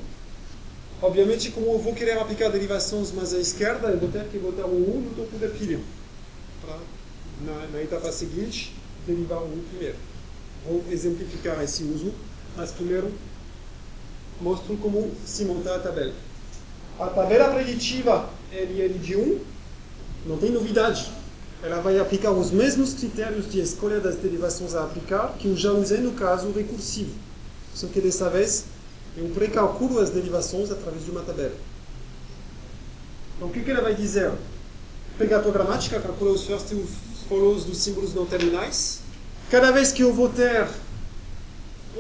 obviamente, 1.03 1.51
como 1.51 1.73
eu 1.73 1.79
vou 1.79 1.95
querer 1.95 2.19
aplicar 2.19 2.49
derivações 2.51 3.13
mais 3.13 3.35
à 3.35 3.39
esquerda, 3.39 3.89
eu 3.89 3.99
vou 3.99 4.11
ter 4.11 4.25
que 4.25 4.39
botar 4.39 4.67
o 4.67 4.99
1 4.99 5.01
no 5.01 5.15
topo 5.15 5.37
da 5.39 5.49
pilha. 5.49 5.81
Para, 6.61 6.79
na, 7.45 7.67
na 7.69 7.83
etapa 7.83 8.11
seguinte, 8.13 8.75
derivar 9.07 9.43
o 9.43 9.47
1 9.47 9.65
primeiro. 9.71 9.97
Vou 10.67 10.85
exemplificar 10.91 11.63
esse 11.63 11.83
uso, 11.85 12.13
mas 12.57 12.71
primeiro 12.71 13.13
mostro 14.41 14.77
como 14.79 15.11
se 15.27 15.45
montar 15.45 15.77
a 15.77 15.79
tabela. 15.79 16.15
A 16.99 17.07
tabela 17.07 17.53
preditiva 17.53 18.29
LL 18.53 18.99
de 18.99 19.17
1 19.17 19.41
não 20.27 20.39
tem 20.39 20.51
novidade. 20.51 21.11
Ela 21.63 21.81
vai 21.81 21.99
aplicar 21.99 22.33
os 22.33 22.51
mesmos 22.51 22.95
critérios 22.95 23.51
de 23.51 23.61
escolha 23.61 24.01
das 24.01 24.17
derivações 24.17 24.75
a 24.75 24.85
aplicar 24.85 25.35
que 25.39 25.49
eu 25.49 25.57
já 25.57 25.73
usei 25.73 25.99
no 25.99 26.13
caso 26.13 26.51
recursivo. 26.53 27.15
Só 27.75 27.87
que 27.87 28.01
dessa 28.01 28.31
vez 28.31 28.65
eu 29.17 29.29
precalculo 29.31 29.99
as 29.99 30.11
derivações 30.11 30.71
através 30.71 31.05
de 31.05 31.11
uma 31.11 31.21
tabela. 31.21 31.55
Então 33.37 33.49
o 33.49 33.53
que, 33.53 33.63
que 33.63 33.71
ela 33.71 33.83
vai 33.83 33.95
dizer? 33.95 34.33
Pegar 35.19 35.39
a 35.39 35.43
tua 35.43 35.53
gramática, 35.53 36.01
calcula 36.01 36.33
os 36.33 36.45
first 36.45 36.71
e 36.71 36.75
os 36.75 36.91
follows 37.29 37.65
dos 37.65 37.79
símbolos 37.79 38.15
não 38.15 38.25
terminais, 38.25 39.01
Cada 39.51 39.73
vez 39.73 39.91
que 39.91 40.01
eu 40.01 40.13
vou 40.13 40.29
ter 40.29 40.69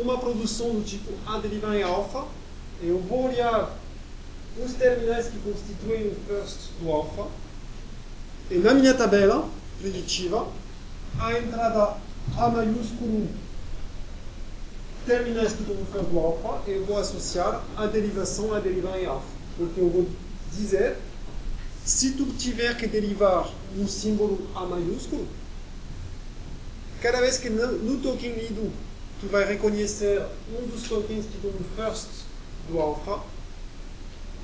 uma 0.00 0.16
produção 0.18 0.70
do 0.70 0.84
tipo 0.84 1.12
A 1.26 1.38
derivar 1.38 1.74
em 1.74 1.82
alfa, 1.82 2.24
eu 2.80 3.00
vou 3.00 3.26
olhar 3.26 3.76
os 4.64 4.72
terminais 4.74 5.26
que 5.26 5.38
constituem 5.40 6.06
o 6.06 6.16
first 6.28 6.70
do 6.80 6.88
alfa, 6.88 7.26
e 8.50 8.58
na 8.58 8.74
minha 8.74 8.92
tabela 8.94 9.48
preditiva, 9.80 10.48
a 11.18 11.38
entrada 11.38 11.96
A 12.36 12.48
maiúsculo 12.48 13.28
no 15.74 15.86
first 15.86 16.02
do 16.10 16.18
alfa, 16.18 16.70
eu 16.70 16.84
vou 16.84 16.98
associar 16.98 17.64
a 17.76 17.86
derivação 17.86 18.54
a 18.54 18.60
derivar 18.60 18.98
em 19.00 19.06
alfa. 19.06 19.26
Porque 19.56 19.80
eu 19.80 19.88
vou 19.88 20.08
dizer, 20.52 20.96
se 21.84 22.12
tu 22.12 22.26
tiver 22.38 22.76
que 22.76 22.86
derivar 22.86 23.48
um 23.76 23.86
símbolo 23.88 24.46
A 24.54 24.66
maiúsculo, 24.66 25.26
cada 27.00 27.20
vez 27.20 27.38
que 27.38 27.48
no, 27.48 27.98
token 28.02 28.32
lido 28.32 28.72
tu 29.20 29.28
vai 29.28 29.44
reconhecer 29.44 30.24
um 30.52 30.66
dos 30.66 30.88
tokens 30.88 31.26
que 31.26 31.36
estão 31.36 31.50
no 31.50 31.64
first 31.76 32.08
do 32.68 32.80
alpha, 32.80 33.20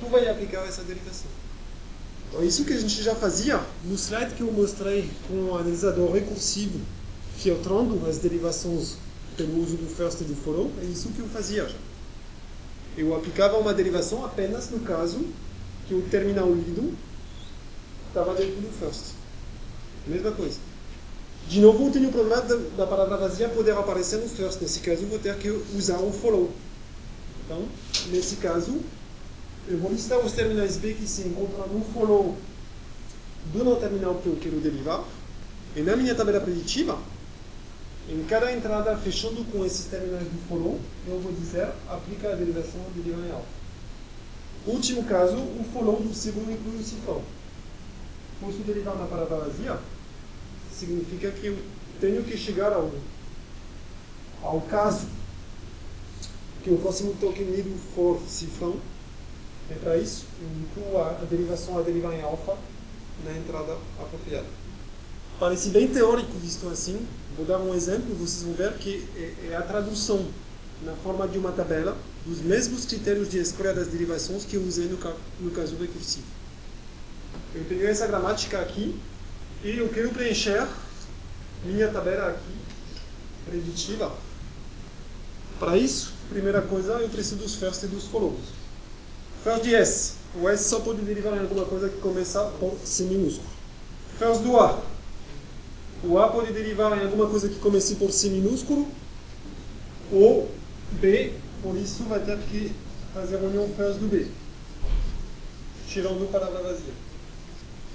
tu 0.00 0.06
vai 0.06 0.28
aplicar 0.28 0.66
essa 0.66 0.82
derivação. 0.82 1.30
Então, 2.28 2.44
isso 2.44 2.64
que 2.64 2.72
a 2.72 2.80
gente 2.80 3.02
já 3.02 3.14
fazia 3.14 3.60
no 3.84 3.94
slide 3.94 4.34
que 4.34 4.42
eu 4.42 4.52
mostrei 4.52 5.08
com 5.28 5.50
o 5.50 5.54
analisador 5.56 6.12
recursivo, 6.12 6.80
filtrando 7.36 8.06
as 8.08 8.18
derivações 8.18 8.96
pelo 9.36 9.62
uso 9.62 9.76
do 9.76 9.86
first 9.86 10.20
e 10.20 10.24
do 10.24 10.34
follow, 10.34 10.70
é 10.80 10.84
isso 10.84 11.08
que 11.10 11.20
eu 11.20 11.28
fazia 11.28 11.68
já. 11.68 11.76
Eu 12.96 13.14
aplicava 13.14 13.58
uma 13.58 13.74
derivação 13.74 14.24
apenas 14.24 14.70
no 14.70 14.80
caso 14.80 15.18
que 15.86 15.94
o 15.94 16.02
terminal 16.02 16.52
lido 16.52 16.96
estava 18.08 18.34
dentro 18.34 18.60
do 18.60 18.72
first. 18.78 19.12
Mesma 20.06 20.32
coisa. 20.32 20.58
De 21.48 21.60
novo, 21.60 21.86
eu 21.86 21.92
tenho 21.92 22.08
o 22.08 22.12
problema 22.12 22.42
da, 22.42 22.86
palavra 22.86 23.16
vazia 23.18 23.48
poder 23.48 23.72
aparecer 23.72 24.18
no 24.18 24.28
first. 24.28 24.60
Nesse 24.60 24.80
caso, 24.80 25.06
vou 25.06 25.18
ter 25.18 25.36
que 25.36 25.48
usar 25.76 25.98
o 25.98 26.10
follow. 26.10 26.50
Então, 27.44 27.64
nesse 28.10 28.36
caso, 28.36 28.80
vou 29.74 29.90
listar 29.90 30.18
os 30.18 30.32
terminais 30.32 30.76
B 30.76 30.94
que 30.94 31.06
se 31.06 31.22
encontram 31.22 31.66
no 31.66 31.84
follow 31.86 32.36
do 33.52 33.64
não 33.64 33.76
terminal 33.76 34.14
que 34.16 34.26
eu 34.26 34.36
quero 34.40 34.60
derivar. 34.60 35.04
E 35.74 35.80
na 35.80 35.96
minha 35.96 36.14
tabela 36.14 36.40
preditiva, 36.40 36.98
em 38.08 38.22
cada 38.24 38.52
entrada 38.52 38.96
fechando 38.96 39.44
com 39.50 39.64
esses 39.64 39.86
terminais 39.86 40.24
do 40.24 40.48
follow, 40.48 40.80
eu 41.08 41.18
vou 41.20 41.32
dizer 41.32 41.68
aplica 41.88 42.30
a 42.30 42.36
derivação 42.36 42.80
de 42.94 43.02
deriva 43.02 43.26
em 43.26 43.32
alfa. 43.32 43.56
Último 44.66 45.04
caso, 45.04 45.36
o 45.36 45.64
follow 45.72 46.00
do 46.00 46.14
segundo 46.14 46.50
inclui 46.50 46.76
o 46.76 46.84
cifrão. 46.84 47.22
Posso 48.40 48.58
derivar 48.58 48.96
na 48.96 49.06
palavra 49.06 49.36
vazia? 49.36 49.78
Significa 50.72 51.30
que 51.30 51.46
eu 51.46 51.58
tenho 52.00 52.22
que 52.24 52.36
chegar 52.36 52.72
ao, 52.72 52.90
ao 54.42 54.60
caso 54.62 55.06
que 56.62 56.70
o 56.70 56.78
próximo 56.78 57.14
token 57.20 57.44
nível 57.44 57.76
for 57.94 58.20
cifrão. 58.26 58.76
E 59.70 59.74
para 59.74 59.96
isso, 59.96 60.26
eu 60.40 60.48
incluo 60.62 61.02
a, 61.02 61.10
a 61.10 61.24
derivação 61.28 61.78
a 61.78 61.82
derivar 61.82 62.12
em 62.14 62.22
alfa 62.22 62.56
na 63.24 63.32
entrada 63.32 63.76
apropriada. 63.98 64.46
Parece 65.38 65.70
bem 65.70 65.88
teórico 65.88 66.32
visto 66.38 66.68
assim. 66.68 67.06
Vou 67.36 67.44
dar 67.44 67.58
um 67.58 67.74
exemplo, 67.74 68.14
vocês 68.14 68.42
vão 68.42 68.54
ver 68.54 68.72
que 68.78 69.06
é, 69.16 69.50
é 69.52 69.56
a 69.56 69.62
tradução 69.62 70.26
na 70.82 70.94
forma 70.94 71.26
de 71.26 71.38
uma 71.38 71.52
tabela 71.52 71.96
dos 72.24 72.40
mesmos 72.40 72.84
critérios 72.86 73.28
de 73.28 73.38
escolha 73.38 73.72
das 73.72 73.88
derivações 73.88 74.44
que 74.44 74.56
eu 74.56 74.62
usei 74.62 74.86
no, 74.86 74.98
no 75.40 75.50
caso 75.50 75.76
recursivo. 75.76 76.26
Eu 77.54 77.64
tenho 77.64 77.86
essa 77.86 78.06
gramática 78.06 78.60
aqui 78.60 78.98
e 79.62 79.78
eu 79.78 79.88
quero 79.88 80.10
preencher 80.10 80.66
minha 81.64 81.88
tabela 81.88 82.28
aqui 82.30 82.56
preditiva. 83.46 84.12
Para 85.58 85.76
isso, 85.76 86.12
primeira 86.28 86.60
coisa, 86.62 86.92
eu 86.94 87.08
preciso 87.08 87.36
dos 87.36 87.54
first 87.54 87.82
e 87.84 87.86
dos 87.86 88.04
follows. 88.04 88.65
First 89.46 89.62
de 89.62 89.76
S. 89.76 90.14
O 90.42 90.48
S 90.48 90.68
só 90.68 90.80
pode 90.80 91.02
derivar 91.02 91.36
em 91.36 91.38
alguma 91.38 91.64
coisa 91.66 91.88
que 91.88 92.00
começa 92.00 92.42
por 92.58 92.76
C 92.82 93.04
minúsculo. 93.04 93.48
First 94.18 94.42
do 94.42 94.58
A. 94.58 94.82
O 96.02 96.18
A 96.18 96.26
pode 96.26 96.52
derivar 96.52 96.98
em 96.98 97.04
alguma 97.04 97.28
coisa 97.28 97.48
que 97.48 97.60
comece 97.60 97.94
por 97.94 98.10
C 98.10 98.28
minúsculo 98.28 98.88
ou 100.10 100.50
B, 100.94 101.32
por 101.62 101.76
isso 101.76 102.02
vai 102.08 102.18
ter 102.18 102.36
que 102.38 102.72
fazer 103.14 103.36
a 103.36 103.38
união 103.38 103.68
first 103.76 104.00
do 104.00 104.08
B. 104.08 104.26
Tirando 105.86 106.28
palavra 106.32 106.62
vazia. 106.64 106.94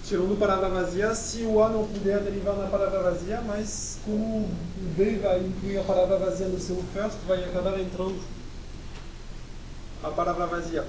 Tirando 0.06 0.40
palavra 0.40 0.70
vazia, 0.70 1.14
se 1.14 1.42
o 1.42 1.62
A 1.62 1.68
não 1.68 1.86
puder 1.86 2.22
derivar 2.22 2.56
na 2.56 2.68
palavra 2.68 3.12
vazia, 3.12 3.42
mas 3.42 4.00
como 4.06 4.38
o 4.38 4.50
B 4.96 5.18
vai 5.18 5.42
incluir 5.42 5.80
a 5.80 5.84
palavra 5.84 6.18
vazia 6.18 6.48
no 6.48 6.62
seu 6.62 6.82
first, 6.94 7.18
vai 7.28 7.44
acabar 7.44 7.78
entrando 7.78 8.22
a 10.02 10.10
palavra 10.12 10.46
vazia. 10.46 10.88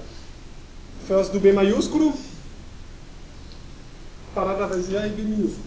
First 1.07 1.33
do 1.33 1.39
B 1.39 1.51
maiúsculo, 1.51 2.13
palavra 4.33 4.67
vazia 4.67 5.05
e 5.05 5.09
B 5.09 5.21
minúsculo. 5.21 5.65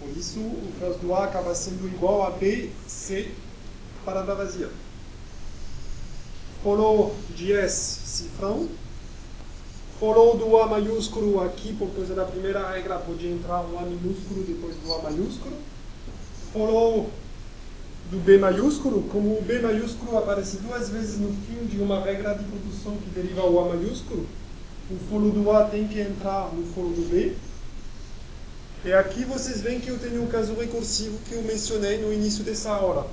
Por 0.00 0.08
isso, 0.16 0.40
o 0.40 0.72
first 0.80 0.98
do 0.98 1.14
A 1.14 1.24
acaba 1.24 1.54
sendo 1.54 1.86
igual 1.86 2.26
a 2.26 2.30
B, 2.30 2.70
C, 2.88 3.30
palavra 4.04 4.34
vazia. 4.34 4.68
Follow 6.64 7.14
de 7.36 7.52
S, 7.52 8.00
cifrão. 8.06 8.68
Follow 10.00 10.36
do 10.36 10.56
A 10.58 10.66
maiúsculo 10.66 11.40
aqui, 11.40 11.72
por 11.72 11.88
causa 11.94 12.12
da 12.14 12.24
primeira 12.24 12.68
regra, 12.70 12.98
pode 12.98 13.28
entrar 13.28 13.60
um 13.60 13.78
A 13.78 13.82
minúsculo 13.82 14.42
depois 14.42 14.74
do 14.76 14.94
A 14.94 15.02
maiúsculo. 15.02 15.56
Follow 16.52 17.08
do 18.10 18.18
B 18.18 18.38
maiúsculo, 18.38 19.02
como 19.10 19.38
o 19.38 19.42
B 19.42 19.60
maiúsculo 19.60 20.18
aparece 20.18 20.58
duas 20.58 20.88
vezes 20.90 21.18
no 21.18 21.32
fim 21.46 21.66
de 21.66 21.80
uma 21.80 22.00
regra 22.00 22.34
de 22.34 22.44
produção 22.44 22.96
que 22.96 23.10
deriva 23.10 23.44
o 23.44 23.58
A 23.58 23.74
maiúsculo, 23.74 24.26
o 24.90 24.96
follow 25.08 25.30
do 25.30 25.50
A 25.50 25.64
tem 25.64 25.88
que 25.88 26.00
entrar 26.00 26.52
no 26.52 26.66
follow 26.74 26.92
do 26.92 27.08
B. 27.10 27.32
E 28.84 28.92
aqui 28.92 29.24
vocês 29.24 29.62
veem 29.62 29.80
que 29.80 29.88
eu 29.88 29.98
tenho 29.98 30.22
um 30.22 30.26
caso 30.26 30.54
recursivo 30.54 31.18
que 31.26 31.34
eu 31.34 31.42
mencionei 31.42 31.98
no 31.98 32.12
início 32.12 32.44
dessa 32.44 32.70
aula. 32.70 33.10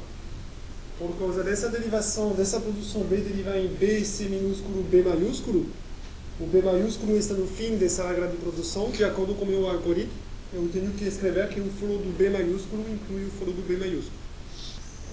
Por 1.00 1.18
causa 1.18 1.44
dessa 1.44 1.70
derivação, 1.70 2.34
dessa 2.34 2.60
produção 2.60 3.02
B 3.04 3.18
derivar 3.18 3.58
em 3.58 3.68
B, 3.68 4.04
C 4.04 4.26
minúsculo, 4.26 4.84
B 4.84 5.02
maiúsculo, 5.02 5.66
o 6.40 6.46
B 6.46 6.62
maiúsculo 6.62 7.16
está 7.16 7.34
no 7.34 7.48
fim 7.48 7.78
dessa 7.78 8.08
regra 8.08 8.28
de 8.28 8.38
produção, 8.38 8.92
de 8.92 9.04
acordo 9.06 9.34
com 9.36 9.46
o 9.46 9.48
meu 9.48 9.70
algoritmo, 9.70 10.12
eu 10.54 10.68
tenho 10.74 10.92
que 10.92 11.06
escrever 11.06 11.48
que 11.48 11.62
o 11.62 11.70
follow 11.80 12.00
do 12.00 12.18
B 12.18 12.30
maiúsculo 12.30 12.84
inclui 12.90 13.26
o 13.26 13.32
follow 13.32 13.54
do 13.54 13.66
B 13.66 13.78
maiúsculo. 13.78 14.21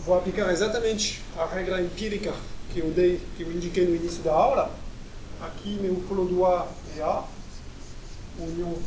Vou 0.08 0.16
aplicar 0.16 0.50
exatamente 0.50 1.20
a 1.36 1.44
regra 1.44 1.82
empírica 1.82 2.32
que 2.72 2.78
eu 2.78 2.90
dei, 2.92 3.20
que 3.36 3.42
eu 3.42 3.52
indiquei 3.52 3.86
no 3.86 3.94
início 3.94 4.22
da 4.22 4.32
aula. 4.32 4.74
Aqui 5.38 5.78
meu 5.82 6.02
follow 6.08 6.24
do 6.24 6.46
A 6.46 6.66
é 6.96 7.02
A, 7.02 7.24
o 8.38 8.46
meu 8.56 8.78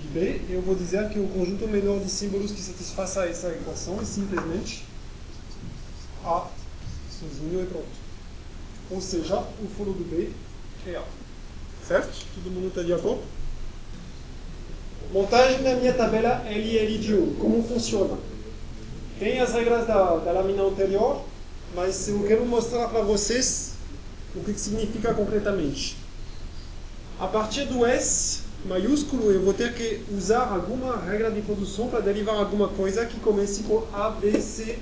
de 0.00 0.08
B, 0.08 0.40
eu 0.48 0.62
vou 0.62 0.74
dizer 0.74 1.10
que 1.10 1.18
o 1.18 1.28
conjunto 1.28 1.68
menor 1.68 2.00
de 2.00 2.08
símbolos 2.08 2.52
que 2.52 2.60
satisfaça 2.62 3.26
essa 3.26 3.48
equação 3.48 4.00
é 4.00 4.04
simplesmente 4.06 4.82
A 6.24 6.48
sozinho 7.10 7.64
e 7.64 7.66
pronto. 7.66 7.84
Ou 8.90 8.98
seja, 8.98 9.40
o 9.62 9.68
follow 9.76 9.92
do 9.92 10.04
B 10.04 10.30
é 10.86 10.96
A. 10.96 11.04
Certo? 11.86 12.24
Todo 12.34 12.50
mundo 12.50 12.68
está 12.68 12.82
de 12.82 12.94
acordo? 12.94 13.22
Montagem 15.12 15.62
da 15.62 15.76
minha 15.76 15.92
tabela 15.92 16.42
LL 16.48 16.98
de 16.98 17.14
1. 17.14 17.34
Como 17.34 17.62
funciona? 17.62 18.16
Tem 19.18 19.40
as 19.40 19.52
regras 19.52 19.86
da, 19.86 20.16
da 20.16 20.32
lâmina 20.32 20.64
anterior, 20.64 21.22
mas 21.74 22.08
eu 22.08 22.24
quero 22.24 22.44
mostrar 22.44 22.88
para 22.88 23.00
vocês 23.00 23.74
o 24.34 24.40
que 24.42 24.58
significa 24.58 25.14
concretamente. 25.14 25.96
A 27.20 27.28
partir 27.28 27.64
do 27.66 27.86
S 27.86 28.42
maiúsculo, 28.64 29.30
eu 29.30 29.42
vou 29.42 29.54
ter 29.54 29.74
que 29.74 30.02
usar 30.12 30.48
alguma 30.52 30.96
regra 30.96 31.30
de 31.30 31.42
produção 31.42 31.88
para 31.88 32.00
derivar 32.00 32.36
alguma 32.36 32.68
coisa 32.68 33.06
que 33.06 33.20
comece 33.20 33.62
por 33.64 33.86
A, 33.92 34.10
B, 34.10 34.40
C 34.40 34.78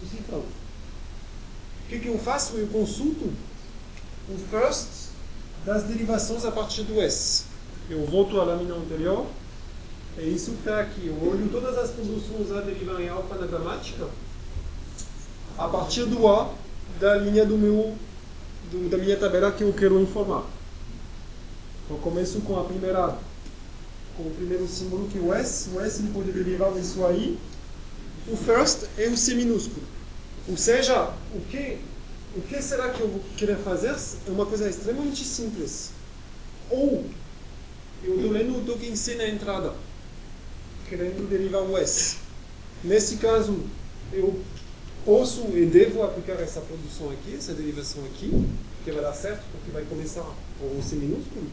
do 0.00 0.08
cifrão. 0.08 0.40
O 0.40 1.88
que, 1.88 2.00
que 2.00 2.08
eu 2.08 2.18
faço? 2.18 2.56
Eu 2.56 2.66
consulto 2.68 3.32
o 4.28 4.38
first 4.50 5.10
das 5.64 5.84
derivações 5.84 6.44
a 6.44 6.50
partir 6.50 6.82
do 6.82 7.00
S. 7.00 7.44
Eu 7.88 8.04
volto 8.06 8.40
à 8.40 8.44
lâmina 8.44 8.74
anterior 8.74 9.26
é 10.18 10.22
isso 10.22 10.52
que 10.52 10.58
está 10.58 10.80
aqui. 10.80 11.12
Olho 11.22 11.48
todas 11.50 11.76
as 11.76 11.90
produções 11.90 12.52
A 12.52 12.60
derivar 12.60 13.00
em 13.00 13.08
alfa 13.08 13.34
na 13.34 13.46
gramática 13.46 14.08
a 15.56 15.68
partir 15.68 16.04
do 16.06 16.26
A 16.26 16.52
da 16.98 17.16
linha 17.16 17.44
do 17.44 17.56
meu, 17.56 17.96
do, 18.70 18.88
da 18.88 18.98
minha 18.98 19.16
tabela 19.16 19.52
que 19.52 19.62
eu 19.62 19.72
quero 19.72 20.00
informar. 20.00 20.44
Eu 21.88 21.96
começo 21.96 22.40
com 22.40 22.58
a 22.58 22.64
primeira, 22.64 23.18
com 24.16 24.22
o 24.24 24.34
primeiro 24.34 24.66
símbolo 24.66 25.08
que 25.08 25.18
é 25.18 25.20
o 25.20 25.32
S. 25.32 25.70
O 25.70 25.80
S 25.80 26.02
pode 26.12 26.32
derivar 26.32 26.72
disso 26.72 27.04
aí. 27.04 27.38
O 28.28 28.36
first 28.36 28.84
é 28.96 29.08
o 29.08 29.16
C 29.16 29.34
minúsculo. 29.34 29.86
Ou 30.48 30.56
seja, 30.56 31.12
o 31.34 31.40
que, 31.40 31.78
o 32.36 32.40
que 32.42 32.60
será 32.62 32.90
que 32.90 33.00
eu 33.00 33.08
vou 33.08 33.20
querer 33.36 33.56
fazer 33.58 33.94
é 34.26 34.30
uma 34.30 34.46
coisa 34.46 34.68
extremamente 34.68 35.24
simples. 35.24 35.90
Ou 36.70 37.04
eu 38.02 38.16
estou 38.16 38.30
lendo 38.30 38.58
o 38.58 38.64
token 38.64 38.96
C 38.96 39.14
na 39.14 39.28
entrada 39.28 39.74
querendo 40.88 41.28
derivar 41.28 41.62
o 41.62 41.76
S. 41.76 42.16
Nesse 42.82 43.16
caso, 43.16 43.58
eu 44.12 44.38
posso 45.04 45.40
e 45.56 45.66
devo 45.66 46.02
aplicar 46.02 46.34
essa 46.34 46.60
produção 46.60 47.10
aqui, 47.10 47.34
essa 47.36 47.52
derivação 47.52 48.04
aqui, 48.04 48.30
que 48.84 48.92
vai 48.92 49.02
dar 49.02 49.14
certo, 49.14 49.42
porque 49.52 49.70
vai 49.70 49.84
começar 49.84 50.24
com 50.58 50.66
um 50.66 50.82
C 50.82 50.96
minúsculo. 50.96 51.46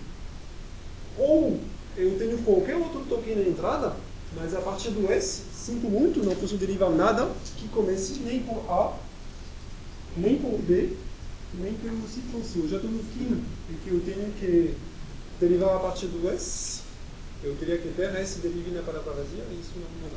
Ou 1.17 1.59
eu 1.97 2.17
tenho 2.17 2.37
qualquer 2.39 2.75
outro 2.75 3.05
token 3.07 3.35
na 3.35 3.49
entrada, 3.49 3.95
mas 4.35 4.53
a 4.55 4.61
partir 4.61 4.91
do 4.91 5.11
S, 5.11 5.41
sinto 5.53 5.89
muito, 5.89 6.23
não 6.23 6.35
posso 6.35 6.55
derivar 6.57 6.89
nada 6.89 7.29
que 7.57 7.67
comece 7.69 8.19
nem 8.19 8.41
por 8.43 8.59
A, 8.69 8.97
nem 10.15 10.37
por 10.37 10.57
B, 10.59 10.95
nem 11.53 11.73
pelo 11.73 12.07
cifrão 12.07 12.43
C. 12.43 12.59
Eu 12.59 12.69
já 12.69 12.77
estou 12.77 12.91
no 12.91 13.03
fim, 13.03 13.43
e 13.69 13.73
que 13.83 13.89
eu 13.89 14.01
tenho 14.01 14.31
que 14.39 14.75
derivar 15.39 15.75
a 15.75 15.79
partir 15.79 16.07
do 16.07 16.29
S, 16.29 16.80
eu 17.43 17.55
teria 17.55 17.77
que 17.77 17.89
ter 17.89 18.15
S 18.15 18.39
derive 18.39 18.71
na 18.71 18.81
palavra 18.81 19.13
vazia 19.13 19.43
e 19.51 19.59
isso 19.59 19.71
não, 19.75 20.09
dá. 20.09 20.15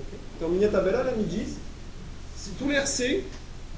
Okay? 0.00 0.18
Então, 0.36 0.48
minha 0.48 0.68
tabela 0.68 0.98
ela 0.98 1.16
me 1.16 1.24
diz 1.24 1.56
se 2.36 2.50
tu 2.52 2.66
ler 2.66 2.86
C, 2.86 3.24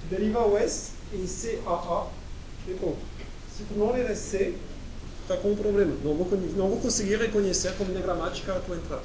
deriva 0.09 0.47
o 0.47 0.57
S 0.57 0.93
em 1.13 1.27
CAA 1.27 2.07
e 2.69 2.75
pronto. 2.75 2.99
Se 3.57 3.65
tu 3.65 3.75
não 3.75 3.93
ler 3.93 4.15
C, 4.17 4.55
está 5.23 5.37
com 5.37 5.53
um 5.53 5.57
problema. 5.57 5.95
Não 6.05 6.15
vou, 6.15 6.39
não 6.57 6.69
vou 6.69 6.81
conseguir 6.81 7.17
reconhecer 7.17 7.77
como 7.77 7.93
na 7.93 8.01
gramática 8.01 8.55
a 8.55 8.61
tua 8.61 8.77
entrada. 8.77 9.03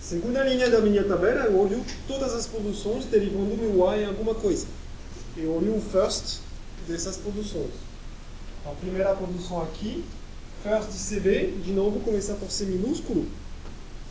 Segunda 0.00 0.44
linha 0.44 0.70
da 0.70 0.80
minha 0.80 1.02
tabela, 1.02 1.46
eu 1.46 1.58
olho 1.58 1.84
todas 2.06 2.32
as 2.32 2.46
produções 2.46 3.06
derivando 3.06 3.56
meu 3.56 3.88
A 3.88 3.98
em 3.98 4.04
alguma 4.04 4.36
coisa. 4.36 4.68
Eu 5.36 5.56
olho 5.56 5.76
o 5.76 5.80
first 5.80 6.38
dessas 6.86 7.16
produções. 7.16 7.72
A 8.66 8.74
primeira 8.80 9.14
produção 9.14 9.62
aqui, 9.62 10.04
first 10.62 10.90
CB, 10.90 11.60
de 11.64 11.72
novo 11.72 12.00
começar 12.00 12.34
por 12.34 12.50
C 12.50 12.64
minúsculo. 12.64 13.24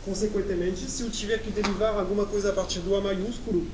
Consequentemente, 0.02 0.90
se 0.90 1.02
eu 1.02 1.10
tiver 1.10 1.42
que 1.42 1.50
derivar 1.50 1.94
alguma 1.98 2.24
coisa 2.24 2.50
a 2.50 2.52
partir 2.54 2.78
do 2.78 2.96
A 2.96 3.00
maiúsculo, 3.02 3.66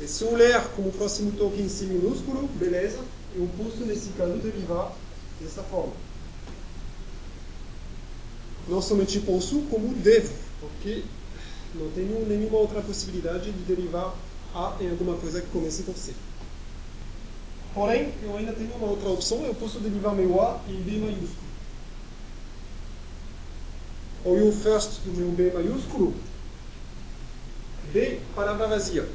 e 0.00 0.06
se 0.06 0.24
eu 0.24 0.34
ler 0.34 0.58
como 0.74 0.90
próximo 0.90 1.32
token 1.32 1.68
C 1.68 1.84
minúsculo, 1.84 2.48
beleza, 2.54 2.98
eu 3.34 3.46
posso 3.58 3.84
nesse 3.84 4.08
caso 4.10 4.38
derivar 4.38 4.96
dessa 5.38 5.62
forma. 5.62 5.92
Não 8.66 8.80
somente 8.80 9.20
posso, 9.20 9.60
como 9.70 9.94
devo, 9.96 10.32
porque 10.60 11.02
não 11.74 11.90
tenho 11.90 12.26
nenhuma 12.26 12.56
outra 12.56 12.80
possibilidade 12.80 13.52
de 13.52 13.64
derivar 13.64 14.14
A 14.54 14.76
em 14.80 14.88
alguma 14.88 15.16
coisa 15.18 15.42
que 15.42 15.48
comece 15.48 15.82
por 15.82 15.94
C. 15.94 16.12
Porém, 17.76 18.10
eu 18.22 18.34
ainda 18.34 18.54
tenho 18.54 18.74
uma 18.76 18.86
outra 18.86 19.10
opção, 19.10 19.44
eu 19.44 19.54
posso 19.54 19.78
derivar 19.80 20.14
meu 20.14 20.40
A 20.40 20.58
em 20.66 20.80
B 20.80 20.92
maiúsculo. 20.92 21.46
Ou 24.24 24.48
o 24.48 24.52
first 24.52 25.00
do 25.04 25.12
meu 25.12 25.30
B 25.32 25.50
maiúsculo, 25.52 26.14
B 27.92 28.18
palavra 28.34 28.66
vazia. 28.66 29.06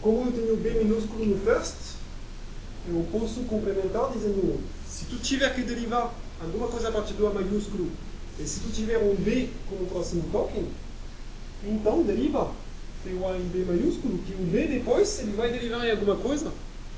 Como 0.00 0.24
eu 0.24 0.32
tenho 0.32 0.56
B 0.56 0.70
minúsculo 0.82 1.26
no 1.26 1.38
first, 1.44 1.98
eu 2.88 3.06
posso 3.12 3.40
complementar 3.42 4.10
dizendo 4.10 4.64
se 4.88 5.04
tu 5.04 5.18
tiver 5.18 5.54
que 5.54 5.60
derivar 5.60 6.14
alguma 6.40 6.68
coisa 6.68 6.88
a 6.88 6.92
partir 6.92 7.12
do 7.12 7.26
A 7.26 7.34
maiúsculo 7.34 7.90
e 8.38 8.46
se 8.46 8.60
tu 8.60 8.70
tiver 8.70 8.96
um 8.96 9.14
B 9.14 9.50
como 9.68 9.84
próximo 9.84 10.24
token, 10.32 10.68
então 11.64 12.02
deriva 12.02 12.50
teu 13.04 13.28
A 13.28 13.36
em 13.36 13.48
B 13.48 13.64
maiúsculo, 13.64 14.18
que 14.18 14.32
o 14.34 14.44
B 14.44 14.66
depois 14.66 15.18
ele 15.20 15.32
vai 15.32 15.50
derivar 15.50 15.86
em 15.86 15.90
alguma 15.90 16.16
coisa 16.16 16.52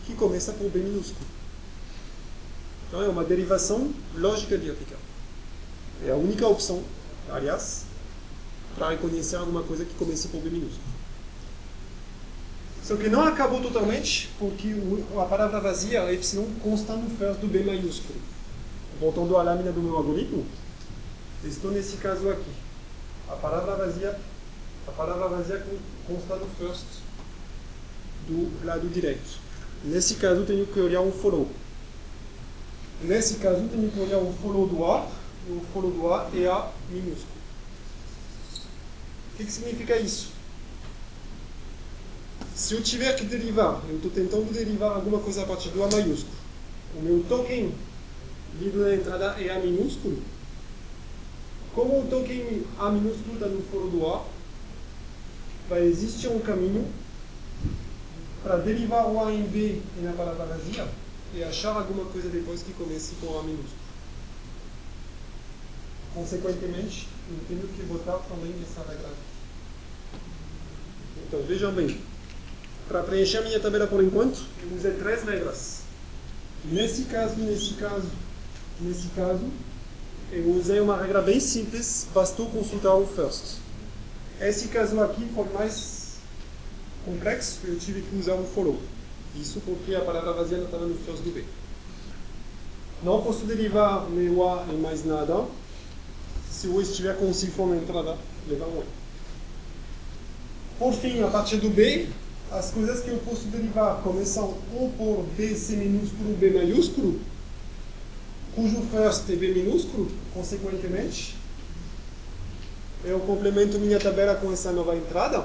que 0.07 0.15
começa 0.15 0.53
por 0.53 0.71
B 0.71 0.81
minúsculo. 0.81 1.27
Então 2.89 3.03
é 3.03 3.09
uma 3.09 3.25
derivação 3.25 3.93
lógica 4.15 4.59
de 4.59 4.71
aplicar. 4.71 4.99
É 6.05 6.11
a 6.11 6.17
única 6.17 6.47
opção, 6.47 6.83
aliás, 7.31 7.85
para 8.75 8.91
reconhecer 8.91 9.37
alguma 9.37 9.63
coisa 9.63 9.85
que 9.85 9.95
comece 9.95 10.29
por 10.29 10.41
B 10.41 10.51
minúsculo. 10.51 11.01
Só 12.83 12.97
que 12.97 13.09
não 13.09 13.23
acabou 13.23 13.61
totalmente, 13.61 14.31
porque 14.39 14.75
a 15.17 15.25
palavra 15.25 15.61
vazia, 15.61 16.03
a 16.03 16.13
epsilon, 16.13 16.47
consta 16.63 16.97
no 16.97 17.09
first 17.11 17.39
do 17.41 17.47
B 17.47 17.63
maiúsculo. 17.63 18.19
Voltando 18.99 19.37
à 19.37 19.43
lâmina 19.43 19.71
do 19.71 19.81
meu 19.81 19.97
algoritmo, 19.97 20.45
estou 21.45 21.71
nesse 21.71 21.99
caso 21.99 22.29
aqui. 22.29 22.51
A 23.29 23.37
palavra 23.37 23.77
vazia, 23.77 24.19
a 24.87 24.91
palavra 24.93 25.29
vazia 25.29 25.65
consta 26.07 26.37
no 26.37 26.47
first 26.59 26.87
do 28.27 28.65
lado 28.65 28.89
direito. 28.89 29.39
Nesse 29.85 30.15
caso, 30.17 30.45
tenho 30.45 30.67
que 30.67 30.81
olhar 30.81 31.01
um 31.01 31.13
follow. 31.13 31.49
Nesse 33.03 33.37
caso, 33.37 33.67
tenho 33.69 33.91
que 33.91 34.01
olhar 34.01 34.19
o 34.19 34.33
follow 34.43 34.67
do 34.67 34.85
A, 34.85 35.07
o 35.49 35.61
follow 35.73 35.91
do 35.91 36.13
A 36.13 36.31
é 36.35 36.47
A 36.47 36.71
minúsculo. 36.91 37.41
O 39.33 39.37
que, 39.37 39.45
que 39.45 39.53
significa 39.53 39.97
isso? 39.97 40.29
Se 42.55 42.75
eu 42.75 42.83
tiver 42.83 43.15
que 43.17 43.25
derivar, 43.25 43.83
eu 43.89 43.97
estou 43.97 44.11
tentando 44.11 44.53
derivar 44.53 44.93
alguma 44.93 45.19
coisa 45.19 45.43
a 45.43 45.47
partir 45.47 45.71
do 45.71 45.83
A 45.83 45.89
maiúsculo. 45.89 46.37
O 46.95 47.01
meu 47.01 47.25
token 47.27 47.73
lido 48.61 48.81
na 48.81 48.95
entrada 48.95 49.37
é 49.41 49.51
A 49.51 49.59
minúsculo. 49.59 50.23
Como 51.75 52.01
o 52.01 52.07
token 52.07 52.65
A 52.79 52.91
minúsculo 52.91 53.35
está 53.35 53.47
no 53.47 53.63
foro 53.63 53.89
do 53.89 54.07
A, 54.07 54.25
vai 55.71 55.85
existir 55.85 56.27
um 56.27 56.41
caminho 56.41 56.85
para 58.43 58.57
derivar 58.57 59.07
o 59.07 59.25
A 59.25 59.33
em 59.33 59.45
B 59.45 59.81
e 59.97 60.01
na 60.03 60.13
palavra 60.13 60.45
vazia 60.45 60.87
e 61.33 61.45
achar 61.45 61.77
alguma 61.77 62.07
coisa 62.07 62.29
depois 62.29 62.61
que 62.61 62.73
comece 62.73 63.15
com 63.21 63.39
A 63.39 63.43
minúsculo. 63.45 63.81
Consequentemente, 66.13 67.07
eu 67.31 67.39
tenho 67.47 67.69
que 67.69 67.83
botar 67.85 68.19
também 68.29 68.53
essa 68.61 68.81
regra. 68.81 69.11
Então, 71.29 71.41
vejam 71.45 71.73
bem 71.73 72.01
para 72.89 73.05
preencher 73.05 73.39
a 73.39 73.43
minha 73.43 73.61
tabela 73.61 73.87
por 73.87 74.03
enquanto, 74.03 74.45
eu 74.65 74.77
usei 74.77 74.91
três 74.95 75.23
regras. 75.23 75.83
Nesse 76.65 77.05
caso, 77.05 77.37
nesse 77.37 77.75
caso, 77.75 78.09
nesse 78.81 79.07
caso, 79.11 79.47
eu 80.33 80.51
usei 80.51 80.81
uma 80.81 81.01
regra 81.01 81.23
bem 81.23 81.39
simples, 81.39 82.09
bastou 82.13 82.51
consultar 82.51 82.97
o 82.97 83.07
first. 83.07 83.61
Esse 84.41 84.69
caso 84.69 84.99
aqui 85.03 85.29
foi 85.35 85.45
mais 85.53 86.15
complexo, 87.05 87.59
eu 87.65 87.79
tive 87.79 88.01
que 88.01 88.17
usar 88.17 88.35
o 88.35 88.45
follow. 88.45 88.81
Isso 89.37 89.61
porque 89.61 89.95
a 89.95 90.01
palavra 90.01 90.33
vazia 90.33 90.59
estava 90.59 90.87
no 90.87 90.95
first 90.95 91.23
do 91.23 91.31
B. 91.31 91.45
Não 93.03 93.23
posso 93.23 93.45
derivar 93.45 94.09
meu 94.09 94.49
A 94.49 94.67
em 94.73 94.79
mais 94.79 95.05
nada 95.05 95.45
se 96.51 96.69
o 96.69 96.81
estiver 96.81 97.17
com 97.19 97.33
cifra 97.33 97.67
na 97.67 97.77
entrada, 97.77 98.17
levar 98.49 98.67
um 98.67 98.83
Por 100.79 100.95
fim, 100.95 101.23
a 101.23 101.29
partir 101.29 101.59
do 101.59 101.69
B, 101.69 102.09
as 102.51 102.71
coisas 102.71 103.01
que 103.01 103.11
eu 103.11 103.19
posso 103.19 103.45
derivar 103.49 104.03
começam 104.03 104.55
ou 104.75 104.91
por 104.97 105.23
B, 105.37 105.55
C 105.55 105.77
minúsculo, 105.77 106.35
B 106.37 106.51
maiúsculo, 106.51 107.21
cujo 108.55 108.83
first 108.91 109.29
é 109.31 109.37
B 109.37 109.55
minúsculo, 109.55 110.11
consequentemente, 110.33 111.40
eu 113.05 113.21
complemento 113.21 113.79
minha 113.79 113.99
tabela 113.99 114.35
com 114.35 114.53
essa 114.53 114.73
nova 114.73 114.97
entrada, 114.97 115.45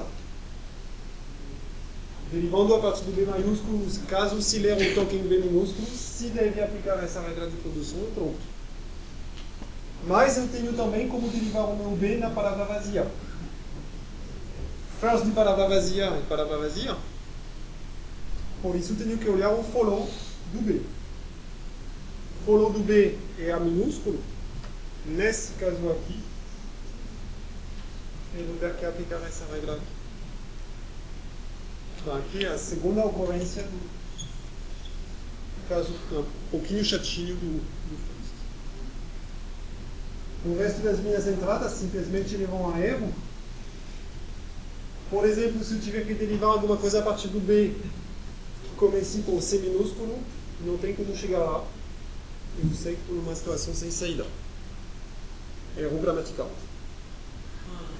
derivando 2.30 2.74
a 2.74 2.80
partir 2.80 3.04
do 3.04 3.12
B 3.12 3.24
maiúsculo, 3.24 3.86
caso 4.08 4.40
se 4.42 4.58
ler 4.58 4.76
o 4.76 4.94
token 4.94 5.22
B 5.22 5.38
minúsculo, 5.38 5.86
se 5.86 6.26
deve 6.28 6.60
aplicar 6.60 7.02
essa 7.02 7.20
regra 7.20 7.48
de 7.48 7.56
produção, 7.56 7.98
pronto. 8.14 8.56
Mas 10.06 10.36
eu 10.36 10.48
tenho 10.48 10.72
também 10.74 11.08
como 11.08 11.28
derivar 11.28 11.64
o 11.64 11.76
meu 11.76 11.90
B 11.90 12.16
na 12.16 12.30
palavra 12.30 12.64
vazia 12.64 13.06
first 15.00 15.24
de 15.24 15.32
palavra 15.32 15.68
vazia 15.68 16.06
e 16.18 16.22
palavra 16.22 16.58
vazia. 16.58 16.96
Por 18.62 18.74
isso 18.74 18.94
tenho 18.94 19.18
que 19.18 19.28
olhar 19.28 19.50
o 19.50 19.62
follow 19.62 20.08
do 20.52 20.62
B. 20.62 20.80
Follow 22.44 22.72
do 22.72 22.78
B 22.80 23.16
é 23.38 23.52
A 23.52 23.60
minúsculo. 23.60 24.18
Nesse 25.04 25.52
caso 25.54 25.76
aqui, 25.90 26.18
vou 28.44 28.56
ter 28.58 28.74
que 28.76 28.84
aplicar 28.84 29.16
essa 29.26 29.44
regra 29.52 29.74
aqui. 29.74 29.86
Então, 32.00 32.16
aqui 32.16 32.44
é 32.44 32.48
a 32.48 32.58
segunda 32.58 33.04
ocorrência 33.04 33.62
do 33.62 33.80
caso 35.68 35.92
um 36.12 36.24
pouquinho 36.50 36.84
chatinho 36.84 37.34
do, 37.36 37.60
do. 37.60 38.16
O 40.44 40.58
resto 40.58 40.80
das 40.82 41.00
minhas 41.00 41.26
entradas 41.26 41.72
simplesmente 41.72 42.36
levam 42.36 42.72
a 42.72 42.80
erro 42.80 43.12
por 45.10 45.24
exemplo, 45.24 45.62
se 45.62 45.74
eu 45.74 45.80
tiver 45.80 46.04
que 46.04 46.14
derivar 46.14 46.50
alguma 46.50 46.76
coisa 46.76 46.98
a 46.98 47.02
partir 47.02 47.28
do 47.28 47.38
B, 47.38 47.74
que 48.64 48.76
comece 48.76 49.22
com 49.22 49.40
C 49.40 49.58
minúsculo, 49.58 50.18
não 50.62 50.76
tem 50.78 50.94
como 50.94 51.16
chegar 51.16 51.38
lá. 51.38 51.64
Eu 52.58 52.74
sei 52.74 52.94
que 52.94 53.02
estou 53.02 53.16
numa 53.16 53.34
situação 53.34 53.72
sem 53.72 53.90
saída. 53.90 54.26
Erro 55.76 56.00
gramatical. 56.00 56.50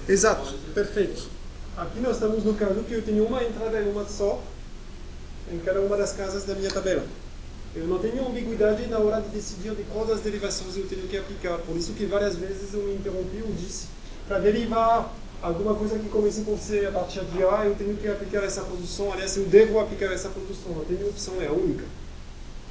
Exato, 0.07 0.53
perfeito. 0.73 1.27
Aqui 1.75 1.99
nós 1.99 2.13
estamos 2.13 2.43
no 2.43 2.53
caso 2.53 2.81
que 2.83 2.93
eu 2.93 3.01
tenho 3.01 3.25
uma 3.25 3.43
entrada 3.43 3.79
e 3.79 3.89
uma 3.89 4.05
só 4.07 4.41
em 5.51 5.59
cada 5.59 5.81
uma 5.81 5.97
das 5.97 6.13
casas 6.13 6.45
da 6.45 6.55
minha 6.55 6.71
tabela. 6.71 7.05
Eu 7.75 7.85
não 7.87 7.99
tenho 7.99 8.25
ambiguidade 8.25 8.87
na 8.87 8.99
hora 8.99 9.21
de 9.21 9.27
decidir 9.29 9.75
de 9.75 9.83
qual 9.83 10.05
das 10.05 10.21
derivações 10.21 10.77
eu 10.77 10.87
tenho 10.87 11.07
que 11.07 11.17
aplicar. 11.17 11.57
Por 11.59 11.75
isso 11.75 11.91
que 11.91 12.05
várias 12.05 12.35
vezes 12.37 12.73
eu 12.73 12.83
me 12.83 12.95
interrompi 12.95 13.37
e 13.37 13.51
disse 13.51 13.87
para 14.27 14.39
derivar 14.39 15.13
alguma 15.41 15.75
coisa 15.75 15.99
que 15.99 16.09
comece 16.09 16.41
por 16.41 16.57
ser 16.57 16.87
a 16.87 16.91
partir 16.91 17.23
de 17.25 17.43
A, 17.43 17.65
eu 17.65 17.75
tenho 17.75 17.95
que 17.97 18.07
aplicar 18.07 18.43
essa 18.43 18.61
produção, 18.61 19.11
aliás, 19.11 19.35
eu 19.37 19.45
devo 19.45 19.79
aplicar 19.79 20.11
essa 20.11 20.29
produção, 20.29 20.71
não 20.73 20.85
tenho 20.85 21.07
opção, 21.07 21.35
é 21.41 21.47
a 21.47 21.51
única. 21.51 21.83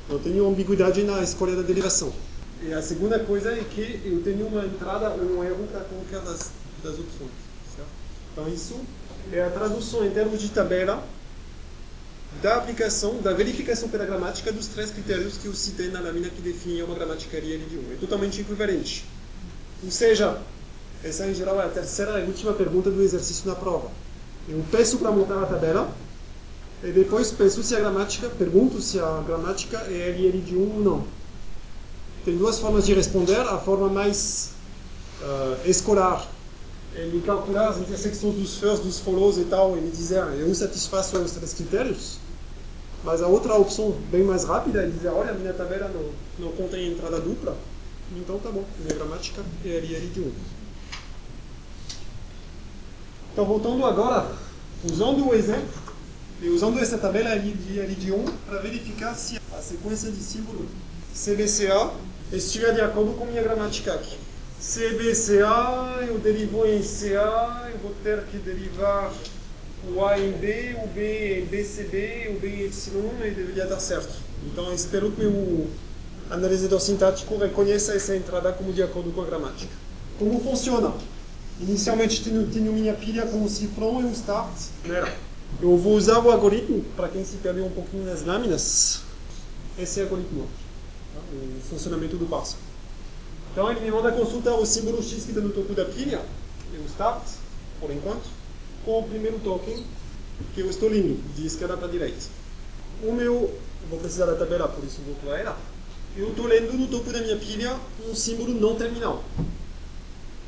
Não 0.08 0.18
tenho 0.18 0.48
ambiguidade 0.48 1.02
na 1.04 1.22
escolha 1.22 1.54
da 1.54 1.62
derivação. 1.62 2.12
E 2.62 2.72
a 2.72 2.80
segunda 2.80 3.18
coisa 3.18 3.52
é 3.52 3.62
que 3.62 4.00
eu 4.04 4.22
tenho 4.22 4.46
uma 4.46 4.64
entrada 4.64 5.10
ou 5.10 5.38
um 5.38 5.44
erro 5.44 5.66
para 5.70 5.80
qualquer 5.80 6.20
das, 6.20 6.50
das 6.86 6.98
opções. 6.98 7.30
Certo? 7.74 7.90
Então, 8.32 8.48
isso 8.48 8.80
é 9.32 9.42
a 9.42 9.50
tradução 9.50 10.06
em 10.06 10.10
termos 10.10 10.40
de 10.40 10.48
tabela 10.50 11.02
da 12.42 12.56
aplicação, 12.56 13.20
da 13.22 13.32
verificação 13.32 13.88
pela 13.88 14.04
dos 14.52 14.66
três 14.68 14.90
critérios 14.90 15.38
que 15.38 15.46
eu 15.46 15.54
citei 15.54 15.88
na 15.88 16.00
lâmina 16.00 16.28
que 16.28 16.42
define 16.42 16.82
uma 16.82 16.94
gramaticaria 16.94 17.58
de 17.58 17.76
um. 17.76 17.92
É 17.92 17.96
totalmente 17.96 18.40
equivalente. 18.40 19.04
Ou 19.82 19.90
seja, 19.90 20.38
essa, 21.02 21.26
em 21.26 21.34
geral, 21.34 21.60
é 21.60 21.64
a 21.64 21.68
terceira 21.68 22.20
e 22.20 22.26
última 22.26 22.52
pergunta 22.52 22.90
do 22.90 23.02
exercício 23.02 23.48
na 23.48 23.54
prova. 23.54 23.90
Eu 24.48 24.64
peço 24.70 24.98
para 24.98 25.10
montar 25.10 25.42
a 25.42 25.46
tabela 25.46 25.90
e 26.84 26.90
depois 26.90 27.30
penso 27.32 27.62
se 27.62 27.74
a 27.74 27.80
gramática, 27.80 28.28
pergunto 28.28 28.80
se 28.80 28.98
a 28.98 29.22
gramática 29.26 29.78
é 29.88 30.10
LL 30.10 30.40
de 30.40 30.56
1 30.56 30.60
ou 30.60 30.82
não. 30.82 31.06
Tem 32.24 32.36
duas 32.36 32.58
formas 32.58 32.84
de 32.84 32.92
responder. 32.92 33.40
A 33.40 33.58
forma 33.58 33.88
mais 33.88 34.50
uh, 35.22 35.68
escolar 35.68 36.28
me 37.04 37.20
calcular 37.20 37.68
as 37.68 37.78
intersecções 37.78 38.34
dos 38.34 38.56
first, 38.56 38.82
dos 38.82 38.98
follows 38.98 39.36
e 39.38 39.44
tal, 39.44 39.76
e 39.76 39.80
me 39.80 39.90
dizer 39.90 40.24
eu 40.38 40.54
satisfaço 40.54 41.18
os 41.18 41.32
três 41.32 41.52
critérios. 41.52 42.18
Mas 43.04 43.22
a 43.22 43.26
outra 43.26 43.54
opção, 43.54 43.92
bem 44.10 44.22
mais 44.22 44.44
rápida, 44.44 44.82
é 44.82 44.86
dizer, 44.86 45.08
olha, 45.08 45.32
minha 45.34 45.52
tabela 45.52 45.88
não, 45.88 46.46
não 46.46 46.52
contém 46.56 46.92
entrada 46.92 47.20
dupla, 47.20 47.56
então 48.16 48.38
tá 48.38 48.50
bom, 48.50 48.64
minha 48.80 48.94
gramática 48.94 49.42
é 49.64 49.68
LL 49.68 50.06
de 50.08 50.20
1. 50.20 50.32
Então, 53.32 53.44
voltando 53.44 53.84
agora, 53.84 54.32
usando 54.82 55.28
o 55.28 55.34
exemplo, 55.34 55.86
e 56.40 56.48
usando 56.48 56.78
essa 56.78 56.98
tabela 56.98 57.30
ali 57.30 57.52
de, 57.52 57.80
ali 57.80 57.94
de 57.94 58.12
1 58.12 58.24
para 58.46 58.58
verificar 58.60 59.14
se 59.14 59.38
as 59.56 59.64
sequência 59.64 60.10
de 60.10 60.22
símbolos 60.22 60.68
CBCA 61.14 61.92
estiver 62.30 62.74
de 62.74 62.80
acordo 62.82 63.12
com 63.12 63.24
minha 63.24 63.42
gramática 63.42 63.94
aqui. 63.94 64.18
CBCA, 64.66 66.06
eu 66.08 66.18
derivo 66.18 66.66
em 66.66 66.82
CA, 66.82 67.70
eu 67.72 67.78
vou 67.78 67.94
ter 68.02 68.24
que 68.24 68.36
derivar 68.38 69.12
o 69.94 70.04
A 70.04 70.18
em 70.18 70.32
B, 70.32 70.76
o 70.82 70.88
B 70.88 71.40
em 71.40 71.46
BCB, 71.46 72.34
o 72.36 72.40
B 72.40 72.48
em 72.48 72.66
Y, 72.66 73.26
e 73.26 73.30
deveria 73.30 73.64
dar 73.66 73.78
certo. 73.78 74.12
Então, 74.44 74.74
espero 74.74 75.12
que 75.12 75.24
o 75.24 75.70
analisador 76.28 76.80
sintático 76.80 77.36
reconheça 77.36 77.94
essa 77.94 78.16
entrada 78.16 78.52
como 78.52 78.72
de 78.72 78.82
acordo 78.82 79.12
com 79.12 79.22
a 79.22 79.24
gramática. 79.24 79.70
Como 80.18 80.40
funciona? 80.40 80.92
Inicialmente 81.60 82.24
tenho, 82.24 82.44
tenho 82.48 82.72
minha 82.72 82.94
pilha 82.94 83.24
com 83.24 83.44
o 83.44 83.48
cifrão 83.48 84.00
e 84.00 84.04
o 84.04 84.10
start. 84.10 84.50
Eu 85.62 85.76
vou 85.78 85.94
usar 85.94 86.18
o 86.18 86.28
algoritmo, 86.28 86.84
para 86.96 87.08
quem 87.08 87.24
se 87.24 87.36
perdeu 87.36 87.64
um 87.66 87.70
pouquinho 87.70 88.04
nas 88.04 88.24
lâminas, 88.24 89.02
esse 89.78 90.00
algoritmo, 90.00 90.48
tá? 91.14 91.20
o 91.30 91.60
funcionamento 91.70 92.16
do 92.16 92.26
parser. 92.26 92.65
Então 93.56 93.70
ele 93.70 93.80
me 93.80 93.90
manda 93.90 94.12
consultar 94.12 94.52
o 94.52 94.66
símbolo 94.66 95.02
X 95.02 95.24
que 95.24 95.30
está 95.30 95.40
no 95.40 95.48
topo 95.48 95.72
da 95.72 95.86
pilha, 95.86 96.20
o 96.78 96.86
start, 96.88 97.22
por 97.80 97.90
enquanto, 97.90 98.28
com 98.84 99.00
o 99.00 99.08
primeiro 99.08 99.38
token 99.38 99.82
que 100.54 100.60
eu 100.60 100.68
estou 100.68 100.90
lendo, 100.90 101.18
de 101.34 101.46
esquerda 101.46 101.74
para 101.74 101.88
direita. 101.88 102.26
O 103.02 103.12
meu, 103.12 103.58
vou 103.88 103.98
precisar 103.98 104.26
da 104.26 104.34
tabela, 104.34 104.68
por 104.68 104.84
isso 104.84 105.00
vou 105.06 105.14
para 105.14 105.40
ela. 105.40 105.58
Eu 106.14 106.32
estou 106.32 106.46
lendo 106.46 106.70
no 106.74 106.86
topo 106.86 107.10
da 107.10 107.18
minha 107.22 107.38
pilha 107.38 107.74
um 108.06 108.14
símbolo 108.14 108.52
não 108.52 108.76
terminal. 108.76 109.24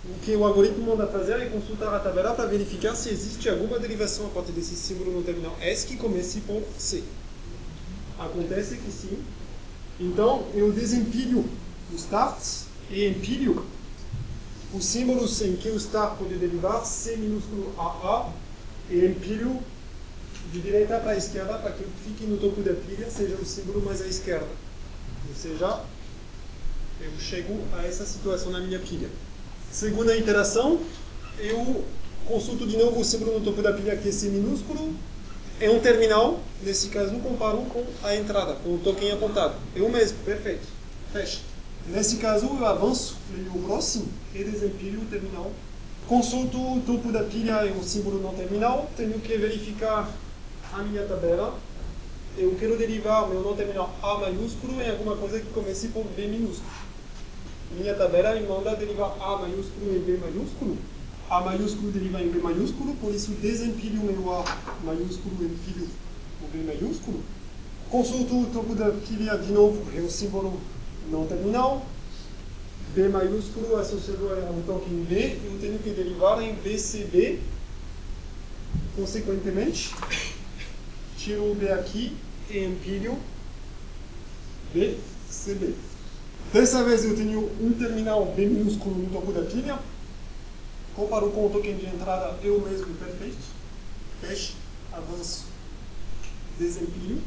O 0.05 0.19
que 0.23 0.37
o 0.37 0.45
algoritmo 0.45 0.95
manda 0.95 1.07
fazer 1.07 1.41
é 1.41 1.47
consultar 1.47 1.95
a 1.95 2.01
tabela 2.01 2.35
para 2.35 2.45
verificar 2.45 2.95
se 2.95 3.09
existe 3.09 3.49
alguma 3.49 3.79
derivação 3.79 4.27
a 4.27 4.29
partir 4.29 4.53
desse 4.53 4.77
símbolo 4.77 5.13
no 5.13 5.23
terminal 5.23 5.57
S 5.63 5.87
que 5.87 5.97
comece 5.97 6.43
por 6.43 6.63
C. 6.77 7.03
Acontece 8.19 8.77
que 8.77 8.93
sim. 8.93 9.19
Então, 9.99 10.45
eu 10.53 10.71
desempilho 10.71 11.47
o 11.91 11.97
start 11.97 12.68
e 12.91 13.07
empilho 13.07 13.65
os 14.73 14.85
símbolos 14.85 15.41
em 15.41 15.57
que 15.57 15.71
o 15.71 15.77
start 15.77 16.19
pode 16.19 16.35
derivar 16.35 16.85
C 16.85 17.17
minúsculo 17.17 17.73
AA 17.79 18.31
e 18.91 19.05
empilho 19.07 19.59
de 20.53 20.61
direita 20.61 20.99
para 20.99 21.13
a 21.13 21.17
esquerda 21.17 21.55
para 21.55 21.73
que 21.73 21.85
fique 22.05 22.25
no 22.25 22.37
topo 22.37 22.61
da 22.61 22.75
pilha 22.75 23.11
seja 23.11 23.35
o 23.37 23.45
símbolo 23.45 23.83
mais 23.83 24.03
à 24.03 24.07
esquerda. 24.07 24.49
Ou 25.29 25.35
seja, 25.35 25.81
eu 27.01 27.11
chego 27.19 27.59
a 27.77 27.85
essa 27.85 28.05
situação 28.05 28.51
na 28.51 28.61
minha 28.61 28.79
pilha. 28.79 29.09
Segunda 29.71 30.17
interação, 30.17 30.81
eu 31.39 31.85
consulto 32.27 32.67
de 32.67 32.77
novo 32.77 33.01
o 33.01 33.05
símbolo 33.05 33.39
no 33.39 33.45
topo 33.45 33.63
da 33.63 33.73
pilha 33.73 33.97
que 33.97 34.09
é 34.09 34.13
C 34.13 34.29
minúsculo. 34.29 34.95
É 35.61 35.69
um 35.71 35.81
terminal, 35.81 36.41
nesse 36.63 36.89
caso 36.89 37.19
comparo 37.21 37.59
com 37.63 37.85
a 38.03 38.15
entrada, 38.15 38.55
com 38.63 38.75
o 38.75 38.79
token 38.79 39.13
apontado. 39.13 39.55
É 39.75 39.81
o 39.81 39.91
mesmo, 39.91 40.19
perfeito. 40.25 40.67
Fecha. 41.13 41.48
Nesse 41.91 42.17
caso 42.17 42.47
eu 42.47 42.67
avanço, 42.67 43.17
leio 43.35 43.51
o 43.55 43.63
próximo 43.65 44.07
e 44.35 44.45
desempilho 44.45 45.01
o 45.01 45.07
terminal. 45.07 45.51
Consulto 46.07 46.59
o 46.59 46.83
topo 46.87 47.13
da 47.13 47.25
pilha 47.25 47.65
e 47.67 47.73
o 47.73 47.83
símbolo 47.83 48.23
não 48.23 48.35
terminal. 48.35 48.91
Tenho 48.97 49.19
que 49.21 49.37
verificar 49.37 50.11
a 50.73 50.83
minha 50.83 51.05
tabela. 51.05 51.59
Eu 52.37 52.55
quero 52.59 52.77
derivar 52.77 53.29
meu 53.29 53.43
não 53.43 53.57
terminal 53.57 53.95
A 54.03 54.19
maiúsculo 54.19 54.81
em 54.81 54.91
alguma 54.91 55.17
coisa 55.17 55.41
que 55.41 55.53
comece 55.53 55.89
por 55.89 56.05
B 56.05 56.27
minúsculo 56.27 56.71
minha 57.71 57.95
tabela 57.95 58.35
me 58.35 58.47
manda 58.47 58.75
derivar 58.75 59.15
A 59.21 59.37
maiúsculo 59.37 59.95
em 59.95 60.01
B 60.01 60.17
maiúsculo. 60.17 60.77
A 61.29 61.41
maiúsculo 61.43 61.91
deriva 61.93 62.23
em 62.23 62.31
B 62.31 62.39
maiúsculo, 62.39 62.95
por 62.97 63.15
isso 63.15 63.33
desempilho 63.33 64.01
meu 64.01 64.33
A 64.33 64.45
maiúsculo 64.83 65.37
e 65.41 65.45
empilho 65.45 65.89
o 66.43 66.49
B 66.49 66.65
maiúsculo. 66.65 67.23
Consulto 67.91 68.41
o 68.41 68.47
topo 68.47 68.75
da 68.75 68.91
pilha 68.91 69.37
de 69.37 69.53
novo, 69.53 69.83
é 69.95 70.01
o 70.01 70.11
símbolo 70.11 70.59
não 71.11 71.27
terminal. 71.27 71.85
B 72.95 73.09
maiúsculo 73.09 73.77
associado 73.77 74.29
a 74.29 74.51
um 74.51 74.63
token 74.63 75.05
B, 75.05 75.39
eu 75.45 75.59
tenho 75.61 75.79
que 75.79 75.91
derivar 75.91 76.43
em 76.43 76.55
BCB. 76.55 77.41
Consequentemente, 78.97 79.95
tiro 81.17 81.51
o 81.51 81.55
B 81.55 81.71
aqui 81.71 82.17
e 82.51 82.65
empilho 82.65 83.19
BCB. 84.73 85.75
Dessa 86.53 86.83
vez 86.83 87.05
eu 87.05 87.15
tenho 87.15 87.51
um 87.61 87.73
terminal 87.73 88.25
B 88.35 88.47
minúsculo 88.47 88.97
no 88.97 89.11
topo 89.11 89.33
da 89.33 89.43
pilha. 89.43 89.79
Comparo 90.97 91.31
com 91.31 91.47
o 91.47 91.51
token 91.51 91.77
de 91.77 91.87
entrada, 91.87 92.37
eu 92.43 92.61
mesmo, 92.61 92.95
perfeito. 92.95 93.39
Fecho, 94.21 94.55
avanço, 94.93 95.45
desempilho. 96.59 97.23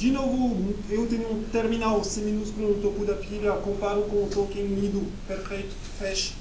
De 0.00 0.10
novo, 0.10 0.74
eu 0.88 1.06
tenho 1.08 1.30
um 1.30 1.44
terminal 1.52 2.02
C 2.02 2.22
no 2.22 2.74
topo 2.80 3.04
da 3.04 3.16
pilha, 3.16 3.52
comparo 3.52 4.00
com 4.04 4.24
o 4.24 4.30
token 4.32 4.64
lido, 4.64 5.06
perfeito, 5.28 5.74
fecho, 5.98 6.32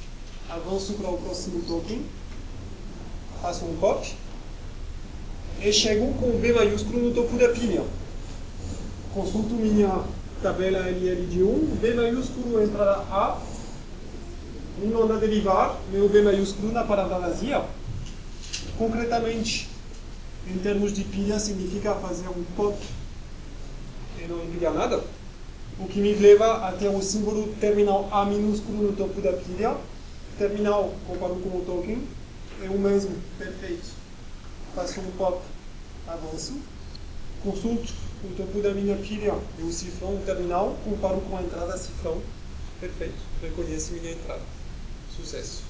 avanço 0.50 0.94
para 0.94 1.10
o 1.10 1.18
próximo 1.18 1.62
token. 1.64 2.02
Faço 3.42 3.66
um 3.66 3.76
copy. 3.76 4.14
E 5.62 5.74
chego 5.74 6.14
com 6.14 6.40
B 6.40 6.54
maiúsculo 6.54 7.10
no 7.10 7.14
topo 7.14 7.38
da 7.38 7.50
pilha. 7.50 7.84
Consulto 9.14 9.56
minha 9.56 10.06
tabela 10.42 10.90
LL 10.90 11.26
de 11.26 11.44
1, 11.44 11.76
B 11.82 11.94
maiúsculo 11.96 12.64
entrada 12.64 13.04
A, 13.12 13.42
me 14.78 14.88
manda 14.88 15.18
derivar 15.18 15.78
meu 15.92 16.08
B 16.08 16.22
maiúsculo 16.22 16.72
na 16.72 16.86
palavra 16.86 17.20
vazia. 17.20 17.66
Concretamente, 18.78 19.68
em 20.48 20.58
termos 20.60 20.94
de 20.94 21.04
pilha, 21.04 21.38
significa 21.38 21.94
fazer 21.96 22.30
um 22.30 22.46
pop 22.56 22.78
e 24.24 24.28
não 24.28 24.44
empilhar 24.44 24.74
nada. 24.74 25.04
O 25.80 25.88
que 25.88 26.00
me 26.00 26.14
leva 26.14 26.68
até 26.68 26.90
o 26.90 27.02
símbolo 27.02 27.54
terminal 27.60 28.10
A 28.12 28.26
minúsculo 28.26 28.84
no 28.84 28.94
topo 28.94 29.22
da 29.22 29.34
pilha. 29.34 29.78
Terminal, 30.38 30.94
comparo 31.06 31.36
com 31.36 31.50
o 31.50 31.64
token, 31.66 32.02
é 32.64 32.70
o 32.70 32.78
mesmo, 32.78 33.14
perfeito. 33.38 33.90
Faço 34.74 35.02
um 35.02 35.12
pop, 35.18 35.42
avanço. 36.08 36.54
Consulto 37.44 37.94
o 38.24 38.36
topo 38.36 38.62
da 38.62 38.74
minha 38.74 38.96
pilha 38.98 39.34
e 39.58 39.64
o 39.64 39.72
cifrão 39.72 40.16
o 40.16 40.24
terminal, 40.26 40.78
comparo 40.84 41.22
com 41.22 41.38
a 41.38 41.42
entrada 41.42 41.78
cifrão. 41.78 42.22
Perfeito, 42.80 43.20
reconhece 43.42 43.94
minha 43.94 44.14
entrada. 44.14 44.42
Sucesso. 45.16 45.69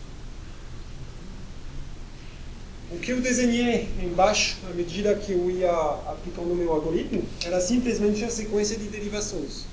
O 2.92 2.98
que 2.98 3.12
eu 3.12 3.22
desenhei 3.22 3.88
embaixo, 4.02 4.58
à 4.68 4.74
medida 4.74 5.14
que 5.14 5.32
eu 5.32 5.52
ia 5.52 5.72
aplicando 5.72 6.52
o 6.52 6.56
meu 6.56 6.72
algoritmo, 6.72 7.24
era 7.46 7.62
simplesmente 7.62 8.24
a 8.24 8.30
sequência 8.32 8.76
de 8.76 8.88
derivações. 8.88 9.66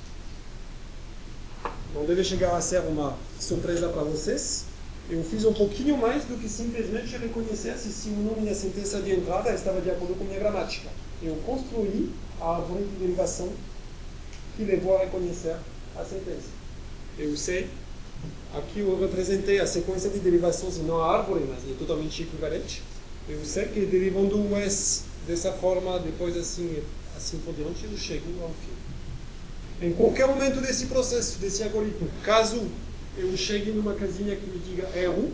Não 1.94 2.04
deve 2.04 2.22
chegar 2.22 2.54
a 2.54 2.60
ser 2.60 2.80
uma 2.80 3.16
surpresa 3.40 3.88
para 3.88 4.02
vocês. 4.02 4.66
Eu 5.08 5.24
fiz 5.24 5.46
um 5.46 5.54
pouquinho 5.54 5.96
mais 5.96 6.26
do 6.26 6.36
que 6.36 6.46
simplesmente 6.46 7.16
reconhecer 7.16 7.78
se 7.78 8.10
o 8.10 8.16
nome 8.16 8.46
da 8.46 8.54
sentença 8.54 9.00
de 9.00 9.12
entrada 9.12 9.50
estava 9.50 9.80
de 9.80 9.90
acordo 9.90 10.14
com 10.14 10.24
minha 10.24 10.38
gramática. 10.38 10.90
Eu 11.22 11.36
construí 11.46 12.12
a 12.38 12.56
árvore 12.56 12.84
de 12.84 12.96
derivação 12.96 13.50
que 14.58 14.64
levou 14.64 14.94
a 14.94 15.00
reconhecer 15.00 15.56
a 15.96 16.04
sentença. 16.04 16.50
Eu 17.18 17.34
sei, 17.34 17.70
aqui 18.52 18.80
eu 18.80 19.00
representei 19.00 19.58
a 19.58 19.66
sequência 19.66 20.10
de 20.10 20.18
derivações 20.18 20.76
e 20.76 20.80
não 20.80 21.00
a 21.00 21.16
árvore, 21.16 21.46
mas 21.48 21.64
é 21.64 21.74
totalmente 21.78 22.22
equivalente. 22.22 22.82
Eu 23.28 23.44
sei 23.44 23.66
que 23.66 23.80
derivando 23.86 24.38
o 24.38 24.56
S 24.56 25.02
dessa 25.26 25.52
forma, 25.52 25.98
depois 25.98 26.36
assim, 26.36 26.80
assim 27.16 27.38
por 27.38 27.52
diante, 27.54 27.84
eu 27.84 27.98
chego 27.98 28.24
ao 28.40 28.50
fim. 28.50 29.86
Em 29.86 29.92
qualquer 29.92 30.28
momento 30.28 30.60
desse 30.60 30.86
processo, 30.86 31.38
desse 31.38 31.62
algoritmo, 31.64 32.08
caso 32.22 32.66
eu 33.18 33.36
chegue 33.36 33.72
numa 33.72 33.94
casinha 33.94 34.36
que 34.36 34.46
me 34.46 34.58
diga 34.58 34.88
erro, 34.96 35.32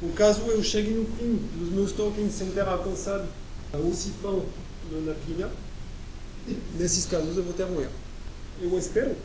o 0.00 0.12
caso 0.12 0.42
eu 0.42 0.62
chegue 0.62 0.90
no 0.90 1.04
fim 1.16 1.40
dos 1.58 1.70
meus 1.70 1.92
tokens 1.92 2.32
sem 2.34 2.50
ter 2.50 2.60
alcançado 2.60 3.28
o 3.74 3.94
cifrão 3.94 4.46
na 5.04 5.14
pilha, 5.26 5.50
nesses 6.78 7.04
casos 7.06 7.36
eu 7.36 7.42
vou 7.42 7.52
ter 7.52 7.64
um 7.64 7.80
erro. 7.80 7.92
Eu 8.62 8.78
espero 8.78 9.16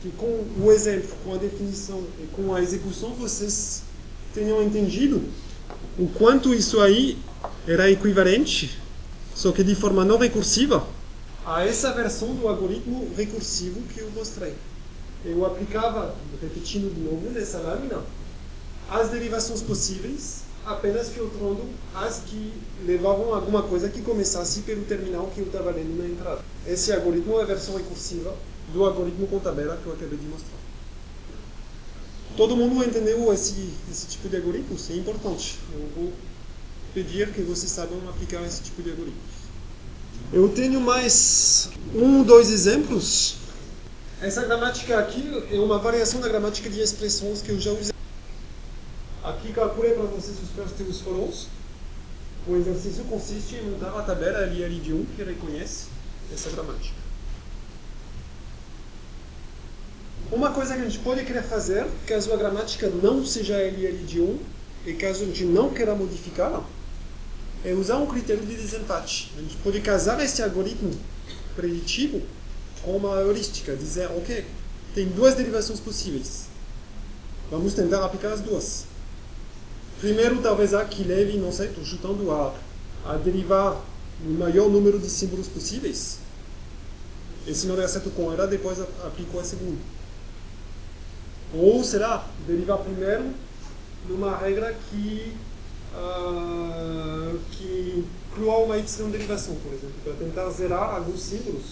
que 0.00 0.10
com 0.12 0.44
o 0.58 0.72
exemplo, 0.72 1.10
com 1.22 1.34
a 1.34 1.36
definição 1.36 2.02
e 2.22 2.26
com 2.28 2.54
a 2.54 2.62
execução 2.62 3.10
vocês 3.14 3.82
tenham 4.32 4.62
entendido 4.62 5.22
o 5.98 6.08
quanto 6.08 6.52
isso 6.52 6.80
aí 6.80 7.18
era 7.66 7.90
equivalente, 7.90 8.78
só 9.34 9.52
que 9.52 9.62
de 9.62 9.74
forma 9.74 10.04
não 10.04 10.18
recursiva, 10.18 10.86
a 11.46 11.64
essa 11.64 11.92
versão 11.92 12.34
do 12.34 12.48
algoritmo 12.48 13.10
recursivo 13.16 13.82
que 13.92 14.00
eu 14.00 14.10
mostrei. 14.10 14.54
Eu 15.24 15.44
aplicava, 15.44 16.14
repetindo 16.40 16.92
de 16.94 17.00
novo 17.00 17.30
nessa 17.30 17.58
lâmina, 17.58 18.02
as 18.90 19.10
derivações 19.10 19.60
possíveis, 19.60 20.44
apenas 20.64 21.10
filtrando 21.10 21.62
as 21.94 22.20
que 22.26 22.52
levavam 22.86 23.34
a 23.34 23.36
alguma 23.36 23.62
coisa 23.62 23.88
que 23.88 24.00
começasse 24.02 24.60
pelo 24.60 24.84
terminal 24.84 25.30
que 25.34 25.40
eu 25.40 25.46
estava 25.46 25.70
lendo 25.70 25.98
na 25.98 26.08
entrada. 26.08 26.40
Esse 26.66 26.92
algoritmo 26.92 27.38
é 27.38 27.42
a 27.42 27.46
versão 27.46 27.76
recursiva 27.76 28.34
do 28.72 28.84
algoritmo 28.84 29.26
com 29.26 29.38
tabela 29.38 29.78
que 29.82 29.86
eu 29.86 29.92
acabei 29.92 30.18
de 30.18 30.26
mostrar. 30.26 30.63
Todo 32.36 32.56
mundo 32.56 32.84
entendeu 32.84 33.32
esse, 33.32 33.70
esse 33.90 34.06
tipo 34.08 34.28
de 34.28 34.36
algoritmos? 34.36 34.90
É 34.90 34.94
importante. 34.94 35.58
Eu 35.72 35.88
vou 35.94 36.12
pedir 36.92 37.32
que 37.32 37.42
vocês 37.42 37.70
saibam 37.70 37.98
aplicar 38.08 38.42
esse 38.42 38.62
tipo 38.62 38.82
de 38.82 38.90
algoritmos. 38.90 39.44
Eu 40.32 40.48
tenho 40.48 40.80
mais 40.80 41.70
um, 41.94 42.24
dois 42.24 42.50
exemplos. 42.50 43.36
Essa 44.20 44.42
gramática 44.42 44.98
aqui 44.98 45.22
é 45.50 45.58
uma 45.60 45.78
variação 45.78 46.20
da 46.20 46.28
gramática 46.28 46.68
de 46.68 46.80
expressões 46.80 47.40
que 47.40 47.50
eu 47.50 47.60
já 47.60 47.70
usei. 47.70 47.94
Aqui 49.22 49.52
calculei 49.52 49.92
para 49.92 50.04
vocês 50.04 50.36
os 50.42 50.48
próximos 50.50 51.00
foros. 51.00 51.46
O 52.48 52.56
exercício 52.56 53.04
consiste 53.04 53.56
em 53.56 53.70
montar 53.70 53.96
a 53.96 54.02
tabela 54.02 54.40
LL 54.46 54.80
de 54.80 54.92
1 54.92 55.04
que 55.16 55.22
reconhece 55.22 55.86
essa 56.32 56.50
gramática. 56.50 57.03
Uma 60.34 60.50
coisa 60.50 60.74
que 60.74 60.80
a 60.80 60.84
gente 60.84 60.98
pode 60.98 61.24
querer 61.24 61.44
fazer, 61.44 61.86
caso 62.08 62.32
a 62.32 62.36
gramática 62.36 62.88
não 62.88 63.24
seja 63.24 63.56
LL 63.56 64.04
de 64.04 64.20
1, 64.20 64.38
e 64.84 64.92
caso 64.94 65.22
a 65.22 65.26
gente 65.26 65.44
não 65.44 65.70
queira 65.70 65.94
modificá-la, 65.94 66.66
é 67.64 67.72
usar 67.72 67.98
um 67.98 68.06
critério 68.06 68.44
de 68.44 68.56
desempate. 68.56 69.30
A 69.38 69.40
gente 69.40 69.54
pode 69.58 69.80
casar 69.80 70.20
esse 70.24 70.42
algoritmo 70.42 70.90
preditivo 71.54 72.20
com 72.82 72.96
uma 72.96 73.20
heurística, 73.20 73.76
dizer, 73.76 74.08
ok, 74.08 74.44
tem 74.92 75.06
duas 75.06 75.34
derivações 75.34 75.78
possíveis. 75.78 76.46
Vamos 77.48 77.72
tentar 77.72 78.04
aplicar 78.04 78.32
as 78.32 78.40
duas. 78.40 78.86
Primeiro, 80.00 80.42
talvez 80.42 80.74
a 80.74 80.84
que 80.84 81.04
leve, 81.04 81.38
não 81.38 81.52
sei, 81.52 81.68
estou 81.68 81.84
chutando 81.84 82.32
a, 82.32 82.52
a 83.06 83.16
derivar 83.18 83.80
o 84.26 84.30
maior 84.30 84.68
número 84.68 84.98
de 84.98 85.08
símbolos 85.08 85.46
possíveis. 85.46 86.18
E 87.46 87.54
se 87.54 87.68
não 87.68 87.76
der 87.76 87.88
certo 87.88 88.10
com 88.10 88.32
ela, 88.32 88.48
depois 88.48 88.80
aplico 88.80 89.38
a 89.38 89.44
segunda. 89.44 89.93
Ou 91.56 91.84
será 91.84 92.26
derivar 92.46 92.78
primeiro 92.78 93.32
numa 94.08 94.36
regra 94.36 94.74
que, 94.90 95.32
uh, 95.94 97.38
que 97.52 98.04
inclua 98.30 98.58
uma 98.58 98.76
y 98.76 98.82
derivação, 99.12 99.54
por 99.56 99.72
exemplo, 99.72 99.94
para 100.02 100.12
tentar 100.14 100.50
zerar 100.50 100.96
alguns 100.96 101.20
símbolos, 101.22 101.64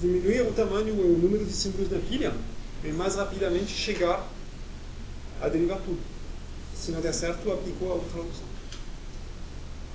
diminuir 0.00 0.42
o 0.42 0.52
tamanho 0.52 0.94
o 0.94 1.18
número 1.18 1.44
de 1.44 1.52
símbolos 1.52 1.88
da 1.88 1.98
pilha 1.98 2.32
e 2.84 2.88
mais 2.88 3.14
rapidamente 3.14 3.72
chegar 3.72 4.26
a 5.40 5.48
derivar 5.48 5.78
tudo. 5.78 6.00
Se 6.76 6.92
não 6.92 7.00
der 7.00 7.14
certo, 7.14 7.50
aplico 7.50 7.86
a 7.86 7.94
outra 7.94 8.20
opção. 8.20 8.44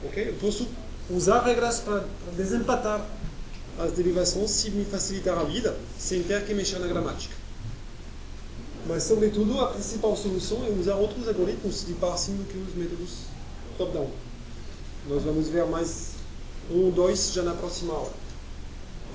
Ok? 0.03 0.29
Eu 0.29 0.33
posso 0.35 0.67
usar 1.09 1.41
regras 1.43 1.79
para 1.79 2.05
desempatar 2.35 3.05
as 3.79 3.91
derivações 3.91 4.49
se 4.51 4.71
me 4.71 4.85
facilitar 4.85 5.37
a 5.37 5.43
vida, 5.43 5.77
sem 5.99 6.23
ter 6.23 6.45
que 6.45 6.53
mexer 6.53 6.79
na 6.79 6.87
gramática. 6.87 7.34
Mas, 8.87 9.03
sobretudo, 9.03 9.59
a 9.59 9.67
principal 9.67 10.15
solução 10.15 10.63
é 10.63 10.69
usar 10.69 10.95
outros 10.95 11.27
algoritmos 11.27 11.85
de 11.87 11.93
parsing 11.93 12.35
do 12.37 12.43
que 12.43 12.57
os 12.57 12.75
métodos 12.75 13.25
top-down. 13.79 14.11
Nós 15.09 15.23
vamos 15.23 15.49
ver 15.49 15.65
mais 15.65 16.09
um 16.69 16.85
ou 16.85 16.91
dois 16.91 17.33
já 17.33 17.41
na 17.41 17.53
próxima 17.53 17.93
aula. 17.93 18.13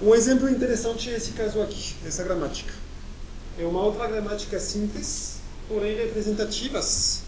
Um 0.02 0.12
exemplo 0.12 0.48
interessante 0.48 1.08
é 1.10 1.16
esse 1.16 1.32
caso 1.32 1.62
aqui, 1.62 1.94
essa 2.04 2.24
gramática. 2.24 2.72
É 3.58 3.64
uma 3.64 3.82
outra 3.82 4.08
gramática 4.08 4.58
simples, 4.58 5.36
porém 5.68 5.96
representativas 5.96 7.22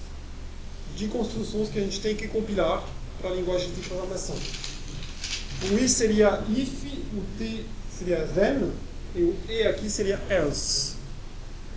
de 0.97 1.07
construções 1.09 1.69
que 1.69 1.79
a 1.79 1.83
gente 1.83 2.01
tem 2.01 2.17
que 2.17 2.27
compilar 2.27 2.85
para 3.21 3.31
a 3.31 3.35
linguagem 3.35 3.71
de 3.71 3.83
programação. 3.83 4.37
O 5.71 5.79
I 5.79 5.89
seria 5.89 6.43
if, 6.51 6.85
o 7.15 7.23
T 7.39 7.65
seria 7.97 8.27
then, 8.35 8.73
e 9.15 9.23
o 9.23 9.37
E 9.49 9.63
aqui 9.63 9.89
seria 9.89 10.21
else 10.29 11.02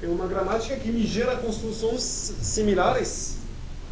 é 0.01 0.07
uma 0.07 0.27
gramática 0.27 0.75
que 0.75 0.91
me 0.91 1.05
gera 1.05 1.37
construções 1.37 2.01
similares 2.01 3.37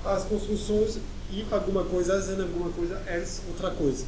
às 0.06 0.24
construções 0.24 0.98
if 1.32 1.52
alguma 1.52 1.84
coisa, 1.86 2.22
then 2.22 2.42
alguma 2.42 2.70
coisa, 2.72 3.02
else 3.08 3.42
outra 3.48 3.72
coisa. 3.72 4.06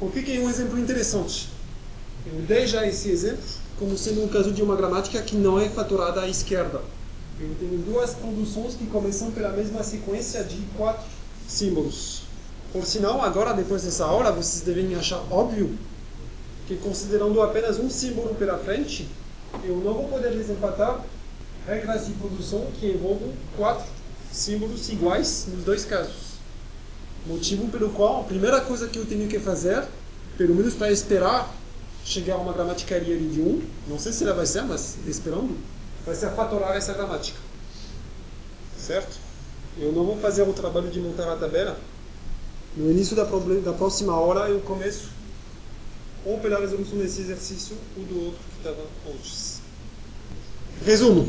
O 0.00 0.10
que 0.10 0.36
é 0.36 0.40
um 0.40 0.48
exemplo 0.48 0.78
interessante? 0.78 1.48
Eu 2.26 2.40
dei 2.42 2.66
já 2.66 2.86
esse 2.86 3.10
exemplo 3.10 3.42
como 3.78 3.96
sendo 3.96 4.24
um 4.24 4.28
caso 4.28 4.52
de 4.52 4.62
uma 4.62 4.76
gramática 4.76 5.22
que 5.22 5.36
não 5.36 5.58
é 5.58 5.68
fatorada 5.68 6.22
à 6.22 6.28
esquerda. 6.28 6.80
Eu 7.40 7.54
tenho 7.60 7.78
duas 7.78 8.14
produções 8.14 8.74
que 8.74 8.86
começam 8.86 9.30
pela 9.30 9.50
mesma 9.50 9.82
sequência 9.84 10.42
de 10.42 10.56
quatro 10.76 11.06
símbolos. 11.46 12.22
Por 12.72 12.84
sinal, 12.84 13.22
agora, 13.22 13.54
depois 13.54 13.84
dessa 13.84 14.04
aula, 14.04 14.32
vocês 14.32 14.62
devem 14.62 14.94
achar 14.96 15.22
óbvio 15.30 15.78
que 16.66 16.76
considerando 16.76 17.40
apenas 17.40 17.78
um 17.78 17.88
símbolo 17.88 18.34
pela 18.34 18.58
frente, 18.58 19.08
eu 19.64 19.76
não 19.76 19.94
vou 19.94 20.08
poder 20.08 20.32
desempatar 20.32 21.04
regras 21.66 22.06
de 22.06 22.12
produção 22.12 22.66
que 22.78 22.86
envolvam 22.86 23.32
quatro 23.56 23.86
símbolos 24.32 24.88
iguais 24.88 25.46
nos 25.48 25.64
dois 25.64 25.84
casos. 25.84 26.38
Motivo 27.26 27.68
pelo 27.68 27.90
qual 27.90 28.20
a 28.20 28.24
primeira 28.24 28.60
coisa 28.60 28.88
que 28.88 28.98
eu 28.98 29.04
tenho 29.04 29.28
que 29.28 29.38
fazer, 29.38 29.84
pelo 30.36 30.54
menos 30.54 30.74
para 30.74 30.90
esperar 30.90 31.54
chegar 32.04 32.34
a 32.34 32.38
uma 32.38 32.52
gramaticaria 32.52 33.18
de 33.18 33.40
1, 33.40 33.62
não 33.88 33.98
sei 33.98 34.12
se 34.12 34.24
ela 34.24 34.32
vai 34.32 34.46
ser, 34.46 34.62
mas 34.62 34.96
esperando, 35.06 35.58
vai 36.06 36.14
ser 36.14 36.30
fatorar 36.30 36.74
essa 36.74 36.94
gramática. 36.94 37.38
Certo? 38.78 39.18
Eu 39.78 39.92
não 39.92 40.04
vou 40.04 40.16
fazer 40.16 40.42
o 40.42 40.52
trabalho 40.54 40.88
de 40.88 41.00
montar 41.00 41.30
a 41.30 41.36
tabela. 41.36 41.78
No 42.74 42.90
início 42.90 43.14
da, 43.14 43.24
da 43.24 43.72
próxima 43.72 44.18
hora 44.18 44.48
eu 44.48 44.60
começo 44.60 45.10
ou 46.28 46.38
pela 46.38 46.60
resolução 46.60 46.98
desse 46.98 47.22
exercício 47.22 47.74
ou 47.96 48.04
do 48.04 48.26
outro 48.26 48.40
que 48.50 48.58
estava 48.58 48.86
antes. 49.08 49.60
Resumo. 50.84 51.26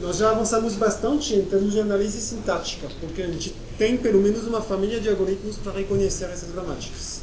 Nós 0.00 0.16
já 0.18 0.30
avançamos 0.30 0.74
bastante 0.74 1.34
em 1.34 1.44
termos 1.44 1.72
de 1.72 1.80
análise 1.80 2.20
sintática, 2.20 2.88
porque 3.00 3.22
a 3.22 3.26
gente 3.26 3.54
tem 3.78 3.96
pelo 3.96 4.20
menos 4.20 4.46
uma 4.46 4.60
família 4.60 5.00
de 5.00 5.08
algoritmos 5.08 5.56
para 5.56 5.72
reconhecer 5.72 6.24
essas 6.24 6.50
gramáticas. 6.50 7.20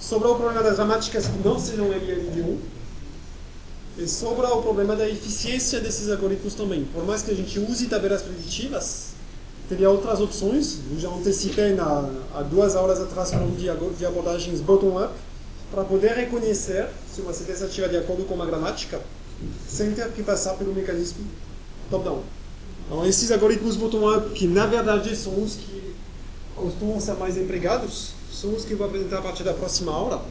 Sobra 0.00 0.28
o 0.28 0.34
problema 0.36 0.62
das 0.62 0.76
gramáticas 0.76 1.26
que 1.26 1.38
não 1.46 1.58
sejam 1.58 1.88
LL1, 1.88 2.58
e 3.98 4.08
sobra 4.08 4.48
o 4.54 4.62
problema 4.62 4.96
da 4.96 5.08
eficiência 5.08 5.80
desses 5.80 6.10
algoritmos 6.10 6.54
também. 6.54 6.84
Por 6.84 7.04
mais 7.04 7.22
que 7.22 7.30
a 7.30 7.34
gente 7.34 7.58
use 7.58 7.86
tabelas 7.86 8.22
preditivas, 8.22 9.08
teria 9.68 9.90
outras 9.90 10.20
opções. 10.20 10.78
Eu 10.90 10.98
já 10.98 11.08
antecipei 11.10 11.74
na, 11.74 12.10
há 12.34 12.42
duas 12.42 12.74
aulas 12.74 13.00
atrás 13.00 13.30
falando 13.30 13.56
de, 13.56 13.68
de 13.98 14.06
abordagens 14.06 14.60
bottom-up, 14.60 15.12
para 15.72 15.84
poder 15.84 16.12
reconhecer 16.12 16.86
se 17.12 17.22
uma 17.22 17.32
sentença 17.32 17.64
estiver 17.64 17.88
de 17.88 17.96
acordo 17.96 18.24
com 18.24 18.34
uma 18.34 18.44
gramática, 18.44 19.00
sem 19.66 19.92
ter 19.92 20.06
que 20.12 20.22
passar 20.22 20.54
pelo 20.54 20.74
mecanismo 20.74 21.24
top-down. 21.90 22.22
Então, 22.86 23.06
esses 23.06 23.32
algoritmos 23.32 23.76
bottom-up, 23.76 24.30
que 24.34 24.46
na 24.46 24.66
verdade 24.66 25.16
são 25.16 25.42
os 25.42 25.54
que 25.54 25.94
costumam 26.54 27.00
ser 27.00 27.14
mais 27.14 27.38
empregados, 27.38 28.12
são 28.30 28.54
os 28.54 28.66
que 28.66 28.72
eu 28.72 28.76
vou 28.76 28.86
apresentar 28.86 29.18
a 29.18 29.22
partir 29.22 29.44
da 29.44 29.54
próxima 29.54 29.92
aula. 29.92 30.22